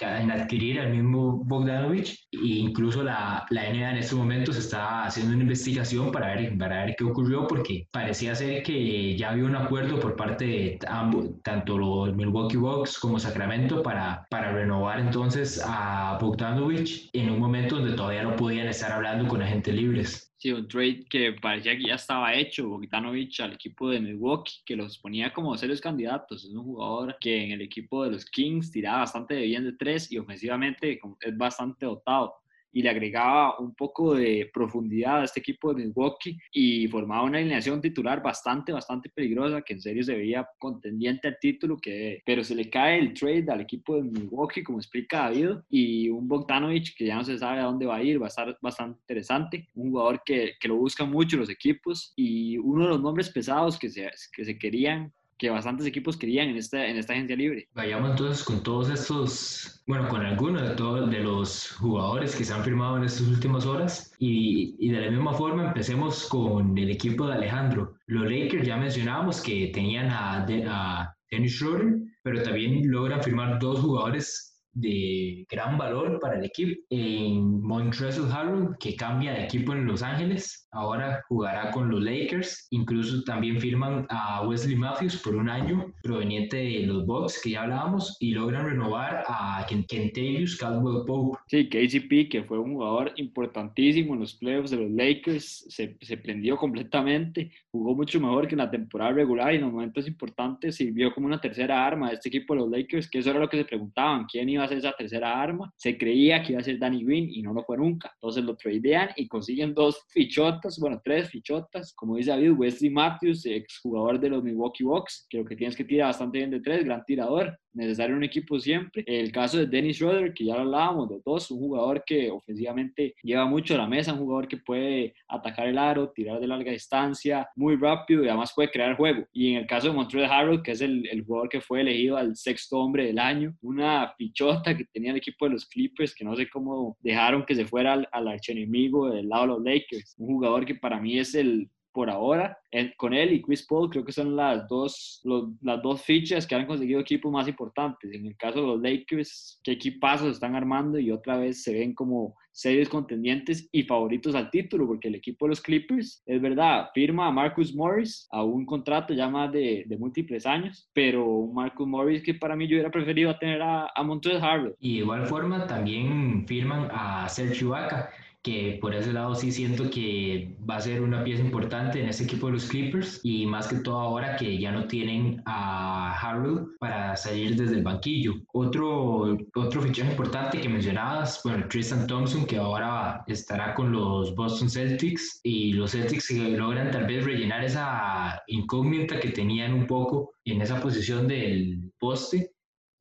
[0.00, 5.04] en adquirir al mismo Bogdanovich e incluso la, la NBA en este momento se está
[5.04, 9.44] haciendo una investigación para ver, para ver qué ocurrió porque parecía ser que ya había
[9.44, 15.00] un acuerdo por parte de ambos, tanto los Milwaukee Bucks como Sacramento para, para renovar
[15.00, 20.34] entonces a Bogdanovich en un momento donde todavía no podían estar hablando con agentes libres.
[20.36, 24.76] Sí, un trade que parecía que ya estaba hecho, Bogdanovich al equipo de Milwaukee, que
[24.76, 26.44] los ponía como serios candidatos.
[26.44, 30.12] Es un jugador que en el equipo de los Kings tiraba bastante bien de tres
[30.12, 32.43] y ofensivamente es bastante dotado
[32.74, 37.38] y le agregaba un poco de profundidad a este equipo de Milwaukee y formaba una
[37.38, 42.42] alineación titular bastante, bastante peligrosa que en serio se veía contendiente al título, que, pero
[42.42, 46.96] se le cae el trade al equipo de Milwaukee, como explica David, y un Bogdanovich
[46.96, 49.68] que ya no se sabe a dónde va a ir, va a estar bastante interesante,
[49.74, 53.78] un jugador que, que lo buscan mucho los equipos y uno de los nombres pesados
[53.78, 57.68] que se, que se querían que bastantes equipos querían en esta, en esta agencia libre.
[57.74, 62.52] Vayamos entonces con todos estos, bueno, con algunos de, todos, de los jugadores que se
[62.52, 66.90] han firmado en estas últimas horas y, y de la misma forma empecemos con el
[66.90, 67.94] equipo de Alejandro.
[68.06, 73.80] Los Lakers ya mencionábamos que tenían a, a Dennis Schroeder, pero también logran firmar dos
[73.80, 76.80] jugadores de gran valor para el equipo.
[76.90, 82.66] En Montrezl Harrell, que cambia de equipo en Los Ángeles, ahora jugará con los Lakers.
[82.70, 87.62] Incluso también firman a Wesley Matthews por un año, proveniente de los Bucks, que ya
[87.62, 91.38] hablábamos, y logran renovar a Kentavious Caldwell Pope.
[91.46, 96.16] Sí, KCP, que fue un jugador importantísimo en los playoffs de los Lakers, se, se
[96.16, 100.76] prendió completamente, jugó mucho mejor que en la temporada regular y en los momentos importantes
[100.76, 103.48] sirvió como una tercera arma de este equipo de los Lakers, que eso era lo
[103.48, 105.72] que se preguntaban, quién iba a ser esa tercera arma.
[105.76, 108.10] Se creía que iba a ser Danny Green y no lo fue nunca.
[108.14, 111.92] Entonces lo tradean y consiguen dos fichotas, bueno, tres fichotas.
[111.94, 116.08] Como dice David, Wesley Matthews, exjugador de los Milwaukee Bucks, creo que tienes que tirar
[116.08, 119.04] bastante bien de tres, gran tirador necesario un equipo siempre.
[119.06, 123.14] El caso de Dennis Schroeder, que ya lo hablábamos, de dos, un jugador que ofensivamente
[123.22, 126.72] lleva mucho a la mesa, un jugador que puede atacar el aro, tirar de larga
[126.72, 129.26] distancia, muy rápido y además puede crear juego.
[129.32, 132.36] Y en el caso de Montreal Harold, que es el, jugador que fue elegido al
[132.36, 136.36] sexto hombre del año, una fichota que tenía el equipo de los Clippers, que no
[136.36, 140.14] sé cómo dejaron que se fuera al, al archenemigo del lado de los Lakers.
[140.18, 142.58] Un jugador que para mí es el por ahora.
[142.96, 145.22] con él y Chris Paul creo que son las dos,
[145.62, 148.12] las dos fichas que han conseguido equipos más importantes.
[148.12, 151.94] En el caso de los Lakers, qué equipazos están armando y otra vez se ven
[151.94, 156.88] como serios contendientes y favoritos al título, porque el equipo de los Clippers, es verdad,
[156.94, 161.86] firma a Marcus Morris a un contrato ya más de, de múltiples años, pero Marcus
[161.86, 164.76] Morris que para mí yo hubiera preferido tener a, a Montrezl Harrell.
[164.78, 168.10] Y de igual forma también firman a Sergio Ibaka,
[168.44, 172.24] que por ese lado sí siento que va a ser una pieza importante en ese
[172.24, 176.76] equipo de los Clippers y más que todo ahora que ya no tienen a Harold
[176.78, 178.34] para salir desde el banquillo.
[178.52, 184.68] Otro, otro fichaje importante que mencionabas, bueno, Tristan Thompson que ahora estará con los Boston
[184.68, 190.60] Celtics y los Celtics logran tal vez rellenar esa incógnita que tenían un poco en
[190.60, 192.53] esa posición del poste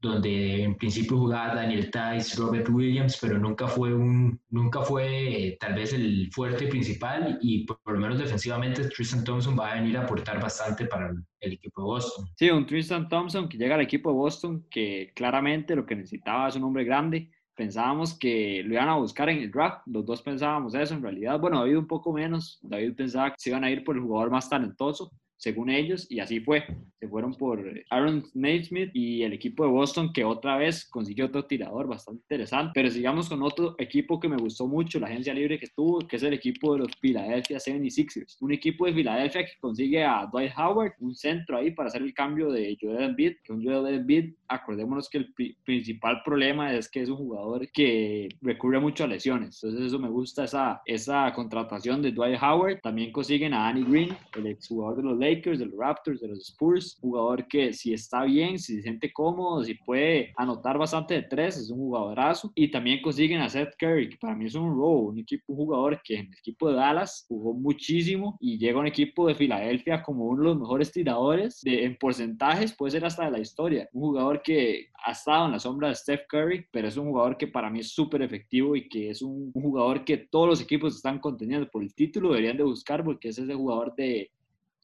[0.04, 5.58] donde en principio jugaba Daniel Tice, Robert Williams, pero nunca fue un, nunca fue eh,
[5.58, 9.98] tal vez el fuerte principal y por, lo menos defensivamente Tristan Thompson va a venir
[9.98, 11.10] a aportar bastante para
[11.40, 12.26] el, equipo de Boston.
[12.36, 16.50] Sí, un Tristan Thompson que llega al equipo de Boston que claramente lo que necesitaba
[16.50, 17.32] es un hombre grande.
[17.56, 21.40] Pensábamos que lo iban a buscar en el draft, los dos pensábamos eso en realidad.
[21.40, 24.32] Bueno, David un poco menos, David pensaba que se iban a ir por el jugador
[24.32, 25.12] más talentoso,
[25.44, 26.64] según ellos, y así fue.
[27.02, 31.44] Se fueron por Aaron Naismith y el equipo de Boston, que otra vez consiguió otro
[31.44, 32.72] tirador bastante interesante.
[32.74, 36.16] Pero sigamos con otro equipo que me gustó mucho, la agencia libre que estuvo, que
[36.16, 38.38] es el equipo de los Philadelphia 76ers.
[38.40, 42.14] Un equipo de Philadelphia que consigue a Dwight Howard, un centro ahí para hacer el
[42.14, 47.02] cambio de Joel Embiid, que un Joel Embiid, acordémonos que el principal problema es que
[47.02, 49.64] es un jugador que recurre mucho a lesiones.
[49.64, 52.82] Entonces eso me gusta, esa, esa contratación de Dwight Howard.
[52.82, 56.40] También consiguen a Annie Green, el exjugador de los Lakers, de los Raptors, de los
[56.50, 56.98] Spurs.
[57.02, 61.58] Jugador que si está bien, si se siente cómodo, si puede anotar bastante de tres,
[61.58, 62.52] es un jugadorazo.
[62.56, 65.58] Y también consiguen a Seth Curry, que para mí es un robo, un equipo, un
[65.58, 69.36] jugador que en el equipo de Dallas jugó muchísimo y llega a un equipo de
[69.36, 73.40] Filadelfia como uno de los mejores tiradores de, en porcentajes, puede ser hasta de la
[73.40, 73.90] historia.
[73.94, 77.38] Un jugador que ha estado en la sombra de Steph Curry, pero es un jugador
[77.38, 80.62] que para mí es súper efectivo y que es un, un jugador que todos los
[80.62, 84.32] equipos están conteniendo por el título, deberían de buscar porque es ese jugador de,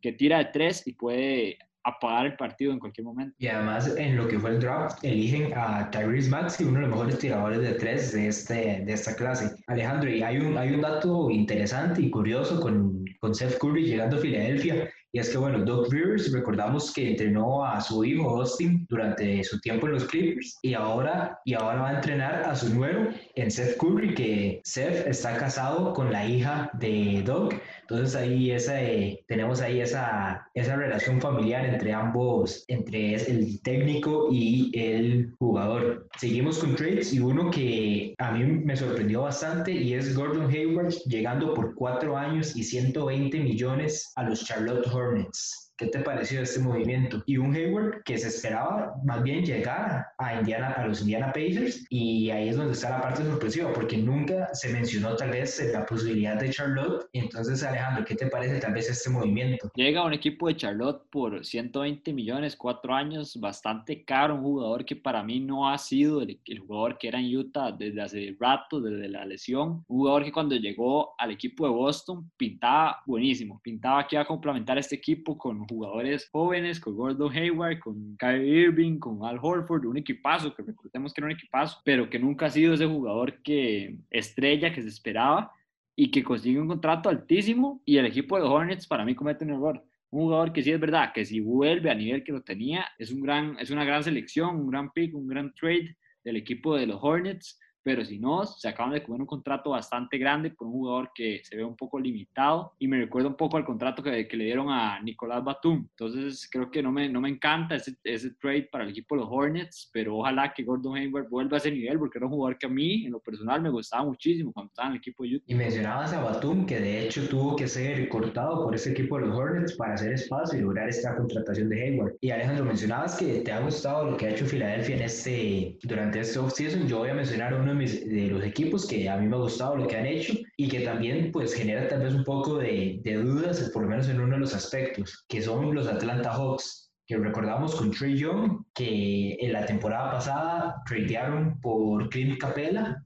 [0.01, 3.35] que tira de tres y puede apagar el partido en cualquier momento.
[3.39, 6.89] Y además, en lo que fue el draft, eligen a Tyrese Maxey, uno de los
[6.89, 9.55] mejores tiradores de tres de, este, de esta clase.
[9.67, 14.17] Alejandro, y hay un, hay un dato interesante y curioso con, con Seth Curry llegando
[14.17, 14.89] a Filadelfia.
[15.11, 19.59] Y es que, bueno, Doug Rivers, recordamos que entrenó a su hijo Austin durante su
[19.59, 23.49] tiempo en los Clippers y ahora, y ahora va a entrenar a su nuevo en
[23.49, 27.55] Seth Curry, que Seth está casado con la hija de Doug.
[27.81, 34.27] Entonces ahí esa, eh, tenemos ahí esa, esa relación familiar entre ambos, entre el técnico
[34.31, 36.07] y el jugador.
[36.19, 40.93] Seguimos con trades y uno que a mí me sorprendió bastante y es Gordon Hayward
[41.07, 44.98] llegando por cuatro años y 120 millones a los Charlotte Hornets.
[44.99, 47.23] hornets ¿Qué te pareció este movimiento?
[47.25, 51.85] Y un Hayward que se esperaba más bien llegar a, Indiana, a los Indiana Pacers
[51.89, 55.85] y ahí es donde está la parte sorpresiva porque nunca se mencionó tal vez la
[55.85, 57.07] posibilidad de Charlotte.
[57.13, 59.71] Entonces Alejandro, ¿qué te parece tal vez este movimiento?
[59.73, 64.97] Llega un equipo de Charlotte por 120 millones, cuatro años, bastante caro, un jugador que
[64.97, 68.81] para mí no ha sido el, el jugador que era en Utah desde hace rato,
[68.81, 74.05] desde la lesión, un jugador que cuando llegó al equipo de Boston pintaba buenísimo, pintaba
[74.05, 78.99] que iba a complementar este equipo con jugadores jóvenes, con Gordon Hayward, con Kyrie Irving,
[78.99, 82.49] con Al Horford, un equipazo, que recordemos que era un equipazo, pero que nunca ha
[82.49, 85.51] sido ese jugador que estrella que se esperaba
[85.95, 89.45] y que consigue un contrato altísimo y el equipo de los Hornets para mí comete
[89.45, 89.83] un error.
[90.11, 93.11] Un jugador que sí es verdad, que si vuelve a nivel que lo tenía, es,
[93.11, 96.87] un gran, es una gran selección, un gran pick, un gran trade del equipo de
[96.87, 100.73] los Hornets, pero si no, se acaban de comer un contrato bastante grande por un
[100.73, 104.27] jugador que se ve un poco limitado y me recuerda un poco al contrato que,
[104.27, 105.87] que le dieron a Nicolás Batum.
[105.89, 109.21] Entonces creo que no me, no me encanta ese, ese, trade para el equipo de
[109.21, 112.57] los Hornets, pero ojalá que Gordon Hayward vuelva a ese nivel porque era un jugador
[112.57, 115.35] que a mí en lo personal me gustaba muchísimo cuando estaba en el equipo de
[115.35, 115.45] Utah.
[115.47, 119.27] Y mencionabas a Batum que de hecho tuvo que ser cortado por ese equipo de
[119.27, 122.15] los Hornets para hacer espacio y lograr esta contratación de Hayward.
[122.21, 126.19] Y Alejandro, mencionabas que te ha gustado lo que ha hecho Filadelfia en este, durante
[126.19, 126.87] este offseason.
[126.87, 129.39] Yo voy a mencionar uno de mis de los equipos que a mí me ha
[129.39, 132.99] gustado lo que han hecho y que también pues genera tal vez un poco de,
[133.03, 136.89] de dudas, por lo menos en uno de los aspectos, que son los Atlanta Hawks
[137.09, 143.03] que recordamos con Trey Young, que en la temporada pasada tradearon por Clint Capella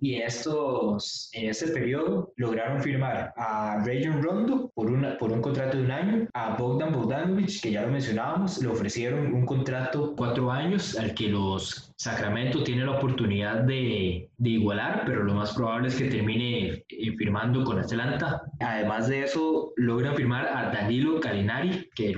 [0.00, 5.76] y estos, en ese periodo lograron firmar a Rayon Rondo por, una, por un contrato
[5.76, 10.50] de un año, a Bogdan Bogdanovic, que ya lo mencionábamos, le ofrecieron un contrato cuatro
[10.50, 15.88] años al que los Sacramento tiene la oportunidad de, de, igualar, pero lo más probable
[15.88, 18.42] es que termine eh, firmando con Atlanta.
[18.60, 22.14] Además de eso, logran firmar a Danilo Calinari, que,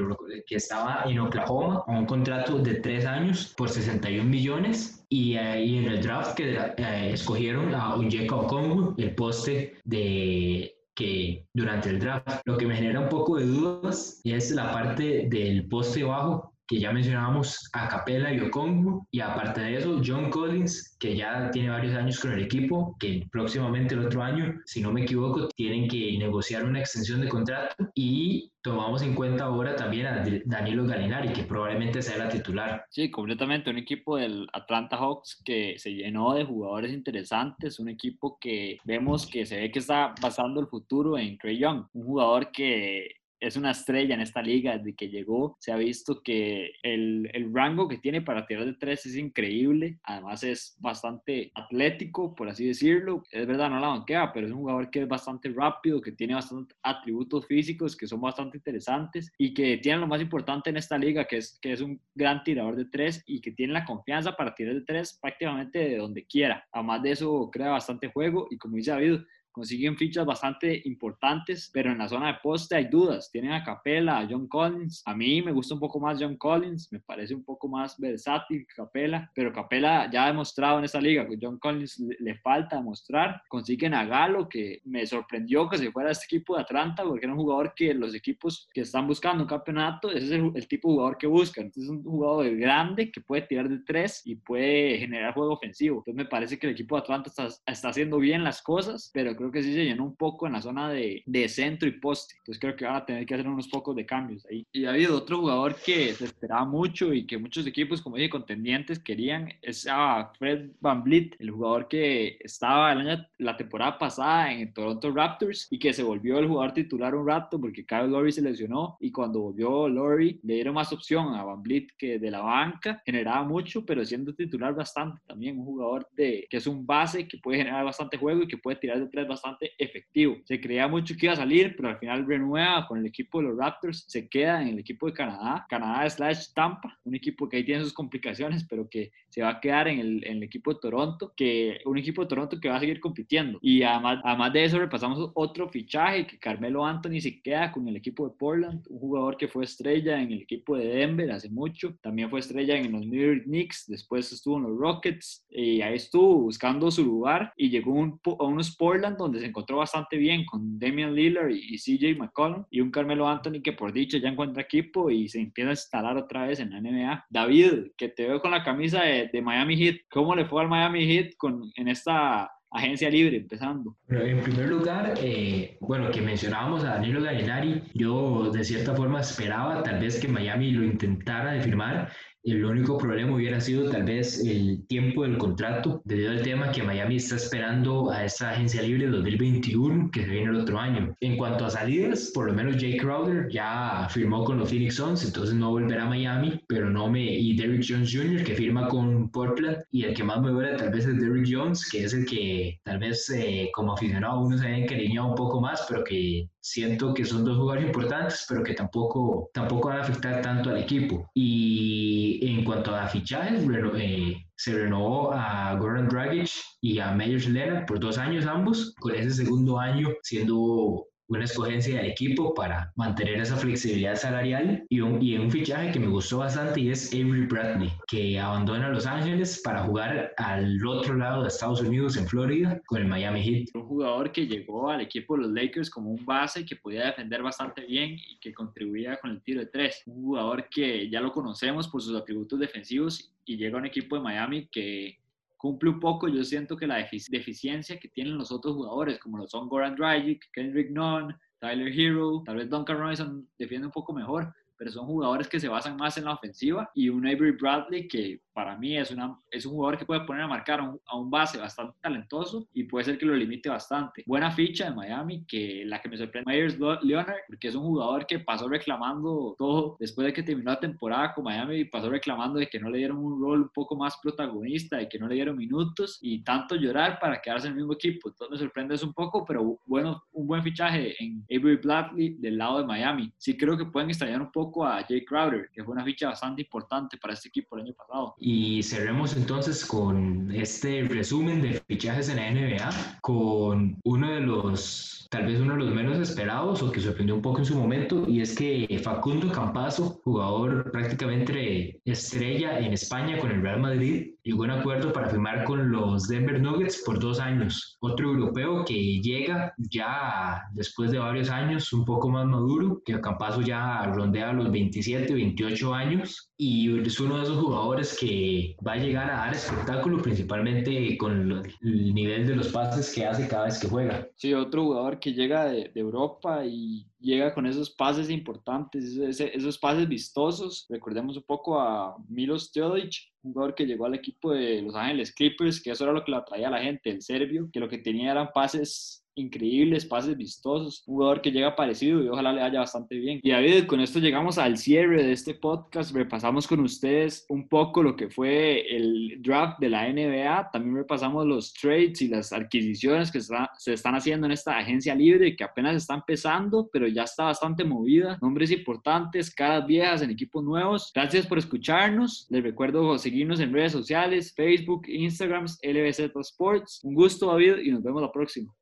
[0.47, 5.05] que estaba en Oklahoma, a un contrato de tres años por 61 millones.
[5.11, 10.75] Y, eh, y en el draft que eh, escogieron a Onyeka Okongwu, el poste de
[10.99, 12.41] que durante el draft.
[12.45, 16.79] Lo que me genera un poco de dudas es la parte del poste bajo que
[16.79, 21.71] ya mencionábamos a Capela y Okongu, y aparte de eso, John Collins, que ya tiene
[21.71, 25.89] varios años con el equipo, que próximamente el otro año, si no me equivoco, tienen
[25.89, 31.33] que negociar una extensión de contrato, y tomamos en cuenta ahora también a Danilo Galinari,
[31.33, 32.85] que probablemente sea la titular.
[32.91, 38.37] Sí, completamente, un equipo del Atlanta Hawks que se llenó de jugadores interesantes, un equipo
[38.39, 42.51] que vemos que se ve que está basando el futuro en Trey Young, un jugador
[42.53, 43.09] que
[43.41, 45.57] es una estrella en esta liga desde que llegó.
[45.61, 49.99] Se ha visto que el, el, rango que tiene para tirar de tres es increíble.
[50.05, 53.23] Además es bastante atlético, por así decirlo.
[53.31, 56.35] Es verdad, no la banquea, pero es un jugador que es bastante rápido, que tiene
[56.35, 60.99] bastantes atributos físicos que son bastante interesantes y que tiene lo más importante en esta
[60.99, 64.37] liga, que es que es un gran tirador de tres y que tiene la confianza
[64.37, 66.67] para tirar de tres prácticamente de donde quiera.
[66.73, 69.21] Además de eso, crea bastante juego y como dice David,
[69.59, 73.29] consiguen fichas bastante importantes, pero en la zona de poste hay dudas.
[73.33, 75.03] Tienen a Capela, a John Collins.
[75.05, 78.67] A mí me gusta un poco más John Collins, me parece un poco más versátil
[78.67, 82.77] que Capela, pero Capela ya ha demostrado en esta liga que John Collins le, falta
[82.77, 83.43] demostrar.
[83.49, 87.27] Consiguen a Galo, que me sorprendió que se fuera a este equipo de Atlanta, porque
[87.27, 90.69] era un jugador que los equipos que están buscando un campeonato, ese es el, el
[90.69, 91.65] tipo de jugador que buscan.
[91.65, 95.99] Entonces es un jugador grande que puede tirar de tres y puede generar juego ofensivo.
[95.99, 99.35] Entonces me parece que el equipo de Atlanta está, está haciendo bien las cosas, pero
[99.35, 101.93] creo creo que sí se llenó un poco en la zona de, de centro y
[101.93, 102.35] poste.
[102.39, 104.67] Entonces creo que van a tener que hacer unos pocos de cambios ahí.
[104.73, 108.31] Y ha habido otro jugador que se esperaba mucho y que muchos equipos, como dije,
[108.31, 113.99] contendientes querían, es a Fred Van Vliet, el jugador que estaba el año, la temporada
[113.99, 118.09] pasada en Toronto Raptors y que se volvió el jugador titular un rato porque Kyle
[118.09, 122.19] Lowry se lesionó y cuando volvió Lowry le dieron más opción a Van Vliet que
[122.19, 126.67] de la banca, generaba mucho, pero siendo titular bastante también, un jugador de, que es
[126.67, 129.38] un base que puede generar bastante juego y que puede tirar de tres bastante
[129.79, 130.37] efectivo.
[130.45, 133.49] Se creía mucho que iba a salir, pero al final renueva con el equipo de
[133.49, 137.59] los Raptors, se queda en el equipo de Canadá, Canadá slash Tampa, un equipo que
[137.59, 140.73] ahí tiene sus complicaciones, pero que se va a quedar en el, en el equipo
[140.73, 143.59] de Toronto, que un equipo de Toronto que va a seguir compitiendo.
[143.63, 147.97] Y además, además de eso, repasamos otro fichaje, que Carmelo Anthony se queda con el
[147.97, 151.95] equipo de Portland, un jugador que fue estrella en el equipo de Denver hace mucho,
[152.01, 155.95] también fue estrella en los New York Knicks, después estuvo en los Rockets, y ahí
[155.95, 160.45] estuvo buscando su lugar y llegó un, a unos Portland donde se encontró bastante bien
[160.45, 164.63] con Damian Lillard y, CJ McCollum y un Carmelo Anthony que por dicho ya encuentra
[164.63, 167.27] equipo y se empieza a instalar otra vez en la NBA.
[167.31, 170.69] David, que te veo con la camisa de, de Miami Heat, ¿cómo le fue al
[170.69, 173.97] Miami Heat con, en esta agencia libre, empezando.
[174.09, 179.83] en primer lugar, eh, bueno, que mencionábamos a Danilo Gallinari, yo de cierta forma esperaba
[179.83, 182.13] tal vez que Miami lo intentara de firmar,
[182.45, 186.83] el único problema hubiera sido tal vez el tiempo del contrato, debido al tema que
[186.83, 191.15] Miami está esperando a esa agencia libre 2021 que se viene el otro año.
[191.21, 195.25] En cuanto a salidas, por lo menos Jay Crowder ya firmó con los Phoenix Suns,
[195.25, 197.25] entonces no volverá a Miami, pero no me.
[197.25, 200.91] Y Derrick Jones Jr., que firma con Portland, y el que más me duele tal
[200.91, 204.67] vez es Derrick Jones, que es el que tal vez eh, como aficionado uno se
[204.67, 208.75] ha encariñado un poco más, pero que siento que son dos jugadores importantes, pero que
[208.75, 211.31] tampoco, tampoco van a afectar tanto al equipo.
[211.35, 213.65] Y en cuanto a fichajes,
[213.97, 216.51] eh, se renovó a Goran Dragic
[216.81, 222.01] y a Meyers Leonard por dos años ambos, con ese segundo año siendo una escogencia
[222.01, 226.39] de equipo para mantener esa flexibilidad salarial y un, y un fichaje que me gustó
[226.39, 231.49] bastante y es Avery Bradley, que abandona Los Ángeles para jugar al otro lado de
[231.49, 233.69] Estados Unidos, en Florida, con el Miami Heat.
[233.75, 237.43] Un jugador que llegó al equipo de los Lakers como un base que podía defender
[237.43, 240.03] bastante bien y que contribuía con el tiro de tres.
[240.07, 244.17] Un jugador que ya lo conocemos por sus atributos defensivos y llega a un equipo
[244.17, 245.19] de Miami que
[245.59, 249.47] cumple un poco, yo siento que la deficiencia que tienen los otros jugadores, como lo
[249.47, 254.55] son Goran Dragic, Kendrick Nunn, Tyler Hero, tal vez Duncan Robinson defiende un poco mejor,
[254.79, 258.41] pero son jugadores que se basan más en la ofensiva y un Avery Bradley que
[258.59, 261.59] para mí es, una, es un jugador que puede poner a marcar a un, base
[261.59, 264.25] bastante talentoso y puede ser que lo limite bastante.
[264.27, 268.27] Buena ficha de Miami, que la que me sorprende Myers Leonard, porque es un jugador
[268.27, 272.59] que pasó reclamando todo después de que terminó la temporada con Miami y pasó reclamando
[272.59, 275.37] de que no le dieron un rol un poco más protagonista, de que no le
[275.37, 278.29] dieron minutos y tanto llorar para quedarse en el mismo equipo.
[278.29, 282.59] Entonces me sorprende eso un poco, pero bueno, un buen fichaje en Avery Bradley del
[282.59, 283.33] lado de Miami.
[283.39, 286.63] Sí creo que pueden extrañar un poco a Jay Crowder, que fue una ficha bastante
[286.63, 288.35] importante para este equipo el año pasado.
[288.83, 295.47] Cerremos entonces con este resumen de fichajes en la NBA, con uno de los, tal
[295.47, 298.41] vez uno de los menos esperados o que sorprendió un poco en su momento, y
[298.41, 304.67] es que Facundo Campazo, jugador prácticamente estrella en España con el Real Madrid, llegó a
[304.67, 307.99] un acuerdo para firmar con los Denver Nuggets por dos años.
[308.01, 313.61] Otro europeo que llega ya después de varios años, un poco más maduro, que Campazo
[313.61, 318.97] ya rondea los 27, 28 años, y es uno de esos jugadores que va a
[318.97, 323.79] llegar a dar espectáculo, principalmente con el nivel de los pases que hace cada vez
[323.79, 324.29] que juega.
[324.37, 330.09] Sí, otro jugador que llega de, Europa y llega con esos pases importantes, esos, pases
[330.09, 330.87] vistosos.
[330.89, 335.33] Recordemos un poco a Milos Teodic, un jugador que llegó al equipo de Los Ángeles
[335.33, 337.89] Clippers, que eso era lo que le atraía a la gente, el serbio, que lo
[337.89, 342.61] que tenía eran pases increíbles, pases vistosos, un jugador que llega parecido y ojalá le
[342.61, 343.41] vaya bastante bien.
[343.43, 348.03] Y David, con esto llegamos al cierre de este podcast, repasamos con ustedes un poco
[348.03, 353.31] lo que fue el draft de la NBA, también repasamos los trades y las adquisiciones
[353.31, 357.45] que se están haciendo en esta agencia libre que apenas está empezando, pero ya está
[357.45, 361.11] bastante movida, nombres importantes, caras viejas en equipos nuevos.
[361.15, 367.01] Gracias por escucharnos, les recuerdo seguirnos en redes sociales, Facebook, Instagram, LBZ Sports.
[367.03, 368.78] Un gusto David y nos vemos la próxima.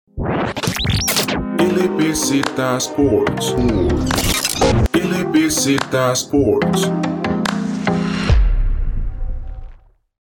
[1.58, 3.52] LBZ Sports.
[4.92, 7.25] LBZ Sports.